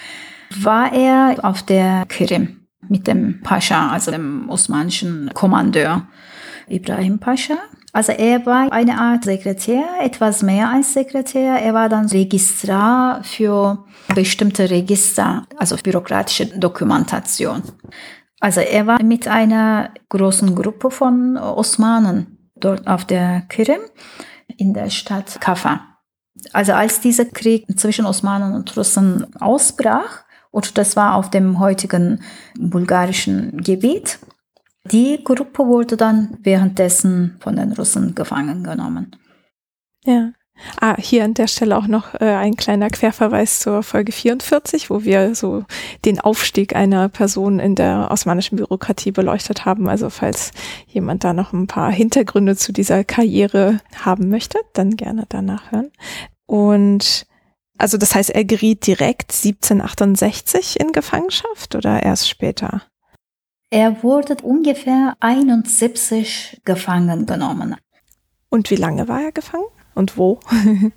war 0.58 0.92
er 0.92 1.36
auf 1.42 1.62
der 1.62 2.04
Krim 2.08 2.66
mit 2.88 3.06
dem 3.06 3.40
Pascha, 3.42 3.90
also 3.90 4.10
dem 4.10 4.48
osmanischen 4.50 5.30
Kommandeur 5.34 6.06
Ibrahim 6.68 7.18
Pascha. 7.18 7.56
Also 7.92 8.12
er 8.12 8.46
war 8.46 8.70
eine 8.72 8.98
Art 9.00 9.24
Sekretär, 9.24 9.82
etwas 10.00 10.42
mehr 10.42 10.70
als 10.70 10.92
Sekretär. 10.92 11.56
Er 11.60 11.74
war 11.74 11.88
dann 11.88 12.06
Registrar 12.06 13.22
für 13.24 13.84
bestimmte 14.14 14.70
Register, 14.70 15.46
also 15.56 15.76
bürokratische 15.76 16.46
Dokumentation. 16.46 17.62
Also 18.38 18.60
er 18.60 18.86
war 18.86 19.02
mit 19.02 19.26
einer 19.26 19.90
großen 20.08 20.54
Gruppe 20.54 20.90
von 20.90 21.36
Osmanen 21.36 22.38
dort 22.54 22.86
auf 22.86 23.04
der 23.04 23.42
Krim 23.48 23.80
in 24.56 24.72
der 24.72 24.90
Stadt 24.90 25.40
Kaffa. 25.40 25.80
Also 26.52 26.72
als 26.72 27.00
dieser 27.00 27.24
Krieg 27.24 27.66
zwischen 27.78 28.06
Osmanen 28.06 28.54
und 28.54 28.76
Russen 28.76 29.34
ausbrach, 29.40 30.24
und 30.50 30.78
das 30.78 30.96
war 30.96 31.14
auf 31.14 31.30
dem 31.30 31.58
heutigen 31.58 32.22
bulgarischen 32.58 33.62
Gebiet. 33.62 34.18
Die 34.84 35.22
Gruppe 35.22 35.66
wurde 35.66 35.96
dann 35.96 36.38
währenddessen 36.42 37.36
von 37.40 37.56
den 37.56 37.72
Russen 37.72 38.14
gefangen 38.14 38.64
genommen. 38.64 39.16
Ja. 40.04 40.32
Ah, 40.78 40.96
hier 40.98 41.24
an 41.24 41.32
der 41.32 41.46
Stelle 41.46 41.76
auch 41.76 41.86
noch 41.86 42.14
äh, 42.20 42.34
ein 42.34 42.54
kleiner 42.54 42.90
Querverweis 42.90 43.60
zur 43.60 43.82
Folge 43.82 44.12
44, 44.12 44.90
wo 44.90 45.04
wir 45.04 45.34
so 45.34 45.64
den 46.04 46.20
Aufstieg 46.20 46.76
einer 46.76 47.08
Person 47.08 47.60
in 47.60 47.74
der 47.74 48.08
osmanischen 48.10 48.56
Bürokratie 48.56 49.10
beleuchtet 49.10 49.64
haben. 49.64 49.88
Also 49.88 50.10
falls 50.10 50.52
jemand 50.86 51.24
da 51.24 51.32
noch 51.32 51.54
ein 51.54 51.66
paar 51.66 51.90
Hintergründe 51.90 52.56
zu 52.56 52.72
dieser 52.72 53.04
Karriere 53.04 53.80
haben 54.04 54.28
möchte, 54.28 54.58
dann 54.74 54.96
gerne 54.96 55.24
danach 55.30 55.72
hören. 55.72 55.90
Und 56.44 57.26
also 57.80 57.96
das 57.96 58.14
heißt, 58.14 58.30
er 58.30 58.44
geriet 58.44 58.86
direkt 58.86 59.32
1768 59.32 60.78
in 60.78 60.92
Gefangenschaft 60.92 61.74
oder 61.74 62.02
erst 62.02 62.28
später? 62.28 62.82
Er 63.70 64.02
wurde 64.02 64.36
ungefähr 64.42 65.14
71 65.20 66.60
gefangen 66.64 67.26
genommen. 67.26 67.76
Und 68.48 68.70
wie 68.70 68.76
lange 68.76 69.08
war 69.08 69.22
er 69.22 69.32
gefangen 69.32 69.68
und 69.94 70.16
wo? 70.16 70.40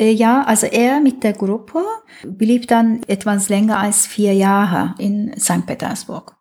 Äh, 0.00 0.12
ja, 0.12 0.44
also 0.44 0.68
er 0.68 1.00
mit 1.00 1.24
der 1.24 1.32
Gruppe 1.32 1.82
blieb 2.22 2.68
dann 2.68 3.02
etwas 3.08 3.48
länger 3.48 3.80
als 3.80 4.06
vier 4.06 4.32
Jahre 4.32 4.94
in 4.98 5.34
St. 5.36 5.66
Petersburg. 5.66 6.37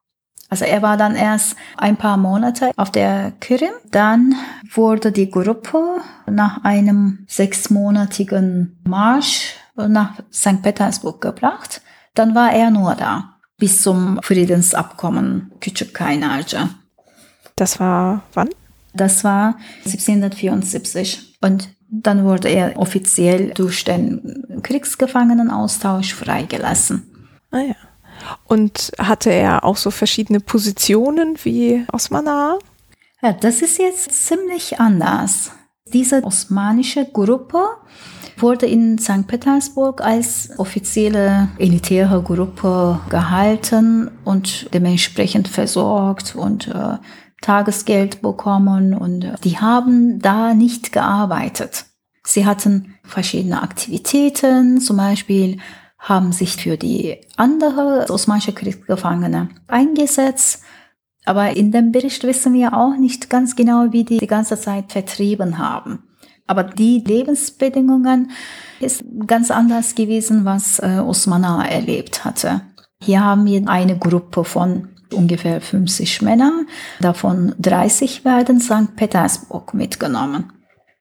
Also 0.50 0.66
er 0.66 0.82
war 0.82 0.98
dann 0.98 1.16
erst 1.16 1.56
ein 1.78 1.98
paar 1.98 2.18
Monate 2.18 2.72
auf 2.78 2.92
der 2.92 3.34
Krim. 3.40 3.72
Dann 3.92 4.36
wurde 4.74 5.12
die 5.12 5.30
Gruppe 5.30 6.02
nach 6.26 6.64
einem 6.64 7.26
sechsmonatigen 7.28 8.78
Marsch 8.86 9.56
nach 9.76 10.14
St. 10.32 10.62
Petersburg 10.62 11.22
gebracht. 11.22 11.82
Dann 12.14 12.34
war 12.34 12.52
er 12.52 12.72
nur 12.72 12.96
da 12.96 13.38
bis 13.58 13.82
zum 13.82 14.20
Friedensabkommen 14.22 15.52
Küçükkaynarca. 15.60 16.70
Das 17.56 17.80
war 17.80 18.24
wann? 18.34 18.50
Das 18.94 19.24
war 19.24 19.58
1774 19.86 21.38
und 21.42 21.70
dann 21.90 22.24
wurde 22.24 22.50
er 22.50 22.78
offiziell 22.78 23.52
durch 23.54 23.84
den 23.84 24.62
Kriegsgefangenenaustausch 24.64 26.14
freigelassen. 26.14 27.04
Ah 27.52 27.60
ja. 27.60 27.76
Und 28.46 28.92
hatte 29.00 29.32
er 29.32 29.64
auch 29.64 29.78
so 29.78 29.92
verschiedene 29.92 30.40
Positionen 30.40 31.38
wie 31.44 31.86
Osmanar? 31.92 32.60
Ja, 33.22 33.34
das 33.34 33.62
ist 33.62 33.80
jetzt 33.80 34.28
ziemlich 34.28 34.80
anders. 34.80 35.52
Diese 35.94 36.24
osmanische 36.24 37.06
Gruppe 37.06 37.64
wurde 38.38 38.66
in 38.66 38.98
St. 39.00 39.28
Petersburg 39.28 40.02
als 40.02 40.52
offizielle 40.58 41.50
elitäre 41.58 42.22
Gruppe 42.22 43.00
gehalten 43.10 44.12
und 44.24 44.74
dementsprechend 44.74 45.48
versorgt 45.48 46.36
und 46.36 46.68
äh, 46.68 46.98
Tagesgeld 47.42 48.22
bekommen 48.22 48.94
und 48.94 49.24
äh, 49.24 49.36
die 49.44 49.58
haben 49.58 50.20
da 50.20 50.54
nicht 50.54 50.92
gearbeitet. 50.92 51.86
Sie 52.26 52.46
hatten 52.46 52.96
verschiedene 53.04 53.62
Aktivitäten, 53.62 54.82
zum 54.82 54.98
Beispiel 54.98 55.60
haben 56.00 56.32
sich 56.32 56.56
für 56.56 56.78
die 56.78 57.18
andere 57.36 58.06
osmanische 58.10 58.54
Kriegsgefangene 58.54 59.50
eingesetzt. 59.68 60.64
Aber 61.26 61.58
in 61.58 61.72
dem 61.72 61.92
Bericht 61.92 62.24
wissen 62.24 62.54
wir 62.54 62.74
auch 62.74 62.96
nicht 62.96 63.30
ganz 63.30 63.56
genau, 63.56 63.88
wie 63.92 64.06
die 64.06 64.20
die 64.20 64.28
ganze 64.28 64.60
Zeit 64.60 64.92
vertrieben 64.92 65.58
haben. 65.58 66.04
Aber 66.46 66.64
die 66.64 67.04
Lebensbedingungen 67.06 68.32
ist 68.80 69.04
ganz 69.26 69.52
anders 69.52 69.96
gewesen, 69.96 70.46
was 70.46 70.80
äh, 70.80 71.00
Osmana 71.00 71.68
erlebt 71.68 72.24
hatte. 72.24 72.62
Hier 73.04 73.24
haben 73.24 73.46
wir 73.46 73.68
eine 73.68 73.98
Gruppe 73.98 74.46
von 74.46 74.90
ungefähr 75.14 75.62
50 75.62 76.22
Männern, 76.22 76.68
davon 77.00 77.54
30 77.60 78.26
werden 78.26 78.60
St. 78.60 78.96
Petersburg 78.96 79.74
mitgenommen. 79.74 80.52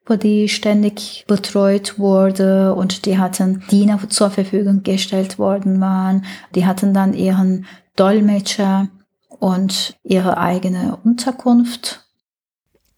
Gruppe, 0.06 0.18
die 0.18 0.48
ständig 0.48 1.24
betreut 1.26 1.98
wurde 1.98 2.74
und 2.74 3.06
die 3.06 3.18
hatten 3.18 3.64
Diener 3.70 3.98
zur 4.08 4.30
Verfügung 4.30 4.82
gestellt 4.82 5.38
worden 5.38 5.80
waren. 5.80 6.24
Die 6.54 6.64
hatten 6.64 6.94
dann 6.94 7.12
ihren 7.12 7.66
Dolmetscher 7.96 8.88
und 9.28 9.96
ihre 10.04 10.38
eigene 10.38 10.98
Unterkunft. 11.04 12.06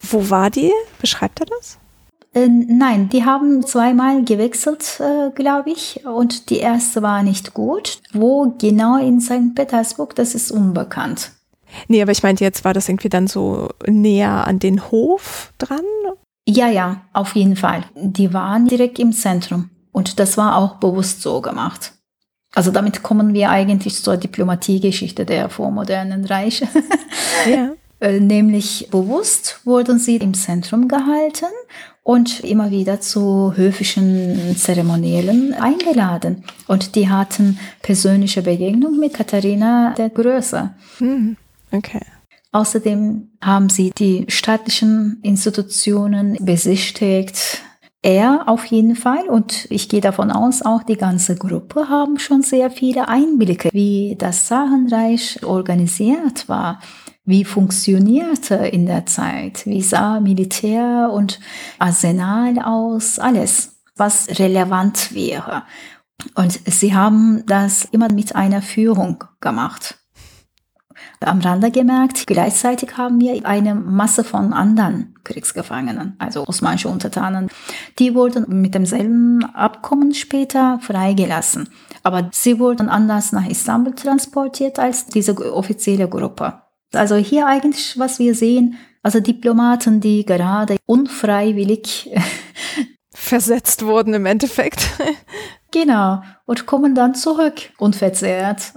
Wo 0.00 0.28
war 0.30 0.50
die? 0.50 0.70
Beschreibt 1.00 1.40
er 1.40 1.46
das? 1.46 1.78
Äh, 2.34 2.48
nein, 2.48 3.08
die 3.08 3.24
haben 3.24 3.64
zweimal 3.66 4.24
gewechselt, 4.24 5.00
äh, 5.00 5.30
glaube 5.30 5.70
ich. 5.70 6.04
Und 6.04 6.50
die 6.50 6.58
erste 6.58 7.00
war 7.00 7.22
nicht 7.22 7.54
gut. 7.54 8.00
Wo 8.12 8.54
genau 8.58 8.98
in 8.98 9.20
St. 9.20 9.54
Petersburg, 9.54 10.14
das 10.14 10.34
ist 10.34 10.50
unbekannt. 10.50 11.32
Nee, 11.88 12.02
aber 12.02 12.12
ich 12.12 12.22
meinte, 12.22 12.44
jetzt 12.44 12.64
war 12.64 12.74
das 12.74 12.88
irgendwie 12.88 13.08
dann 13.08 13.26
so 13.26 13.70
näher 13.86 14.46
an 14.46 14.58
den 14.58 14.90
Hof 14.90 15.52
dran? 15.58 15.84
Ja, 16.50 16.68
ja, 16.70 17.02
auf 17.12 17.36
jeden 17.36 17.56
Fall. 17.56 17.84
Die 17.94 18.32
waren 18.32 18.66
direkt 18.66 18.98
im 18.98 19.12
Zentrum. 19.12 19.68
Und 19.92 20.18
das 20.18 20.38
war 20.38 20.56
auch 20.56 20.76
bewusst 20.76 21.20
so 21.20 21.42
gemacht. 21.42 21.92
Also 22.54 22.70
damit 22.70 23.02
kommen 23.02 23.34
wir 23.34 23.50
eigentlich 23.50 24.02
zur 24.02 24.16
Diplomatiegeschichte 24.16 25.26
der 25.26 25.50
vormodernen 25.50 26.24
Reiche. 26.24 26.66
Ja. 27.48 27.70
Äh, 28.00 28.18
nämlich 28.18 28.88
bewusst 28.90 29.60
wurden 29.64 30.00
sie 30.00 30.16
im 30.16 30.34
Zentrum 30.34 30.88
gehalten 30.88 31.46
und 32.02 32.40
immer 32.40 32.72
wieder 32.72 33.00
zu 33.00 33.52
höfischen 33.54 34.56
Zeremoniellen 34.56 35.54
eingeladen. 35.54 36.42
Und 36.66 36.96
die 36.96 37.08
hatten 37.08 37.58
persönliche 37.80 38.42
Begegnung 38.42 38.98
mit 38.98 39.14
Katharina 39.14 39.94
der 39.96 40.10
Größe. 40.10 40.70
Hm, 40.98 41.36
okay. 41.70 42.00
Außerdem 42.52 43.30
haben 43.42 43.68
sie 43.68 43.90
die 43.96 44.24
staatlichen 44.28 45.20
Institutionen 45.22 46.36
besichtigt. 46.40 47.62
Er 48.00 48.48
auf 48.48 48.64
jeden 48.66 48.94
Fall 48.94 49.28
und 49.28 49.66
ich 49.70 49.88
gehe 49.88 50.00
davon 50.00 50.30
aus, 50.30 50.62
auch 50.62 50.84
die 50.84 50.96
ganze 50.96 51.36
Gruppe 51.36 51.88
haben 51.88 52.18
schon 52.18 52.42
sehr 52.42 52.70
viele 52.70 53.08
Einblicke, 53.08 53.70
wie 53.72 54.14
das 54.16 54.46
Sarenreich 54.48 55.44
organisiert 55.44 56.48
war 56.48 56.78
wie 57.28 57.44
funktionierte 57.44 58.54
in 58.54 58.86
der 58.86 59.04
Zeit, 59.04 59.66
wie 59.66 59.82
sah 59.82 60.18
Militär 60.18 61.10
und 61.12 61.40
Arsenal 61.78 62.58
aus, 62.58 63.18
alles, 63.18 63.82
was 63.96 64.28
relevant 64.38 65.14
wäre. 65.14 65.64
Und 66.34 66.58
sie 66.64 66.94
haben 66.94 67.44
das 67.44 67.84
immer 67.84 68.10
mit 68.10 68.34
einer 68.34 68.62
Führung 68.62 69.24
gemacht. 69.42 69.98
Am 71.20 71.40
Rande 71.40 71.70
gemerkt, 71.70 72.26
gleichzeitig 72.26 72.96
haben 72.96 73.20
wir 73.20 73.44
eine 73.44 73.74
Masse 73.74 74.24
von 74.24 74.52
anderen 74.52 75.14
Kriegsgefangenen, 75.24 76.14
also 76.18 76.46
osmanische 76.46 76.88
Untertanen. 76.88 77.48
Die 77.98 78.14
wurden 78.14 78.60
mit 78.60 78.74
demselben 78.74 79.44
Abkommen 79.44 80.14
später 80.14 80.78
freigelassen. 80.80 81.68
Aber 82.02 82.30
sie 82.32 82.58
wurden 82.58 82.88
anders 82.88 83.32
nach 83.32 83.46
Istanbul 83.46 83.94
transportiert 83.94 84.78
als 84.78 85.06
diese 85.06 85.34
offizielle 85.52 86.08
Gruppe. 86.08 86.62
Also 86.94 87.16
hier 87.16 87.46
eigentlich, 87.46 87.98
was 87.98 88.18
wir 88.18 88.34
sehen, 88.34 88.76
also 89.02 89.20
Diplomaten, 89.20 90.00
die 90.00 90.24
gerade 90.24 90.76
unfreiwillig 90.86 92.10
versetzt 93.14 93.84
wurden 93.84 94.14
im 94.14 94.26
Endeffekt. 94.26 94.90
genau, 95.70 96.22
und 96.46 96.66
kommen 96.66 96.94
dann 96.94 97.14
zurück 97.14 97.70
unverzehrt. 97.78 98.72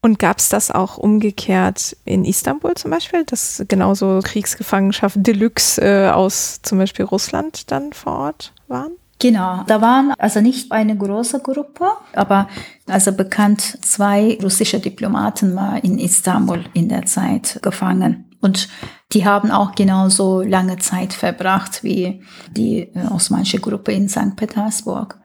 Und 0.00 0.18
gab 0.20 0.38
es 0.38 0.48
das 0.48 0.70
auch 0.70 0.96
umgekehrt 0.96 1.96
in 2.04 2.24
Istanbul 2.24 2.74
zum 2.74 2.92
Beispiel, 2.92 3.24
dass 3.24 3.64
genauso 3.66 4.20
Kriegsgefangenschaft 4.22 5.16
Deluxe 5.18 5.80
äh, 5.82 6.10
aus 6.10 6.60
zum 6.62 6.78
Beispiel 6.78 7.04
Russland 7.04 7.70
dann 7.72 7.92
vor 7.92 8.16
Ort 8.16 8.52
waren? 8.68 8.92
Genau, 9.20 9.64
da 9.66 9.80
waren 9.80 10.14
also 10.16 10.40
nicht 10.40 10.70
eine 10.70 10.96
große 10.96 11.40
Gruppe, 11.40 11.90
aber 12.12 12.48
also 12.86 13.12
bekannt 13.12 13.84
zwei 13.84 14.38
russische 14.40 14.78
Diplomaten 14.78 15.56
war 15.56 15.82
in 15.82 15.98
Istanbul 15.98 16.64
in 16.72 16.88
der 16.88 17.04
Zeit 17.06 17.58
gefangen. 17.60 18.36
Und 18.40 18.68
die 19.12 19.24
haben 19.24 19.50
auch 19.50 19.74
genauso 19.74 20.42
lange 20.42 20.78
Zeit 20.78 21.12
verbracht 21.12 21.82
wie 21.82 22.22
die 22.52 22.82
äh, 22.82 23.06
osmanische 23.10 23.58
Gruppe 23.58 23.90
in 23.90 24.08
St. 24.08 24.36
Petersburg. 24.36 25.18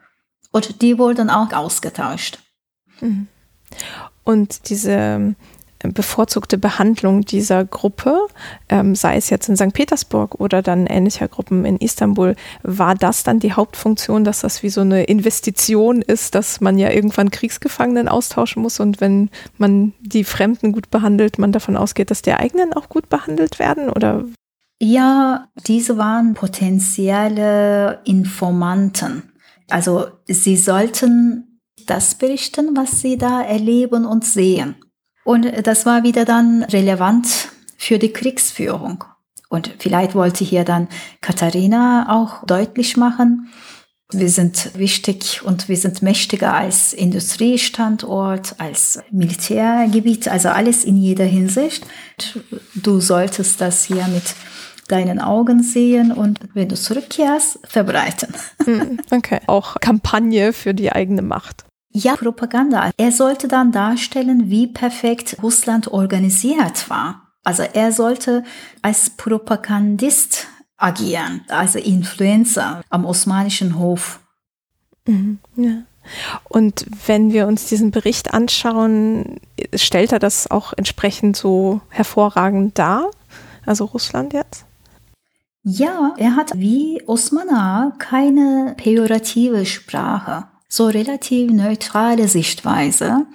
Und 0.52 0.82
die 0.82 0.98
wurden 0.98 1.30
auch 1.30 1.52
ausgetauscht. 1.54 2.40
Mhm. 3.02 3.28
Und 4.24 4.70
diese 4.70 5.36
bevorzugte 5.92 6.58
Behandlung 6.58 7.22
dieser 7.22 7.66
Gruppe, 7.66 8.28
ähm, 8.70 8.96
sei 8.96 9.18
es 9.18 9.30
jetzt 9.30 9.50
in 9.50 9.58
St. 9.58 9.74
Petersburg 9.74 10.36
oder 10.40 10.62
dann 10.62 10.88
ähnlicher 10.88 11.28
Gruppen 11.28 11.66
in 11.66 11.78
Istanbul, 11.78 12.36
war 12.62 12.96
das 12.96 13.24
dann 13.24 13.40
die 13.40 13.54
Hauptfunktion, 13.54 14.24
dass 14.24 14.42
das 14.42 14.64
wie 14.64 14.70
so 14.70 14.82
eine 14.82 15.04
Investition 15.04 16.02
ist, 16.02 16.36
dass 16.36 16.62
man 16.62 16.78
ja 16.78 16.90
irgendwann 16.90 17.32
Kriegsgefangenen 17.32 18.08
austauschen 18.08 18.62
muss 18.62 18.80
und 18.80 19.02
wenn 19.02 19.30
man 19.58 19.94
die 20.00 20.24
Fremden 20.24 20.72
gut 20.72 20.90
behandelt, 20.90 21.38
man 21.38 21.52
davon 21.52 21.76
ausgeht, 21.76 22.12
dass 22.12 22.22
die 22.22 22.34
eigenen 22.34 22.74
auch 22.74 22.90
gut 22.90 23.10
behandelt 23.10 23.60
werden 23.60 23.90
oder? 23.90 24.24
Ja, 24.80 25.48
diese 25.68 25.98
waren 25.98 26.34
potenzielle 26.34 28.02
Informanten. 28.06 29.32
Also 29.70 30.08
sie 30.28 30.58
sollten 30.58 31.53
das 31.86 32.16
berichten, 32.16 32.76
was 32.76 33.02
sie 33.02 33.18
da 33.18 33.42
erleben 33.42 34.06
und 34.06 34.26
sehen. 34.26 34.76
Und 35.24 35.48
das 35.66 35.86
war 35.86 36.04
wieder 36.04 36.26
dann 36.26 36.64
relevant 36.64 37.28
für 37.78 38.00
die 38.00 38.14
Kriegsführung. 38.14 39.04
Und 39.50 39.72
vielleicht 39.80 40.16
wollte 40.16 40.44
hier 40.44 40.64
dann 40.64 40.88
Katharina 41.22 42.08
auch 42.10 42.46
deutlich 42.46 42.98
machen, 42.98 43.50
wir 44.12 44.30
sind 44.30 44.78
wichtig 44.78 45.42
und 45.44 45.70
wir 45.70 45.78
sind 45.78 46.04
mächtiger 46.04 46.54
als 46.54 46.94
Industriestandort, 46.94 48.56
als 48.60 49.02
Militärgebiet, 49.12 50.28
also 50.28 50.50
alles 50.50 50.84
in 50.84 50.98
jeder 50.98 51.26
Hinsicht. 51.26 51.86
Du 52.76 53.00
solltest 53.00 53.60
das 53.60 53.84
hier 53.84 54.08
mit 54.08 54.36
deinen 54.88 55.20
Augen 55.20 55.64
sehen 55.64 56.12
und 56.12 56.40
wenn 56.54 56.70
du 56.70 56.76
zurückkehrst, 56.76 57.60
verbreiten. 57.64 58.34
Okay, 59.10 59.40
auch 59.48 59.80
Kampagne 59.80 60.54
für 60.54 60.74
die 60.74 60.92
eigene 60.92 61.22
Macht. 61.22 61.66
Ja, 61.94 62.16
Propaganda. 62.16 62.90
Er 62.98 63.12
sollte 63.12 63.48
dann 63.48 63.72
darstellen, 63.72 64.50
wie 64.50 64.68
perfekt 64.68 65.38
Russland 65.44 65.88
organisiert 65.88 66.90
war. 66.90 67.34
Also 67.44 67.62
er 67.62 67.92
sollte 67.92 68.44
als 68.82 69.12
Propagandist 69.12 70.48
agieren, 70.78 71.42
also 71.50 71.78
Influencer 71.78 72.82
am 72.90 73.06
osmanischen 73.06 73.78
Hof. 73.78 74.20
Mhm, 75.06 75.38
ja. 75.56 75.84
Und 76.50 76.86
wenn 77.06 77.32
wir 77.32 77.48
uns 77.48 77.68
diesen 77.68 77.92
Bericht 77.92 78.34
anschauen, 78.34 79.40
stellt 79.76 80.12
er 80.12 80.20
das 80.20 80.50
auch 80.50 80.74
entsprechend 80.76 81.38
so 81.38 81.80
hervorragend 81.90 82.78
dar? 82.78 83.12
Also 83.66 83.86
Russland 83.86 84.34
jetzt? 84.34 84.66
Ja, 85.62 86.14
er 86.18 86.36
hat 86.36 86.58
wie 86.58 87.02
Osmanar 87.06 87.94
keine 88.00 88.74
pejorative 88.78 89.66
Sprache 89.66 90.48
so 90.74 90.88
relativ 90.88 91.52
neutrale 91.52 92.28
Sichtweise. 92.28 93.28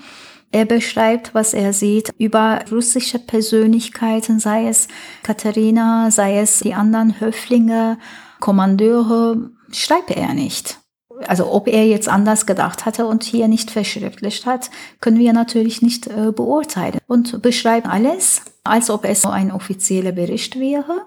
Er 0.50 0.64
beschreibt, 0.64 1.34
was 1.34 1.54
er 1.54 1.72
sieht 1.72 2.10
über 2.18 2.64
russische 2.72 3.20
Persönlichkeiten, 3.20 4.40
sei 4.40 4.66
es 4.66 4.88
Katharina, 5.22 6.10
sei 6.10 6.40
es 6.40 6.60
die 6.60 6.74
anderen 6.74 7.20
Höflinge, 7.20 7.98
Kommandeure, 8.40 9.50
schreibt 9.70 10.10
er 10.10 10.34
nicht. 10.34 10.78
Also 11.26 11.52
ob 11.52 11.68
er 11.68 11.86
jetzt 11.86 12.08
anders 12.08 12.44
gedacht 12.44 12.86
hatte 12.86 13.06
und 13.06 13.22
hier 13.22 13.46
nicht 13.46 13.70
verschriftlicht 13.70 14.44
hat, 14.44 14.70
können 15.00 15.18
wir 15.18 15.32
natürlich 15.32 15.80
nicht 15.80 16.06
äh, 16.08 16.32
beurteilen. 16.32 16.98
Und 17.06 17.40
beschreibt 17.42 17.88
alles, 17.88 18.42
als 18.64 18.90
ob 18.90 19.04
es 19.04 19.24
ein 19.24 19.52
offizieller 19.52 20.12
Bericht 20.12 20.58
wäre. 20.58 21.02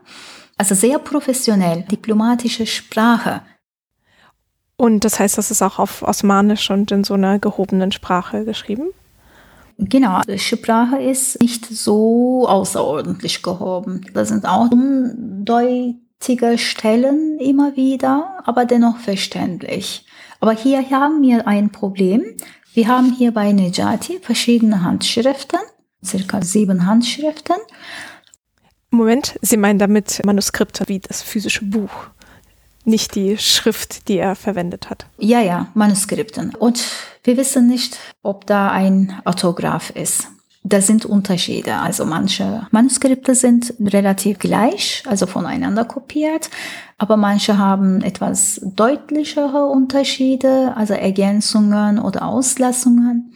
Also 0.58 0.76
sehr 0.76 1.00
professionell, 1.00 1.84
diplomatische 1.90 2.66
Sprache. 2.66 3.42
Und 4.82 5.06
das 5.06 5.20
heißt, 5.20 5.38
das 5.38 5.52
ist 5.52 5.62
auch 5.62 5.78
auf 5.78 6.02
Osmanisch 6.02 6.72
und 6.72 6.92
in 6.92 7.04
so 7.04 7.14
einer 7.14 7.38
gehobenen 7.38 7.92
Sprache 7.92 8.46
geschrieben? 8.46 8.88
Genau, 9.78 10.22
die 10.28 10.40
Sprache 10.40 11.00
ist 11.00 11.40
nicht 11.40 11.68
so 11.68 12.48
außerordentlich 12.48 13.44
gehoben. 13.44 14.02
Da 14.16 14.26
sind 14.26 14.48
auch 14.48 14.72
undeutige 14.72 16.58
Stellen 16.58 17.38
immer 17.40 17.76
wieder, 17.76 18.40
aber 18.44 18.66
dennoch 18.66 18.98
verständlich. 18.98 20.08
Aber 20.40 20.54
hier 20.54 20.90
haben 20.90 21.22
wir 21.22 21.48
ein 21.48 21.72
Problem. 21.72 22.24
Wir 22.74 22.88
haben 22.88 23.14
hier 23.14 23.36
bei 23.36 23.52
Nejati 23.52 24.18
verschiedene 24.20 24.82
Handschriften, 24.82 25.60
circa 26.04 26.42
sieben 26.42 26.88
Handschriften. 26.88 27.58
Moment, 28.90 29.38
Sie 29.44 29.58
meinen 29.58 29.78
damit 29.78 30.26
Manuskripte 30.26 30.86
wie 30.88 30.98
das 30.98 31.22
physische 31.22 31.66
Buch? 31.66 32.10
Nicht 32.92 33.16
die 33.16 33.40
Schrift, 33.40 34.08
die 34.08 34.20
er 34.20 34.36
verwendet 34.36 34.92
hat. 34.92 35.08
Ja, 35.18 35.42
ja, 35.42 35.68
Manuskripten. 35.74 36.54
Und 36.54 36.84
wir 37.24 37.38
wissen 37.38 37.68
nicht, 37.68 37.98
ob 38.22 38.46
da 38.46 38.70
ein 38.70 39.20
Autograph 39.26 39.90
ist. 39.90 40.28
da 40.64 40.80
sind 40.82 41.06
Unterschiede. 41.06 41.76
Also 41.76 42.06
manche 42.06 42.68
Manuskripte 42.72 43.34
sind 43.36 43.74
relativ 43.80 44.40
gleich, 44.40 45.04
also 45.08 45.26
voneinander 45.26 45.86
kopiert, 45.86 46.50
aber 46.98 47.18
manche 47.18 47.58
haben 47.58 48.02
etwas 48.02 48.62
deutlichere 48.64 49.66
Unterschiede, 49.66 50.74
also 50.76 50.94
Ergänzungen 50.94 51.98
oder 52.00 52.26
Auslassungen. 52.28 53.34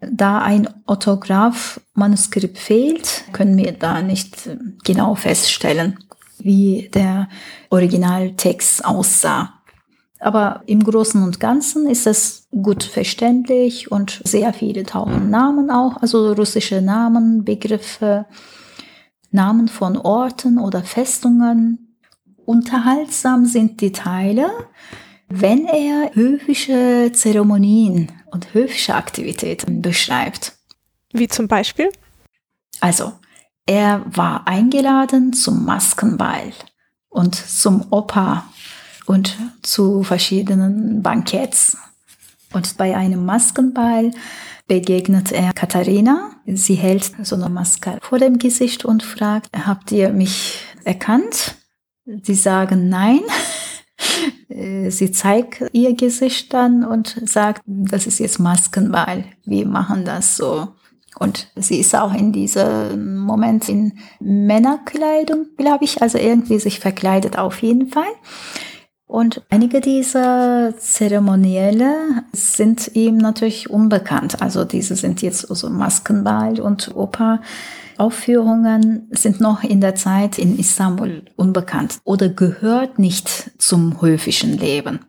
Da 0.00 0.40
ein 0.40 0.68
Orthograph-Manuskript 0.86 2.58
fehlt, 2.58 3.24
können 3.32 3.56
wir 3.58 3.72
da 3.72 4.02
nicht 4.02 4.48
genau 4.82 5.14
feststellen, 5.14 5.98
wie 6.44 6.90
der 6.92 7.28
Originaltext 7.70 8.84
aussah. 8.84 9.54
Aber 10.20 10.62
im 10.66 10.84
Großen 10.84 11.22
und 11.22 11.40
Ganzen 11.40 11.88
ist 11.88 12.06
es 12.06 12.46
gut 12.50 12.84
verständlich 12.84 13.90
und 13.90 14.20
sehr 14.24 14.52
viele 14.52 14.84
tauchen 14.84 15.30
Namen 15.30 15.70
auch, 15.70 15.96
also 16.02 16.32
russische 16.32 16.82
Namen, 16.82 17.44
Begriffe, 17.44 18.26
Namen 19.30 19.68
von 19.68 19.96
Orten 19.96 20.58
oder 20.58 20.82
Festungen. 20.82 21.96
Unterhaltsam 22.44 23.46
sind 23.46 23.80
die 23.80 23.92
Teile, 23.92 24.50
wenn 25.28 25.64
er 25.66 26.14
höfische 26.14 27.12
Zeremonien 27.14 28.12
und 28.30 28.52
höfische 28.52 28.94
Aktivitäten 28.94 29.80
beschreibt. 29.80 30.58
Wie 31.12 31.28
zum 31.28 31.48
Beispiel? 31.48 31.90
Also, 32.80 33.12
er 33.70 34.04
war 34.04 34.48
eingeladen 34.48 35.32
zum 35.32 35.64
Maskenball 35.64 36.52
und 37.08 37.36
zum 37.36 37.86
Oper 37.92 38.42
und 39.06 39.38
zu 39.62 40.02
verschiedenen 40.02 41.04
Banketts. 41.04 41.78
Und 42.52 42.76
bei 42.78 42.96
einem 42.96 43.24
Maskenball 43.24 44.10
begegnet 44.66 45.30
er 45.30 45.52
Katharina. 45.52 46.32
Sie 46.46 46.74
hält 46.74 47.12
so 47.22 47.36
eine 47.36 47.48
Maske 47.48 47.98
vor 48.02 48.18
dem 48.18 48.38
Gesicht 48.40 48.84
und 48.84 49.04
fragt, 49.04 49.56
habt 49.56 49.92
ihr 49.92 50.08
mich 50.10 50.64
erkannt? 50.82 51.54
Sie 52.24 52.34
sagen 52.34 52.88
nein. 52.88 53.20
Sie 54.88 55.12
zeigt 55.12 55.62
ihr 55.72 55.94
Gesicht 55.94 56.52
dann 56.52 56.84
und 56.84 57.22
sagt, 57.24 57.62
das 57.66 58.08
ist 58.08 58.18
jetzt 58.18 58.40
Maskenball. 58.40 59.26
Wir 59.44 59.68
machen 59.68 60.04
das 60.04 60.36
so. 60.36 60.74
Und 61.18 61.48
sie 61.56 61.80
ist 61.80 61.94
auch 61.94 62.14
in 62.14 62.32
diesem 62.32 63.18
Moment 63.18 63.68
in 63.68 63.98
Männerkleidung, 64.20 65.46
glaube 65.56 65.84
ich, 65.84 66.02
also 66.02 66.18
irgendwie 66.18 66.58
sich 66.58 66.80
verkleidet 66.80 67.38
auf 67.38 67.62
jeden 67.62 67.88
Fall. 67.88 68.12
Und 69.10 69.42
einige 69.50 69.80
dieser 69.80 70.72
Zeremonielle 70.78 72.22
sind 72.32 72.92
ihm 72.94 73.18
natürlich 73.18 73.68
unbekannt. 73.68 74.40
Also 74.40 74.64
diese 74.64 74.94
sind 74.94 75.20
jetzt 75.20 75.40
so 75.40 75.68
Maskenball 75.68 76.60
und 76.60 76.94
Oper-Aufführungen 76.94 79.08
sind 79.10 79.40
noch 79.40 79.64
in 79.64 79.80
der 79.80 79.96
Zeit 79.96 80.38
in 80.38 80.56
Istanbul 80.56 81.24
unbekannt 81.34 81.98
oder 82.04 82.28
gehört 82.28 83.00
nicht 83.00 83.50
zum 83.58 84.00
höfischen 84.00 84.56
Leben. 84.56 85.00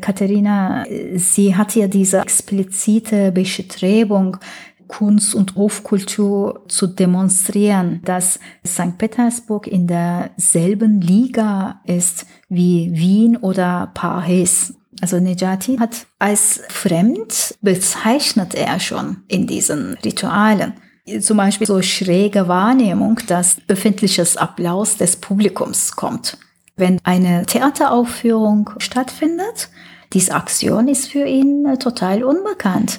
Katharina, 0.00 0.84
sie 1.14 1.54
hat 1.54 1.76
ja 1.76 1.86
diese 1.86 2.18
explizite 2.18 3.30
Bestrebung, 3.30 4.38
Kunst 4.88 5.34
und 5.34 5.56
Hofkultur 5.56 6.64
zu 6.68 6.86
demonstrieren, 6.86 8.00
dass 8.04 8.38
St. 8.66 8.98
Petersburg 8.98 9.66
in 9.66 9.86
derselben 9.86 11.00
Liga 11.00 11.80
ist 11.84 12.26
wie 12.48 12.90
Wien 12.92 13.36
oder 13.36 13.90
Paris. 13.94 14.74
Also 15.00 15.20
Nejati 15.20 15.76
hat 15.76 16.06
als 16.18 16.62
fremd 16.68 17.54
bezeichnet 17.60 18.54
er 18.54 18.80
schon 18.80 19.18
in 19.28 19.46
diesen 19.46 19.94
Ritualen. 20.04 20.74
Zum 21.20 21.36
Beispiel 21.36 21.66
so 21.66 21.82
schräge 21.82 22.48
Wahrnehmung, 22.48 23.20
dass 23.28 23.60
befindliches 23.66 24.36
Applaus 24.36 24.96
des 24.96 25.16
Publikums 25.16 25.94
kommt. 25.94 26.38
Wenn 26.76 26.98
eine 27.04 27.46
Theateraufführung 27.46 28.70
stattfindet, 28.78 29.70
diese 30.12 30.34
Aktion 30.34 30.88
ist 30.88 31.08
für 31.08 31.24
ihn 31.26 31.78
total 31.78 32.24
unbekannt. 32.24 32.98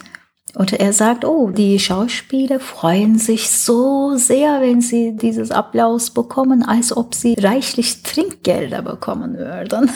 Und 0.57 0.73
er 0.73 0.91
sagt, 0.91 1.23
oh, 1.23 1.51
die 1.51 1.77
Schauspieler 1.77 2.59
freuen 2.59 3.19
sich 3.19 3.51
so 3.51 4.17
sehr, 4.17 4.59
wenn 4.59 4.81
sie 4.81 5.15
dieses 5.15 5.51
Applaus 5.51 6.09
bekommen, 6.09 6.63
als 6.63 6.97
ob 6.97 7.13
sie 7.13 7.35
reichlich 7.37 8.01
Trinkgelder 8.01 8.81
bekommen 8.81 9.37
würden. 9.37 9.91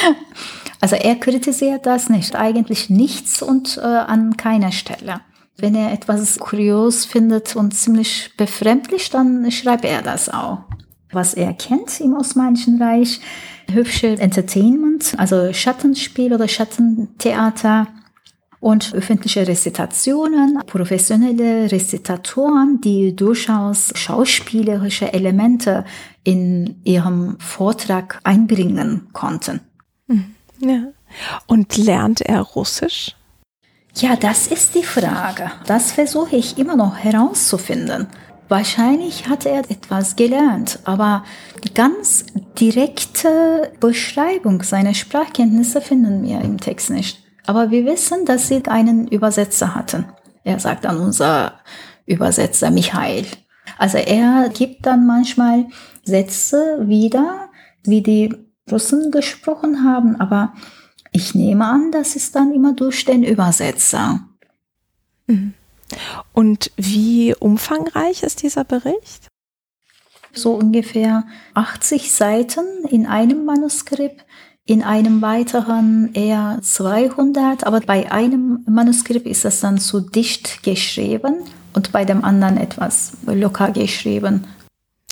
also 0.80 0.94
er 0.94 1.16
kritisiert 1.16 1.86
das 1.86 2.10
nicht, 2.10 2.36
eigentlich 2.36 2.90
nichts 2.90 3.40
und 3.40 3.78
äh, 3.78 3.80
an 3.80 4.36
keiner 4.36 4.72
Stelle. 4.72 5.22
Wenn 5.56 5.74
er 5.74 5.90
etwas 5.90 6.38
kurios 6.38 7.06
findet 7.06 7.56
und 7.56 7.72
ziemlich 7.72 8.32
befremdlich, 8.36 9.08
dann 9.08 9.50
schreibt 9.50 9.86
er 9.86 10.02
das 10.02 10.28
auch. 10.28 10.58
Was 11.12 11.32
er 11.32 11.54
kennt 11.54 11.98
im 12.00 12.14
Osmanischen 12.14 12.82
Reich, 12.82 13.20
hübsche 13.72 14.08
Entertainment, 14.08 15.14
also 15.16 15.50
Schattenspiel 15.54 16.34
oder 16.34 16.46
Schattentheater, 16.46 17.86
und 18.60 18.92
öffentliche 18.94 19.46
Rezitationen, 19.46 20.58
professionelle 20.66 21.70
Rezitatoren, 21.70 22.80
die 22.80 23.14
durchaus 23.14 23.92
schauspielerische 23.94 25.12
Elemente 25.12 25.84
in 26.24 26.80
ihrem 26.84 27.38
Vortrag 27.38 28.20
einbringen 28.24 29.08
konnten. 29.12 29.60
Hm, 30.08 30.34
ja. 30.60 30.82
Und 31.46 31.76
lernt 31.76 32.20
er 32.20 32.40
Russisch? 32.40 33.14
Ja, 33.94 34.16
das 34.16 34.46
ist 34.48 34.74
die 34.74 34.82
Frage. 34.82 35.50
Das 35.66 35.92
versuche 35.92 36.36
ich 36.36 36.58
immer 36.58 36.76
noch 36.76 36.96
herauszufinden. 36.96 38.08
Wahrscheinlich 38.48 39.28
hat 39.28 39.44
er 39.44 39.70
etwas 39.70 40.16
gelernt, 40.16 40.78
aber 40.84 41.24
die 41.64 41.74
ganz 41.74 42.24
direkte 42.58 43.72
Beschreibung 43.78 44.62
seiner 44.62 44.94
Sprachkenntnisse 44.94 45.80
finden 45.80 46.22
wir 46.22 46.40
im 46.40 46.58
Text 46.58 46.90
nicht. 46.90 47.27
Aber 47.48 47.70
wir 47.70 47.86
wissen, 47.86 48.26
dass 48.26 48.48
sie 48.48 48.62
einen 48.66 49.08
Übersetzer 49.08 49.74
hatten. 49.74 50.04
Er 50.44 50.60
sagt 50.60 50.84
an 50.84 51.00
unser 51.00 51.54
Übersetzer 52.04 52.70
Michael. 52.70 53.24
Also 53.78 53.96
er 53.96 54.50
gibt 54.50 54.84
dann 54.84 55.06
manchmal 55.06 55.64
Sätze 56.04 56.86
wieder, 56.86 57.48
wie 57.84 58.02
die 58.02 58.34
Russen 58.70 59.10
gesprochen 59.10 59.82
haben, 59.82 60.20
aber 60.20 60.52
ich 61.10 61.34
nehme 61.34 61.64
an, 61.64 61.90
das 61.90 62.16
ist 62.16 62.34
dann 62.34 62.52
immer 62.52 62.74
durch 62.74 63.06
den 63.06 63.24
Übersetzer. 63.24 64.20
Mhm. 65.26 65.54
Und 66.34 66.70
wie 66.76 67.34
umfangreich 67.34 68.24
ist 68.24 68.42
dieser 68.42 68.64
Bericht? 68.64 69.28
So 70.34 70.52
ungefähr 70.52 71.24
80 71.54 72.12
Seiten 72.12 72.84
in 72.90 73.06
einem 73.06 73.46
Manuskript 73.46 74.26
in 74.68 74.82
einem 74.82 75.22
weiteren 75.22 76.10
eher 76.12 76.58
200, 76.60 77.66
aber 77.66 77.80
bei 77.80 78.12
einem 78.12 78.58
Manuskript 78.66 79.26
ist 79.26 79.46
das 79.46 79.60
dann 79.60 79.78
zu 79.78 80.00
dicht 80.00 80.62
geschrieben 80.62 81.36
und 81.72 81.90
bei 81.90 82.04
dem 82.04 82.22
anderen 82.22 82.58
etwas 82.58 83.12
locker 83.24 83.70
geschrieben. 83.70 84.46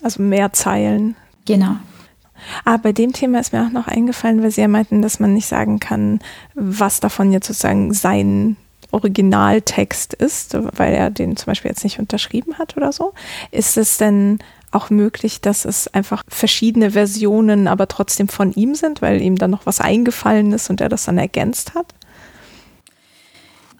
Also 0.02 0.22
mehr 0.22 0.52
Zeilen. 0.52 1.16
Genau. 1.46 1.76
Aber 2.66 2.74
ah, 2.74 2.76
bei 2.76 2.92
dem 2.92 3.14
Thema 3.14 3.40
ist 3.40 3.54
mir 3.54 3.64
auch 3.64 3.72
noch 3.72 3.88
eingefallen, 3.88 4.42
weil 4.42 4.50
Sie 4.50 4.60
ja 4.60 4.68
meinten, 4.68 5.00
dass 5.00 5.20
man 5.20 5.32
nicht 5.32 5.46
sagen 5.46 5.80
kann, 5.80 6.20
was 6.54 7.00
davon 7.00 7.32
jetzt 7.32 7.46
sozusagen 7.46 7.94
sein 7.94 8.58
Originaltext 8.90 10.12
ist, 10.12 10.54
weil 10.76 10.92
er 10.92 11.08
den 11.08 11.34
zum 11.38 11.46
Beispiel 11.46 11.70
jetzt 11.70 11.82
nicht 11.82 11.98
unterschrieben 11.98 12.58
hat 12.58 12.76
oder 12.76 12.92
so. 12.92 13.14
Ist 13.52 13.78
es 13.78 13.96
denn 13.96 14.38
auch 14.72 14.90
möglich, 14.90 15.40
dass 15.40 15.64
es 15.64 15.88
einfach 15.88 16.22
verschiedene 16.28 16.92
Versionen, 16.92 17.68
aber 17.68 17.88
trotzdem 17.88 18.28
von 18.28 18.52
ihm 18.52 18.74
sind, 18.74 19.02
weil 19.02 19.20
ihm 19.22 19.36
dann 19.36 19.50
noch 19.50 19.66
was 19.66 19.80
eingefallen 19.80 20.52
ist 20.52 20.70
und 20.70 20.80
er 20.80 20.88
das 20.88 21.04
dann 21.04 21.18
ergänzt 21.18 21.74
hat? 21.74 21.94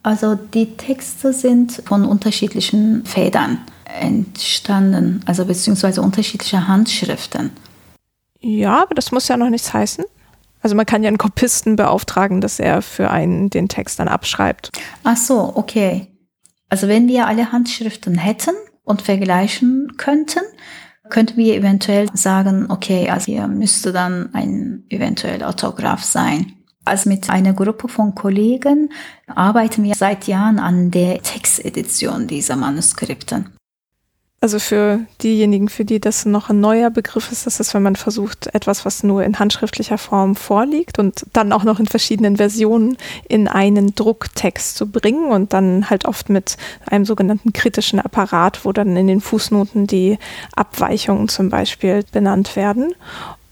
Also 0.02 0.36
die 0.36 0.76
Texte 0.76 1.32
sind 1.32 1.82
von 1.84 2.04
unterschiedlichen 2.04 3.04
Federn 3.04 3.58
entstanden, 4.00 5.20
also 5.26 5.44
beziehungsweise 5.44 6.02
unterschiedliche 6.02 6.68
Handschriften. 6.68 7.50
Ja, 8.40 8.82
aber 8.82 8.94
das 8.94 9.10
muss 9.10 9.28
ja 9.28 9.36
noch 9.36 9.50
nichts 9.50 9.72
heißen. 9.72 10.04
Also 10.62 10.76
man 10.76 10.86
kann 10.86 11.02
ja 11.02 11.08
einen 11.08 11.18
Kopisten 11.18 11.76
beauftragen, 11.76 12.40
dass 12.40 12.58
er 12.58 12.82
für 12.82 13.10
einen 13.10 13.50
den 13.50 13.68
Text 13.68 13.98
dann 13.98 14.08
abschreibt. 14.08 14.70
Ach 15.04 15.16
so, 15.16 15.52
okay. 15.54 16.08
Also 16.68 16.88
wenn 16.88 17.08
wir 17.08 17.26
alle 17.26 17.52
Handschriften 17.52 18.16
hätten, 18.16 18.54
und 18.86 19.02
vergleichen 19.02 19.96
könnten, 19.98 20.40
könnten 21.10 21.36
wir 21.36 21.54
eventuell 21.54 22.08
sagen, 22.14 22.70
okay, 22.70 23.10
also 23.10 23.26
hier 23.26 23.46
müsste 23.48 23.92
dann 23.92 24.34
ein 24.34 24.84
eventuell 24.88 25.42
Autograph 25.42 26.02
sein. 26.02 26.52
Also 26.84 27.08
mit 27.08 27.28
einer 27.28 27.52
Gruppe 27.52 27.88
von 27.88 28.14
Kollegen 28.14 28.90
arbeiten 29.26 29.82
wir 29.82 29.94
seit 29.94 30.28
Jahren 30.28 30.60
an 30.60 30.90
der 30.92 31.20
Textedition 31.20 32.28
dieser 32.28 32.56
Manuskripten. 32.56 33.50
Also 34.46 34.60
für 34.60 35.00
diejenigen, 35.24 35.68
für 35.68 35.84
die 35.84 35.98
das 35.98 36.24
noch 36.24 36.50
ein 36.50 36.60
neuer 36.60 36.90
Begriff 36.90 37.32
ist, 37.32 37.46
das 37.46 37.58
ist, 37.58 37.74
wenn 37.74 37.82
man 37.82 37.96
versucht, 37.96 38.46
etwas, 38.54 38.84
was 38.84 39.02
nur 39.02 39.24
in 39.24 39.40
handschriftlicher 39.40 39.98
Form 39.98 40.36
vorliegt 40.36 41.00
und 41.00 41.26
dann 41.32 41.52
auch 41.52 41.64
noch 41.64 41.80
in 41.80 41.88
verschiedenen 41.88 42.36
Versionen 42.36 42.96
in 43.28 43.48
einen 43.48 43.96
Drucktext 43.96 44.76
zu 44.76 44.88
bringen 44.88 45.32
und 45.32 45.52
dann 45.52 45.90
halt 45.90 46.04
oft 46.04 46.28
mit 46.28 46.58
einem 46.88 47.04
sogenannten 47.04 47.52
kritischen 47.54 47.98
Apparat, 47.98 48.64
wo 48.64 48.70
dann 48.70 48.96
in 48.96 49.08
den 49.08 49.20
Fußnoten 49.20 49.88
die 49.88 50.16
Abweichungen 50.54 51.26
zum 51.26 51.50
Beispiel 51.50 52.04
benannt 52.12 52.54
werden. 52.54 52.94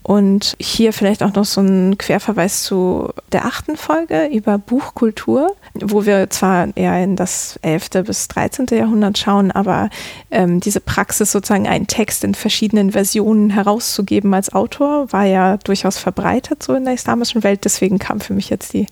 Und 0.04 0.54
hier 0.60 0.92
vielleicht 0.92 1.24
auch 1.24 1.34
noch 1.34 1.46
so 1.46 1.60
ein 1.60 1.98
Querverweis 1.98 2.62
zu 2.62 3.08
der 3.32 3.46
achten 3.46 3.76
Folge 3.76 4.26
über 4.26 4.58
Buchkultur, 4.58 5.56
wo 5.80 6.06
wir 6.06 6.30
zwar 6.30 6.68
eher 6.76 7.02
in 7.02 7.16
das 7.16 7.58
11. 7.62 7.90
bis 8.06 8.28
13. 8.28 8.66
Jahrhundert 8.70 9.18
schauen, 9.18 9.50
aber 9.50 9.90
ähm, 10.30 10.60
diese 10.60 10.80
Praxis, 10.80 11.32
sozusagen 11.32 11.66
einen 11.66 11.88
Text 11.88 12.22
in 12.22 12.34
verschiedenen 12.34 12.92
Versionen 12.92 13.50
herauszugeben 13.50 14.32
als 14.34 14.52
Autor, 14.52 15.12
war 15.12 15.24
ja 15.24 15.56
durchaus 15.56 15.98
verbreitet 15.98 16.62
so 16.62 16.74
in 16.74 16.84
der 16.84 16.94
islamischen 16.94 17.42
Welt. 17.42 17.64
Deswegen 17.64 17.98
kam 17.98 18.20
für 18.20 18.34
mich 18.34 18.50
jetzt 18.50 18.72
die 18.72 18.86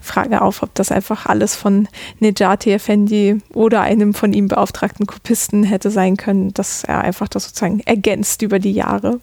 Frage 0.00 0.40
auf, 0.42 0.62
ob 0.62 0.72
das 0.74 0.92
einfach 0.92 1.26
alles 1.26 1.56
von 1.56 1.88
Nejati 2.20 2.72
Effendi 2.72 3.42
oder 3.52 3.80
einem 3.80 4.14
von 4.14 4.32
ihm 4.32 4.46
beauftragten 4.46 5.06
Kopisten 5.06 5.64
hätte 5.64 5.90
sein 5.90 6.16
können, 6.16 6.54
dass 6.54 6.84
er 6.84 7.00
einfach 7.00 7.28
das 7.28 7.44
sozusagen 7.44 7.80
ergänzt 7.80 8.42
über 8.42 8.60
die 8.60 8.72
Jahre. 8.72 9.20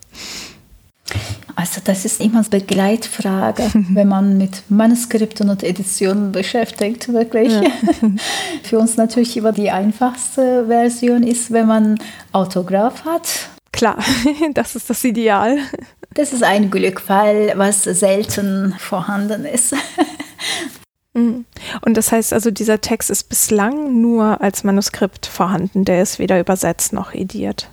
Also 1.56 1.80
das 1.84 2.04
ist 2.04 2.20
immer 2.20 2.40
eine 2.40 2.50
Begleitfrage, 2.50 3.64
wenn 3.74 4.08
man 4.08 4.38
mit 4.38 4.64
Manuskripten 4.70 5.50
und 5.50 5.64
Editionen 5.64 6.32
beschäftigt, 6.32 7.12
wirklich. 7.12 7.54
Ja. 7.54 7.62
Für 8.64 8.80
uns 8.80 8.98
natürlich 8.98 9.38
immer 9.38 9.52
die 9.52 9.72
einfachste 9.72 10.66
Version 10.68 11.24
ist, 11.24 11.52
wenn 11.52 11.68
man 11.68 12.00
Autograph 12.32 13.06
hat. 13.06 13.50
Klar, 13.72 13.98
das 14.54 14.76
ist 14.76 14.90
das 14.90 15.04
Ideal. 15.04 15.58
Das 16.14 16.34
ist 16.34 16.44
ein 16.44 16.72
Glückfall, 16.72 17.54
was 17.56 17.84
selten 17.84 18.74
vorhanden 18.78 19.46
ist. 19.46 19.76
Mhm. 21.14 21.46
Und 21.82 21.98
das 21.98 22.12
heißt 22.12 22.34
also, 22.34 22.52
dieser 22.52 22.82
Text 22.82 23.10
ist 23.10 23.30
bislang 23.30 24.02
nur 24.02 24.42
als 24.42 24.64
Manuskript 24.64 25.26
vorhanden, 25.26 25.86
der 25.86 26.02
ist 26.02 26.20
weder 26.20 26.40
übersetzt 26.40 26.94
noch 26.94 27.14
ediert. 27.14 27.70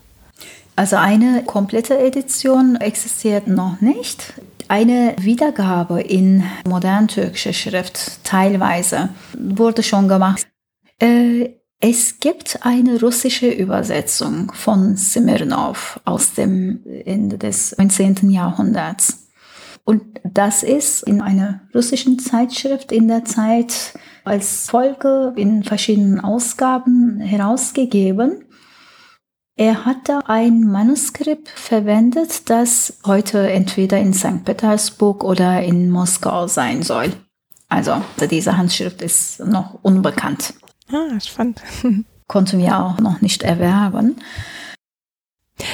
Also 0.83 0.97
eine 0.97 1.45
komplette 1.45 1.97
Edition 1.97 2.75
existiert 2.75 3.47
noch 3.47 3.81
nicht. 3.81 4.35
Eine 4.67 5.15
Wiedergabe 5.21 6.01
in 6.01 6.43
modern 6.69 7.07
türkischer 7.07 7.53
Schrift 7.53 8.25
teilweise 8.25 9.11
wurde 9.39 9.85
schon 9.85 10.09
gemacht. 10.09 10.45
Äh, 10.99 11.51
es 11.79 12.19
gibt 12.19 12.59
eine 12.63 12.99
russische 12.99 13.49
Übersetzung 13.49 14.51
von 14.55 14.97
Smirnov 14.97 16.01
aus 16.05 16.35
dem 16.35 16.81
Ende 17.05 17.39
des 17.39 17.79
19. 17.79 18.31
Jahrhunderts. 18.31 19.29
Und 19.85 20.03
das 20.25 20.65
ist 20.65 21.05
in 21.05 21.21
einer 21.23 21.61
russischen 21.73 22.19
Zeitschrift 22.19 22.91
in 22.91 23.07
der 23.07 23.25
Zeit 23.25 23.95
als 24.25 24.69
Folge 24.69 25.33
in 25.37 25.63
verschiedenen 25.63 26.19
Ausgaben 26.19 27.21
herausgegeben. 27.21 28.47
Er 29.62 29.84
hat 29.84 30.09
da 30.09 30.24
ein 30.26 30.64
Manuskript 30.64 31.48
verwendet, 31.48 32.51
das 32.51 32.94
heute 33.06 33.48
entweder 33.48 33.97
in 33.97 34.12
St. 34.12 34.44
Petersburg 34.44 35.22
oder 35.22 35.62
in 35.62 35.89
Moskau 35.89 36.48
sein 36.48 36.82
soll. 36.82 37.12
Also 37.68 38.02
diese 38.28 38.56
Handschrift 38.56 39.01
ist 39.02 39.39
noch 39.39 39.78
unbekannt. 39.82 40.55
Ah, 40.90 41.20
spannend. 41.20 41.62
Konnten 42.26 42.59
wir 42.59 42.76
auch 42.76 42.98
noch 42.98 43.20
nicht 43.20 43.44
erwerben. 43.44 44.16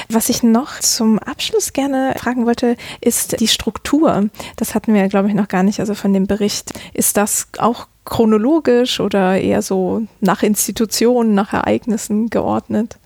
Was 0.07 0.29
ich 0.29 0.43
noch 0.43 0.79
zum 0.81 1.17
Abschluss 1.17 1.73
gerne 1.73 2.13
fragen 2.15 2.45
wollte, 2.45 2.77
ist 3.01 3.39
die 3.39 3.47
Struktur. 3.47 4.29
Das 4.55 4.75
hatten 4.75 4.93
wir, 4.93 5.07
glaube 5.07 5.29
ich, 5.29 5.33
noch 5.33 5.47
gar 5.47 5.63
nicht, 5.63 5.79
also 5.79 5.95
von 5.95 6.13
dem 6.13 6.27
Bericht. 6.27 6.73
Ist 6.93 7.17
das 7.17 7.47
auch 7.57 7.87
chronologisch 8.05 8.99
oder 8.99 9.41
eher 9.41 9.63
so 9.63 10.05
nach 10.19 10.43
Institutionen, 10.43 11.33
nach 11.33 11.53
Ereignissen 11.53 12.29
geordnet? 12.29 12.99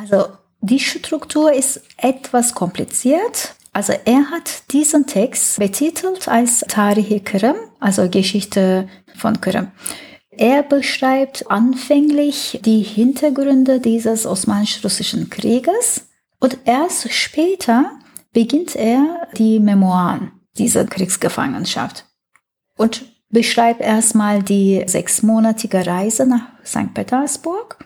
Also 0.00 0.28
die 0.62 0.80
Struktur 0.80 1.52
ist 1.52 1.82
etwas 1.98 2.54
kompliziert. 2.54 3.54
Also 3.72 3.92
er 4.04 4.30
hat 4.30 4.72
diesen 4.72 5.06
Text 5.06 5.58
betitelt 5.58 6.26
als 6.26 6.60
Tarihi 6.60 7.20
Kırım, 7.20 7.56
also 7.80 8.08
Geschichte 8.08 8.88
von 9.16 9.40
Kırım. 9.40 9.68
Er 10.30 10.62
beschreibt 10.62 11.50
anfänglich 11.50 12.60
die 12.64 12.82
Hintergründe 12.82 13.78
dieses 13.80 14.26
osmanisch-russischen 14.26 15.28
Krieges 15.28 16.08
und 16.40 16.58
erst 16.64 17.12
später 17.12 17.92
beginnt 18.32 18.74
er 18.74 19.28
die 19.36 19.60
Memoiren 19.60 20.32
dieser 20.56 20.86
Kriegsgefangenschaft 20.86 22.06
und 22.78 23.04
beschreibt 23.28 23.82
erstmal 23.82 24.42
die 24.42 24.82
sechsmonatige 24.86 25.86
Reise 25.86 26.26
nach 26.26 26.46
St. 26.64 26.94
Petersburg 26.94 27.76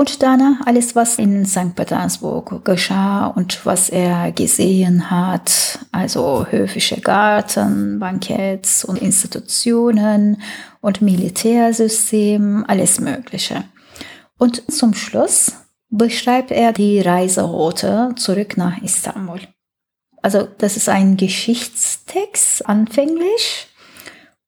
und 0.00 0.22
danach 0.22 0.66
alles, 0.66 0.96
was 0.96 1.18
in 1.18 1.44
St. 1.44 1.74
Petersburg 1.74 2.64
geschah 2.64 3.26
und 3.26 3.66
was 3.66 3.90
er 3.90 4.32
gesehen 4.32 5.10
hat, 5.10 5.78
also 5.92 6.46
höfische 6.48 7.02
Garten, 7.02 7.98
Banketts 7.98 8.82
und 8.82 8.96
Institutionen 9.02 10.40
und 10.80 11.02
Militärsystem, 11.02 12.64
alles 12.66 12.98
Mögliche. 12.98 13.64
Und 14.38 14.72
zum 14.72 14.94
Schluss 14.94 15.52
beschreibt 15.90 16.50
er 16.50 16.72
die 16.72 17.02
Reiseroute 17.02 18.14
zurück 18.16 18.56
nach 18.56 18.80
Istanbul. 18.80 19.40
Also 20.22 20.48
das 20.56 20.78
ist 20.78 20.88
ein 20.88 21.18
Geschichtstext 21.18 22.66
anfänglich 22.66 23.66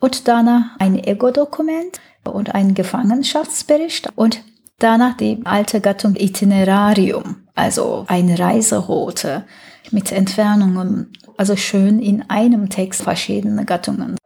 und 0.00 0.28
danach 0.28 0.78
ein 0.78 0.96
Ego-Dokument 0.96 2.00
und 2.24 2.54
ein 2.54 2.72
Gefangenschaftsbericht 2.72 4.08
und 4.14 4.42
Danach 4.78 5.16
die 5.16 5.40
alte 5.44 5.80
Gattung 5.80 6.16
Itinerarium, 6.16 7.48
also 7.54 8.04
eine 8.08 8.38
Reiseroute 8.38 9.44
mit 9.90 10.10
Entfernungen, 10.10 11.12
also 11.36 11.56
schön 11.56 12.00
in 12.00 12.28
einem 12.28 12.68
Text 12.68 13.02
verschiedene 13.02 13.64
Gattungen. 13.64 14.16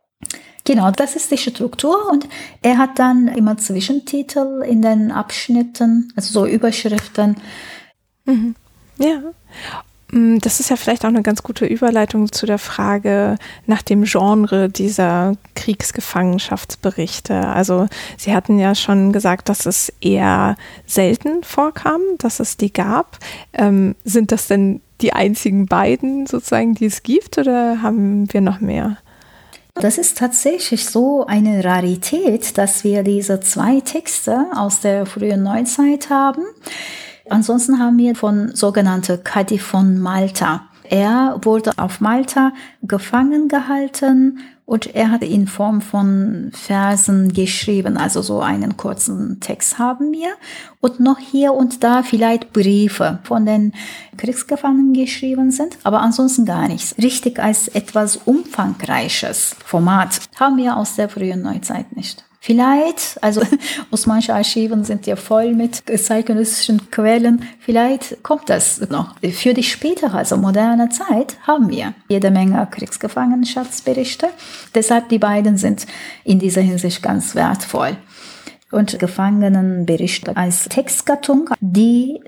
Genau, 0.64 0.90
das 0.90 1.14
ist 1.14 1.30
die 1.30 1.38
Struktur 1.38 2.10
und 2.10 2.26
er 2.60 2.78
hat 2.78 2.98
dann 2.98 3.28
immer 3.28 3.56
Zwischentitel 3.56 4.64
in 4.66 4.82
den 4.82 5.12
Abschnitten, 5.12 6.12
also 6.16 6.32
so 6.32 6.46
Überschriften. 6.46 7.36
Mhm. 8.24 8.56
Ja. 8.98 9.20
Mm, 10.16 10.38
das 10.38 10.60
ist 10.60 10.70
ja 10.70 10.76
vielleicht 10.76 11.04
auch 11.04 11.10
eine 11.10 11.22
ganz 11.22 11.42
gute 11.42 11.66
Überleitung 11.66 12.32
zu 12.32 12.46
der 12.46 12.58
Frage 12.58 13.36
nach 13.66 13.82
dem 13.82 14.04
Genre 14.04 14.68
dieser 14.70 15.34
Kriegsgefangenschaftsberichte. 15.54 17.34
Also 17.34 17.86
Sie 18.16 18.34
hatten 18.34 18.58
ja 18.58 18.74
schon 18.74 19.12
gesagt, 19.12 19.50
dass 19.50 19.66
es 19.66 19.92
eher 20.00 20.56
selten 20.86 21.42
vorkam, 21.42 22.00
dass 22.18 22.40
es 22.40 22.56
die 22.56 22.72
gab. 22.72 23.18
Ähm, 23.52 23.94
sind 24.04 24.32
das 24.32 24.48
denn 24.48 24.80
die 25.02 25.12
einzigen 25.12 25.66
beiden 25.66 26.26
sozusagen, 26.26 26.74
die 26.74 26.86
es 26.86 27.02
gibt 27.02 27.36
oder 27.36 27.82
haben 27.82 28.32
wir 28.32 28.40
noch 28.40 28.60
mehr? 28.60 28.96
Das 29.74 29.98
ist 29.98 30.16
tatsächlich 30.16 30.86
so 30.86 31.26
eine 31.26 31.62
Rarität, 31.62 32.56
dass 32.56 32.82
wir 32.82 33.02
diese 33.02 33.40
zwei 33.40 33.80
Texte 33.80 34.46
aus 34.54 34.80
der 34.80 35.04
frühen 35.04 35.42
Neuzeit 35.42 36.08
haben. 36.08 36.42
Ansonsten 37.28 37.78
haben 37.78 37.98
wir 37.98 38.14
von 38.14 38.54
sogenannte 38.54 39.18
Kadi 39.18 39.58
von 39.58 39.98
Malta. 39.98 40.62
Er 40.88 41.40
wurde 41.42 41.72
auf 41.78 42.00
Malta 42.00 42.52
gefangen 42.82 43.48
gehalten 43.48 44.38
und 44.66 44.94
er 44.94 45.10
hat 45.10 45.22
in 45.22 45.46
Form 45.46 45.80
von 45.80 46.50
Versen 46.52 47.32
geschrieben, 47.32 47.96
also 47.96 48.20
so 48.22 48.40
einen 48.40 48.76
kurzen 48.76 49.38
Text 49.40 49.78
haben 49.78 50.12
wir. 50.12 50.28
Und 50.80 51.00
noch 51.00 51.18
hier 51.18 51.54
und 51.54 51.82
da 51.84 52.02
vielleicht 52.02 52.52
Briefe 52.52 53.20
von 53.22 53.46
den 53.46 53.72
Kriegsgefangenen 54.16 54.92
geschrieben 54.92 55.50
sind, 55.50 55.78
aber 55.84 56.00
ansonsten 56.00 56.44
gar 56.44 56.68
nichts. 56.68 56.96
Richtig 56.98 57.38
als 57.38 57.68
etwas 57.68 58.16
umfangreiches 58.16 59.56
Format 59.64 60.20
haben 60.38 60.56
wir 60.56 60.76
aus 60.76 60.96
der 60.96 61.08
frühen 61.08 61.42
Neuzeit 61.42 61.96
nicht. 61.96 62.24
Vielleicht, 62.46 63.18
also 63.22 63.42
osmanische 63.90 64.32
Archiven 64.32 64.84
sind 64.84 65.04
ja 65.08 65.16
voll 65.16 65.52
mit 65.52 65.82
zeitgenössischen 65.98 66.92
Quellen, 66.92 67.42
vielleicht 67.58 68.22
kommt 68.22 68.48
das 68.48 68.88
noch. 68.88 69.16
Für 69.32 69.52
die 69.52 69.64
spätere, 69.64 70.16
also 70.16 70.36
moderne 70.36 70.88
Zeit, 70.88 71.38
haben 71.44 71.70
wir 71.70 71.94
jede 72.08 72.30
Menge 72.30 72.64
Kriegsgefangenschaftsberichte. 72.70 74.28
Deshalb 74.76 75.08
die 75.08 75.18
beiden 75.18 75.56
sind 75.56 75.88
in 76.22 76.38
dieser 76.38 76.60
Hinsicht 76.60 77.02
ganz 77.02 77.34
wertvoll. 77.34 77.96
Und 78.70 78.96
Gefangenenberichte 78.96 80.36
als 80.36 80.68
Textgattung, 80.68 81.50
die 81.58 82.20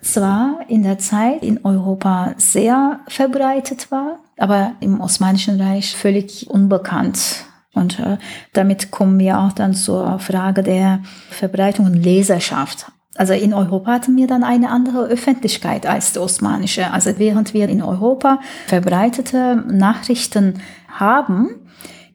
zwar 0.00 0.60
in 0.68 0.84
der 0.84 1.00
Zeit 1.00 1.42
in 1.42 1.64
Europa 1.64 2.34
sehr 2.36 3.00
verbreitet 3.08 3.90
war, 3.90 4.20
aber 4.38 4.76
im 4.78 5.00
Osmanischen 5.00 5.60
Reich 5.60 5.96
völlig 5.96 6.48
unbekannt 6.48 7.46
und 7.74 7.98
äh, 7.98 8.18
damit 8.52 8.90
kommen 8.90 9.18
wir 9.18 9.38
auch 9.40 9.52
dann 9.52 9.74
zur 9.74 10.18
Frage 10.18 10.62
der 10.62 11.00
Verbreitung 11.30 11.86
und 11.86 11.94
Leserschaft. 11.94 12.86
Also 13.16 13.32
in 13.32 13.54
Europa 13.54 13.92
hatten 13.92 14.16
wir 14.16 14.26
dann 14.26 14.42
eine 14.42 14.70
andere 14.70 15.06
Öffentlichkeit 15.06 15.86
als 15.86 16.12
die 16.12 16.18
osmanische. 16.18 16.90
Also 16.90 17.18
während 17.18 17.54
wir 17.54 17.68
in 17.68 17.82
Europa 17.82 18.40
verbreitete 18.66 19.64
Nachrichten 19.68 20.60
haben, 20.88 21.50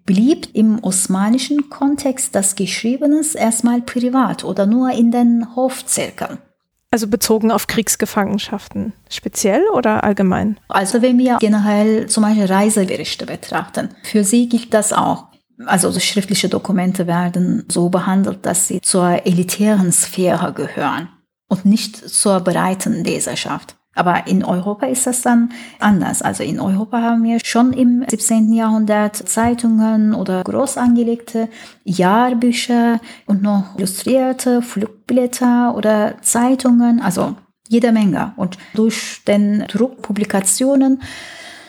blieb 0.06 0.48
im 0.54 0.84
osmanischen 0.84 1.70
Kontext 1.70 2.36
das 2.36 2.56
Geschriebenes 2.56 3.36
erstmal 3.36 3.82
privat 3.82 4.44
oder 4.44 4.66
nur 4.66 4.92
in 4.92 5.12
den 5.12 5.56
Hofzirkeln. 5.56 6.40
Also 6.92 7.08
bezogen 7.08 7.52
auf 7.52 7.68
Kriegsgefangenschaften, 7.68 8.94
speziell 9.10 9.64
oder 9.74 10.04
allgemein? 10.04 10.58
Also 10.68 11.04
wenn 11.04 11.20
wir 11.20 11.38
generell 11.40 12.08
zum 12.08 12.24
Beispiel 12.24 12.46
Reiseberichte 12.46 13.28
betrachten, 13.28 13.90
für 14.02 14.24
sie 14.24 14.50
gilt 14.50 14.74
das 14.74 14.92
auch. 14.92 15.29
Also 15.66 15.92
schriftliche 16.00 16.50
Dokumente 16.50 17.08
werden 17.08 17.66
so 17.70 17.90
behandelt, 17.90 18.46
dass 18.46 18.68
sie 18.68 18.82
zur 18.82 19.26
elitären 19.26 19.92
Sphäre 19.92 20.54
gehören 20.54 21.10
und 21.50 21.66
nicht 21.66 21.98
zur 21.98 22.40
breiten 22.40 23.04
Leserschaft. 23.04 23.76
Aber 23.96 24.28
in 24.28 24.46
Europa 24.46 24.86
ist 24.86 25.08
das 25.08 25.24
dann 25.24 25.52
anders. 25.80 26.22
Also 26.22 26.44
in 26.44 26.62
Europa 26.62 27.02
haben 27.02 27.24
wir 27.24 27.40
schon 27.44 27.74
im 27.74 28.06
17. 28.08 28.54
Jahrhundert 28.54 29.16
Zeitungen 29.18 30.14
oder 30.14 30.44
groß 30.44 30.78
angelegte 30.78 31.50
Jahrbücher 31.84 33.02
und 33.26 33.42
noch 33.42 33.78
illustrierte 33.78 34.62
Flugblätter 34.62 35.76
oder 35.76 36.16
Zeitungen, 36.22 37.02
also 37.02 37.36
jede 37.68 37.92
Menge. 37.92 38.32
Und 38.38 38.58
durch 38.74 39.22
den 39.28 39.66
Druckpublikationen 39.68 41.02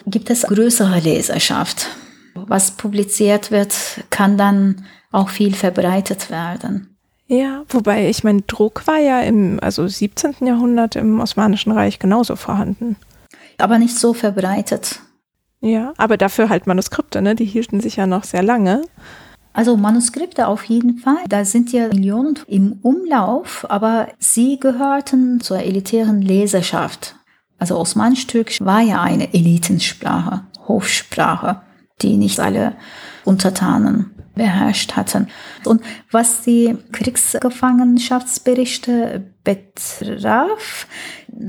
gibt 0.06 0.30
es 0.30 0.42
größere 0.42 1.00
Leserschaft. 1.00 1.88
Was 2.34 2.72
publiziert 2.72 3.50
wird, 3.50 3.74
kann 4.10 4.38
dann 4.38 4.84
auch 5.12 5.28
viel 5.28 5.54
verbreitet 5.54 6.30
werden. 6.30 6.96
Ja, 7.26 7.62
wobei 7.68 8.08
ich 8.08 8.24
meine, 8.24 8.42
Druck 8.42 8.86
war 8.86 8.98
ja 8.98 9.20
im 9.20 9.60
also 9.62 9.86
17. 9.86 10.46
Jahrhundert 10.46 10.96
im 10.96 11.20
Osmanischen 11.20 11.70
Reich 11.70 11.98
genauso 11.98 12.34
vorhanden. 12.34 12.96
Aber 13.58 13.78
nicht 13.78 13.96
so 13.96 14.14
verbreitet. 14.14 15.00
Ja, 15.60 15.92
aber 15.96 16.16
dafür 16.16 16.48
halt 16.48 16.66
Manuskripte, 16.66 17.22
ne? 17.22 17.34
Die 17.34 17.44
hielten 17.44 17.80
sich 17.80 17.96
ja 17.96 18.06
noch 18.06 18.24
sehr 18.24 18.42
lange. 18.42 18.82
Also 19.52 19.76
Manuskripte 19.76 20.46
auf 20.46 20.64
jeden 20.64 20.98
Fall. 20.98 21.18
Da 21.28 21.44
sind 21.44 21.72
ja 21.72 21.88
Millionen 21.88 22.38
im 22.46 22.78
Umlauf, 22.82 23.66
aber 23.68 24.08
sie 24.18 24.58
gehörten 24.58 25.40
zur 25.40 25.58
elitären 25.58 26.22
Leserschaft. 26.22 27.16
Also 27.58 27.76
Osmanisch-Türkisch 27.78 28.60
war 28.60 28.80
ja 28.80 29.02
eine 29.02 29.34
Elitensprache, 29.34 30.44
Hofsprache, 30.66 31.60
die 32.02 32.16
nicht 32.16 32.40
alle 32.40 32.74
Untertanen 33.24 34.10
beherrscht 34.34 34.96
hatten. 34.96 35.28
Und 35.64 35.82
was 36.10 36.42
die 36.42 36.76
Kriegsgefangenschaftsberichte 36.92 39.32
betraf, 39.44 40.88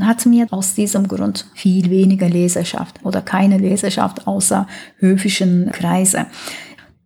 hatten 0.02 0.32
wir 0.32 0.48
aus 0.52 0.76
diesem 0.76 1.08
Grund 1.08 1.48
viel 1.56 1.90
weniger 1.90 2.28
Leserschaft 2.28 3.00
oder 3.04 3.22
keine 3.22 3.58
Leserschaft 3.58 4.28
außer 4.28 4.68
höfischen 4.98 5.72
Kreise. 5.72 6.26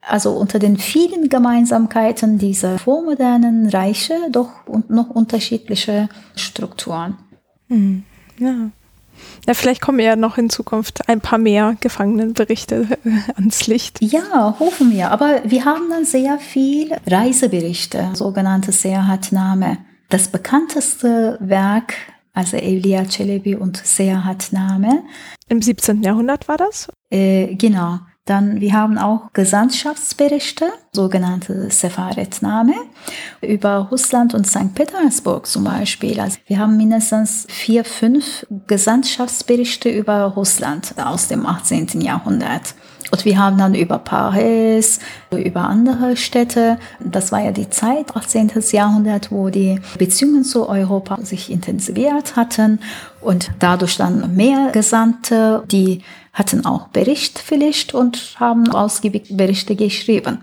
Also 0.02 0.32
unter 0.34 0.60
den 0.60 0.78
vielen 0.78 1.30
Gemeinsamkeiten 1.30 2.38
dieser 2.38 2.78
vormodernen 2.78 3.70
Reiche 3.70 4.14
doch 4.32 4.50
noch 4.88 5.10
unterschiedliche 5.10 6.10
Strukturen. 6.36 7.18
Hm, 7.68 8.04
ja. 8.38 8.70
Ja, 9.48 9.54
vielleicht 9.54 9.82
kommen 9.82 10.00
ja 10.00 10.16
noch 10.16 10.38
in 10.38 10.50
Zukunft 10.50 11.08
ein 11.08 11.22
paar 11.22 11.38
mehr 11.38 11.76
Gefangenenberichte 11.80 12.98
ans 13.36 13.68
Licht. 13.68 14.00
Ja, 14.02 14.56
hoffen 14.60 14.92
wir. 14.92 15.12
Aber 15.12 15.42
wir 15.46 15.66
haben 15.66 15.90
dann 15.90 16.06
sehr 16.06 16.40
viel 16.40 16.96
Reiseberichte, 17.06 18.12
sogenannte 18.14 18.72
Seyahatname. 18.72 19.78
Das 20.10 20.28
bekannteste 20.30 21.38
Werk, 21.42 21.94
also 22.34 22.58
Evliya 22.58 23.06
Çelebi 23.06 23.56
und 23.56 23.78
Seyahatname. 23.78 25.04
Im 25.48 25.62
17. 25.62 26.02
Jahrhundert 26.02 26.48
war 26.48 26.58
das? 26.58 26.90
Äh, 27.12 27.56
genau. 27.56 28.00
Dann, 28.26 28.60
wir 28.60 28.74
haben 28.74 28.98
auch 28.98 29.32
Gesandtschaftsberichte, 29.34 30.66
sogenannte 30.92 31.70
Sefaretname, 31.70 32.74
über 33.40 33.88
Russland 33.92 34.34
und 34.34 34.48
St. 34.48 34.74
Petersburg 34.74 35.46
zum 35.46 35.66
Beispiel. 35.66 36.20
Also 36.20 36.40
wir 36.48 36.58
haben 36.58 36.76
mindestens 36.76 37.46
vier, 37.48 37.86
fünf 37.86 38.48
Gesandtschaftsberichte 38.66 39.90
über 39.90 40.24
Russland 40.24 40.96
aus 40.98 41.28
dem 41.28 41.46
18. 41.46 42.02
Jahrhundert. 42.02 42.74
Und 43.12 43.26
wir 43.26 43.38
haben 43.38 43.60
dann 43.60 43.76
über 43.76 44.00
Paris, 44.00 45.00
über 45.30 45.62
andere 45.62 46.18
Städte, 46.18 46.80
das 47.00 47.32
war 47.32 47.42
ja 47.42 47.52
die 47.52 47.70
Zeit, 47.70 48.16
18. 48.16 48.52
Jahrhundert, 48.72 49.32
wo 49.32 49.50
die 49.50 49.80
Beziehungen 50.00 50.44
zu 50.44 50.68
Europa 50.68 51.20
sich 51.22 51.52
intensiviert 51.52 52.36
hatten 52.36 52.80
und 53.22 53.52
dadurch 53.60 53.98
dann 53.98 54.36
mehr 54.36 54.72
Gesandte, 54.72 55.64
die 55.72 56.02
hatten 56.36 56.66
auch 56.66 56.90
Berichtspflicht 56.90 57.96
und 57.96 58.36
haben 58.40 58.70
ausgiebig 58.70 59.36
Berichte 59.36 59.76
geschrieben. 59.76 60.42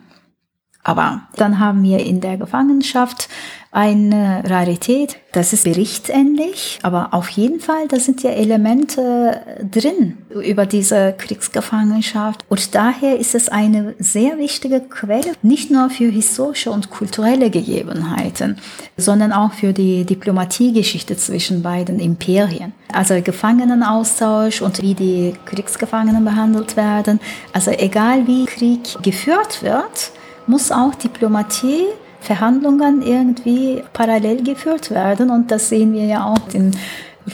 Aber 0.84 1.22
dann 1.36 1.60
haben 1.60 1.84
wir 1.84 2.04
in 2.04 2.20
der 2.20 2.36
Gefangenschaft 2.36 3.28
eine 3.70 4.42
Rarität. 4.44 5.16
Das 5.32 5.52
ist 5.52 5.64
berichtsähnlich, 5.64 6.80
aber 6.82 7.14
auf 7.14 7.30
jeden 7.30 7.60
Fall, 7.60 7.88
da 7.88 7.98
sind 7.98 8.22
ja 8.22 8.30
Elemente 8.30 9.40
drin 9.70 10.18
über 10.28 10.66
diese 10.66 11.14
Kriegsgefangenschaft. 11.16 12.44
Und 12.50 12.74
daher 12.74 13.18
ist 13.18 13.34
es 13.34 13.48
eine 13.48 13.94
sehr 13.98 14.38
wichtige 14.38 14.80
Quelle, 14.80 15.32
nicht 15.40 15.70
nur 15.70 15.88
für 15.88 16.10
historische 16.10 16.70
und 16.70 16.90
kulturelle 16.90 17.48
Gegebenheiten, 17.48 18.58
sondern 18.98 19.32
auch 19.32 19.52
für 19.52 19.72
die 19.72 20.04
Diplomatiegeschichte 20.04 21.16
zwischen 21.16 21.62
beiden 21.62 21.98
Imperien. 21.98 22.74
Also 22.92 23.22
Gefangenenaustausch 23.22 24.60
und 24.60 24.82
wie 24.82 24.94
die 24.94 25.32
Kriegsgefangenen 25.46 26.24
behandelt 26.24 26.76
werden. 26.76 27.20
Also 27.54 27.70
egal 27.70 28.26
wie 28.26 28.44
Krieg 28.44 29.02
geführt 29.02 29.62
wird, 29.62 30.12
muss 30.46 30.72
auch 30.72 30.94
Diplomatie 30.94 31.86
Verhandlungen 32.22 33.02
irgendwie 33.02 33.82
parallel 33.92 34.44
geführt 34.44 34.90
werden. 34.90 35.30
Und 35.30 35.50
das 35.50 35.68
sehen 35.68 35.92
wir 35.92 36.04
ja 36.04 36.24
auch 36.24 36.54
im 36.54 36.70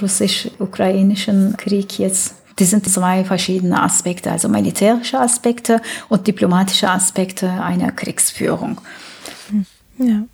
russisch-ukrainischen 0.00 1.56
Krieg 1.56 1.98
jetzt. 1.98 2.34
Das 2.56 2.70
sind 2.70 2.88
zwei 2.88 3.24
verschiedene 3.24 3.80
Aspekte, 3.80 4.32
also 4.32 4.48
militärische 4.48 5.20
Aspekte 5.20 5.80
und 6.08 6.26
diplomatische 6.26 6.90
Aspekte 6.90 7.48
einer 7.48 7.92
Kriegsführung. 7.92 8.80
Ja. 9.98 10.24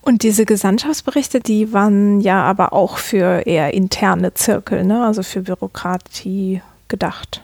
Und 0.00 0.22
diese 0.22 0.44
Gesandtschaftsberichte, 0.44 1.40
die 1.40 1.72
waren 1.72 2.20
ja 2.20 2.42
aber 2.42 2.72
auch 2.72 2.98
für 2.98 3.46
eher 3.46 3.74
interne 3.74 4.34
Zirkel, 4.34 4.84
ne? 4.84 5.04
also 5.04 5.22
für 5.22 5.42
Bürokratie 5.42 6.62
gedacht. 6.88 7.42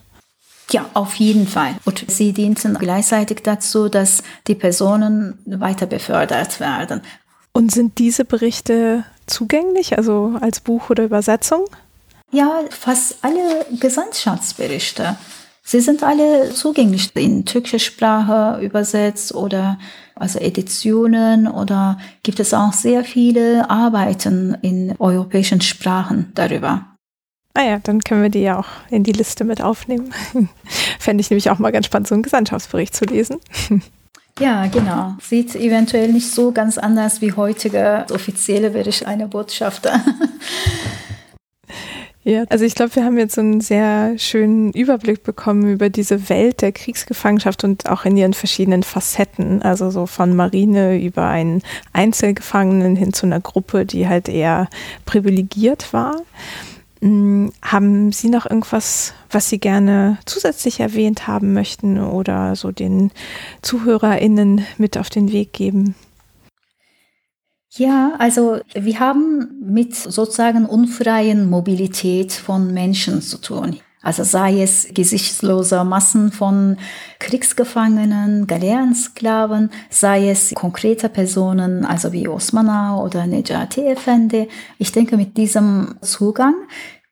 Ja, 0.70 0.86
auf 0.95 1.15
jeden 1.15 1.47
Fall. 1.47 1.77
Und 1.85 2.05
sie 2.11 2.32
dienten 2.32 2.74
gleichzeitig 2.74 3.43
dazu, 3.43 3.89
dass 3.89 4.23
die 4.47 4.55
Personen 4.55 5.39
weiter 5.47 5.86
befördert 5.86 6.61
werden. 6.61 7.01
Und 7.53 7.73
sind 7.73 7.99
diese 7.99 8.24
Berichte 8.24 9.05
zugänglich, 9.27 9.97
also 9.97 10.35
als 10.40 10.61
Buch 10.61 10.90
oder 10.90 11.05
Übersetzung? 11.05 11.65
Ja, 12.31 12.61
fast 12.70 13.16
alle 13.23 13.65
Gesandtschaftsberichte. 13.81 15.16
Sie 15.62 15.81
sind 15.81 16.03
alle 16.03 16.53
zugänglich 16.55 17.11
in 17.15 17.45
türkischer 17.45 17.78
Sprache 17.78 18.61
übersetzt 18.62 19.35
oder 19.35 19.78
also 20.15 20.39
Editionen 20.39 21.47
oder 21.47 21.99
gibt 22.23 22.40
es 22.40 22.55
auch 22.55 22.73
sehr 22.73 23.05
viele 23.05 23.69
Arbeiten 23.69 24.57
in 24.62 24.95
europäischen 24.99 25.61
Sprachen 25.61 26.32
darüber. 26.35 26.98
Ah 27.59 27.64
ja, 27.64 27.80
dann 27.80 28.05
können 28.05 28.22
wir 28.22 28.28
die 28.28 28.43
ja 28.43 28.56
auch 28.56 28.68
in 28.89 29.02
die 29.02 29.10
Liste 29.10 29.43
mit 29.43 29.60
aufnehmen. 29.60 30.14
Fände 31.01 31.20
ich 31.20 31.28
nämlich 31.28 31.51
auch 31.51 31.59
mal 31.59 31.72
ganz 31.72 31.86
spannend, 31.86 32.06
so 32.06 32.14
einen 32.14 32.22
Gesandtschaftsbericht 32.22 32.94
zu 32.94 33.05
lesen. 33.05 33.39
Ja, 34.40 34.66
genau. 34.66 35.16
Sieht 35.20 35.56
eventuell 35.56 36.12
nicht 36.12 36.30
so 36.30 36.52
ganz 36.52 36.78
anders 36.78 37.20
wie 37.20 37.32
heutige 37.32 38.06
offizielle 38.12 38.70
Bericht 38.70 39.05
einer 39.05 39.26
Botschafter. 39.26 40.01
Ja, 42.24 42.44
also 42.51 42.66
ich 42.66 42.74
glaube, 42.74 42.94
wir 42.94 43.05
haben 43.06 43.16
jetzt 43.16 43.36
so 43.36 43.40
einen 43.40 43.62
sehr 43.62 44.18
schönen 44.18 44.70
Überblick 44.74 45.22
bekommen 45.22 45.72
über 45.72 45.89
diese 45.89 46.28
Welt 46.28 46.60
der 46.60 46.72
Kriegsgefangenschaft 46.72 47.64
und 47.64 47.89
auch 47.89 48.05
in 48.05 48.18
ihren 48.18 48.35
verschiedenen 48.35 48.82
Facetten. 48.82 49.62
Also 49.62 49.89
so 49.90 50.05
von 50.05 50.36
Marine 50.36 51.01
über 51.01 51.26
einen 51.26 51.62
Einzelgefangenen 51.94 52.97
hin 52.97 53.14
zu 53.14 53.24
einer 53.24 53.40
Gruppe, 53.40 53.86
die 53.86 54.09
halt 54.09 54.28
eher 54.28 54.68
privilegiert 55.06 55.94
war. 55.94 56.20
Hm, 57.01 57.53
haben 57.62 58.12
Sie 58.12 58.29
noch 58.29 58.47
irgendwas, 58.47 59.15
was 59.31 59.49
Sie 59.49 59.59
gerne 59.59 60.19
zusätzlich 60.27 60.81
erwähnt 60.81 61.27
haben 61.27 61.53
möchten 61.53 61.99
oder 62.01 62.57
so 62.57 62.73
den 62.73 63.12
ZuhörerInnen 63.62 64.65
mit 64.79 64.99
auf 64.99 65.09
den 65.11 65.31
Weg 65.33 65.53
geben? 65.53 65.95
Ja, 67.70 68.15
also 68.19 68.61
wir 68.75 68.99
haben 68.99 69.61
mit 69.61 69.95
sozusagen 69.95 70.66
unfreien 70.66 71.49
Mobilität 71.49 72.33
von 72.33 72.73
Menschen 72.73 73.23
zu 73.23 73.39
tun. 73.39 73.77
Also 74.09 74.24
sei 74.24 74.62
es 74.62 74.89
gesichtslose 74.94 75.85
Massen 75.85 76.32
von 76.32 76.78
Kriegsgefangenen, 77.18 78.47
Galeerensklaven, 78.47 79.68
sei 79.90 80.30
es 80.30 80.55
konkrete 80.55 81.10
Personen, 81.10 81.85
also 81.85 82.14
wie 82.14 82.26
Osmana 82.26 83.02
oder 83.02 83.26
Nejati 83.26 83.82
Efendi. 83.82 84.48
Ich 84.78 84.93
denke, 84.93 85.18
mit 85.18 85.36
diesem 85.36 85.97
Zugang 86.01 86.55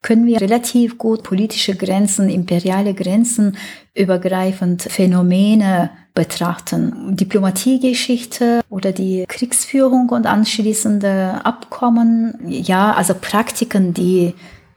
können 0.00 0.24
wir 0.24 0.40
relativ 0.40 0.96
gut 0.96 1.22
politische 1.22 1.76
Grenzen, 1.76 2.30
imperiale 2.30 2.94
Grenzen 2.94 3.58
übergreifend 3.92 4.82
Phänomene 4.84 5.90
betrachten. 6.14 7.14
Diplomatiegeschichte 7.14 8.62
oder 8.70 8.92
die 8.92 9.26
Kriegsführung 9.28 10.08
und 10.08 10.24
anschließende 10.24 11.44
Abkommen, 11.44 12.38
ja, 12.48 12.94
also 12.94 13.12
Praktiken, 13.12 13.92
die 13.92 14.32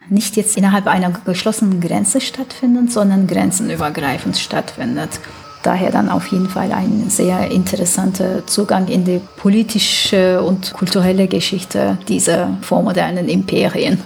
nicht 0.10 0.38
jetzt 0.38 0.58
innerhalb 0.58 0.88
einer 0.88 1.12
geschlossenen 1.26 1.82
Grenze 1.82 2.22
stattfinden, 2.22 2.88
sondern 2.88 3.28
grenzenübergreifend 3.28 4.38
stattfindet. 4.38 5.20
Daher 5.64 5.92
dann 5.92 6.10
auf 6.10 6.28
jeden 6.28 6.50
Fall 6.50 6.72
ein 6.72 7.10
sehr 7.10 7.52
interessanter 7.52 8.48
Zugang 8.48 8.88
in 8.88 9.04
die 9.04 9.20
politische 9.38 10.42
und 10.42 10.74
kulturelle 10.74 11.28
Geschichte 11.28 11.98
dieser 12.08 12.58
vormodernen 12.62 13.28
Imperien. 13.28 14.02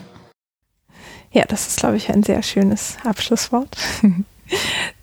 Ja, 1.32 1.44
das 1.48 1.68
ist, 1.68 1.80
glaube 1.80 1.98
ich, 1.98 2.10
ein 2.10 2.24
sehr 2.24 2.42
schönes 2.44 2.98
Abschlusswort. 3.04 3.76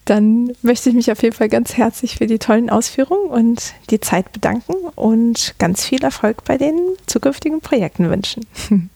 Dann 0.05 0.53
möchte 0.63 0.89
ich 0.89 0.97
mich 0.97 1.13
auf 1.13 1.23
jeden 1.23 1.37
Fall 1.37 1.49
ganz 1.49 1.77
herzlich 1.77 2.17
für 2.17 2.27
die 2.27 2.39
tollen 2.39 2.69
Ausführungen 2.69 3.31
und 3.31 3.75
die 3.91 4.01
Zeit 4.01 4.33
bedanken 4.33 4.75
und 4.97 5.55
ganz 5.59 5.85
viel 5.85 6.03
Erfolg 6.03 6.45
bei 6.45 6.59
den 6.59 6.79
zukünftigen 7.07 7.61
Projekten 7.61 8.11
wünschen. 8.11 8.47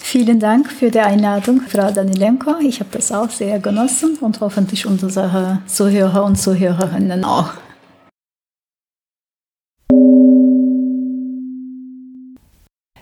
Vielen 0.00 0.40
Dank 0.40 0.70
für 0.70 0.90
die 0.90 1.00
Einladung, 1.00 1.60
Frau 1.60 1.90
Danilenko. 1.90 2.58
Ich 2.60 2.80
habe 2.80 2.90
das 2.92 3.12
auch 3.12 3.30
sehr 3.30 3.58
genossen 3.58 4.16
und 4.20 4.40
hoffentlich 4.40 4.86
unsere 4.86 5.60
Zuhörer 5.66 6.24
und 6.24 6.36
Zuhörerinnen 6.36 7.24
auch. 7.24 7.52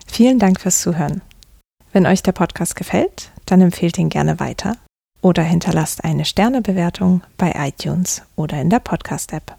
Vielen 0.05 0.39
Dank 0.39 0.59
fürs 0.59 0.81
Zuhören. 0.81 1.21
Wenn 1.93 2.05
euch 2.05 2.23
der 2.23 2.31
Podcast 2.31 2.75
gefällt, 2.75 3.31
dann 3.45 3.61
empfehlt 3.61 3.97
ihn 3.97 4.09
gerne 4.09 4.39
weiter 4.39 4.75
oder 5.21 5.43
hinterlasst 5.43 6.03
eine 6.03 6.25
Sternebewertung 6.25 7.21
bei 7.37 7.53
iTunes 7.55 8.23
oder 8.35 8.59
in 8.61 8.69
der 8.69 8.79
Podcast-App. 8.79 9.56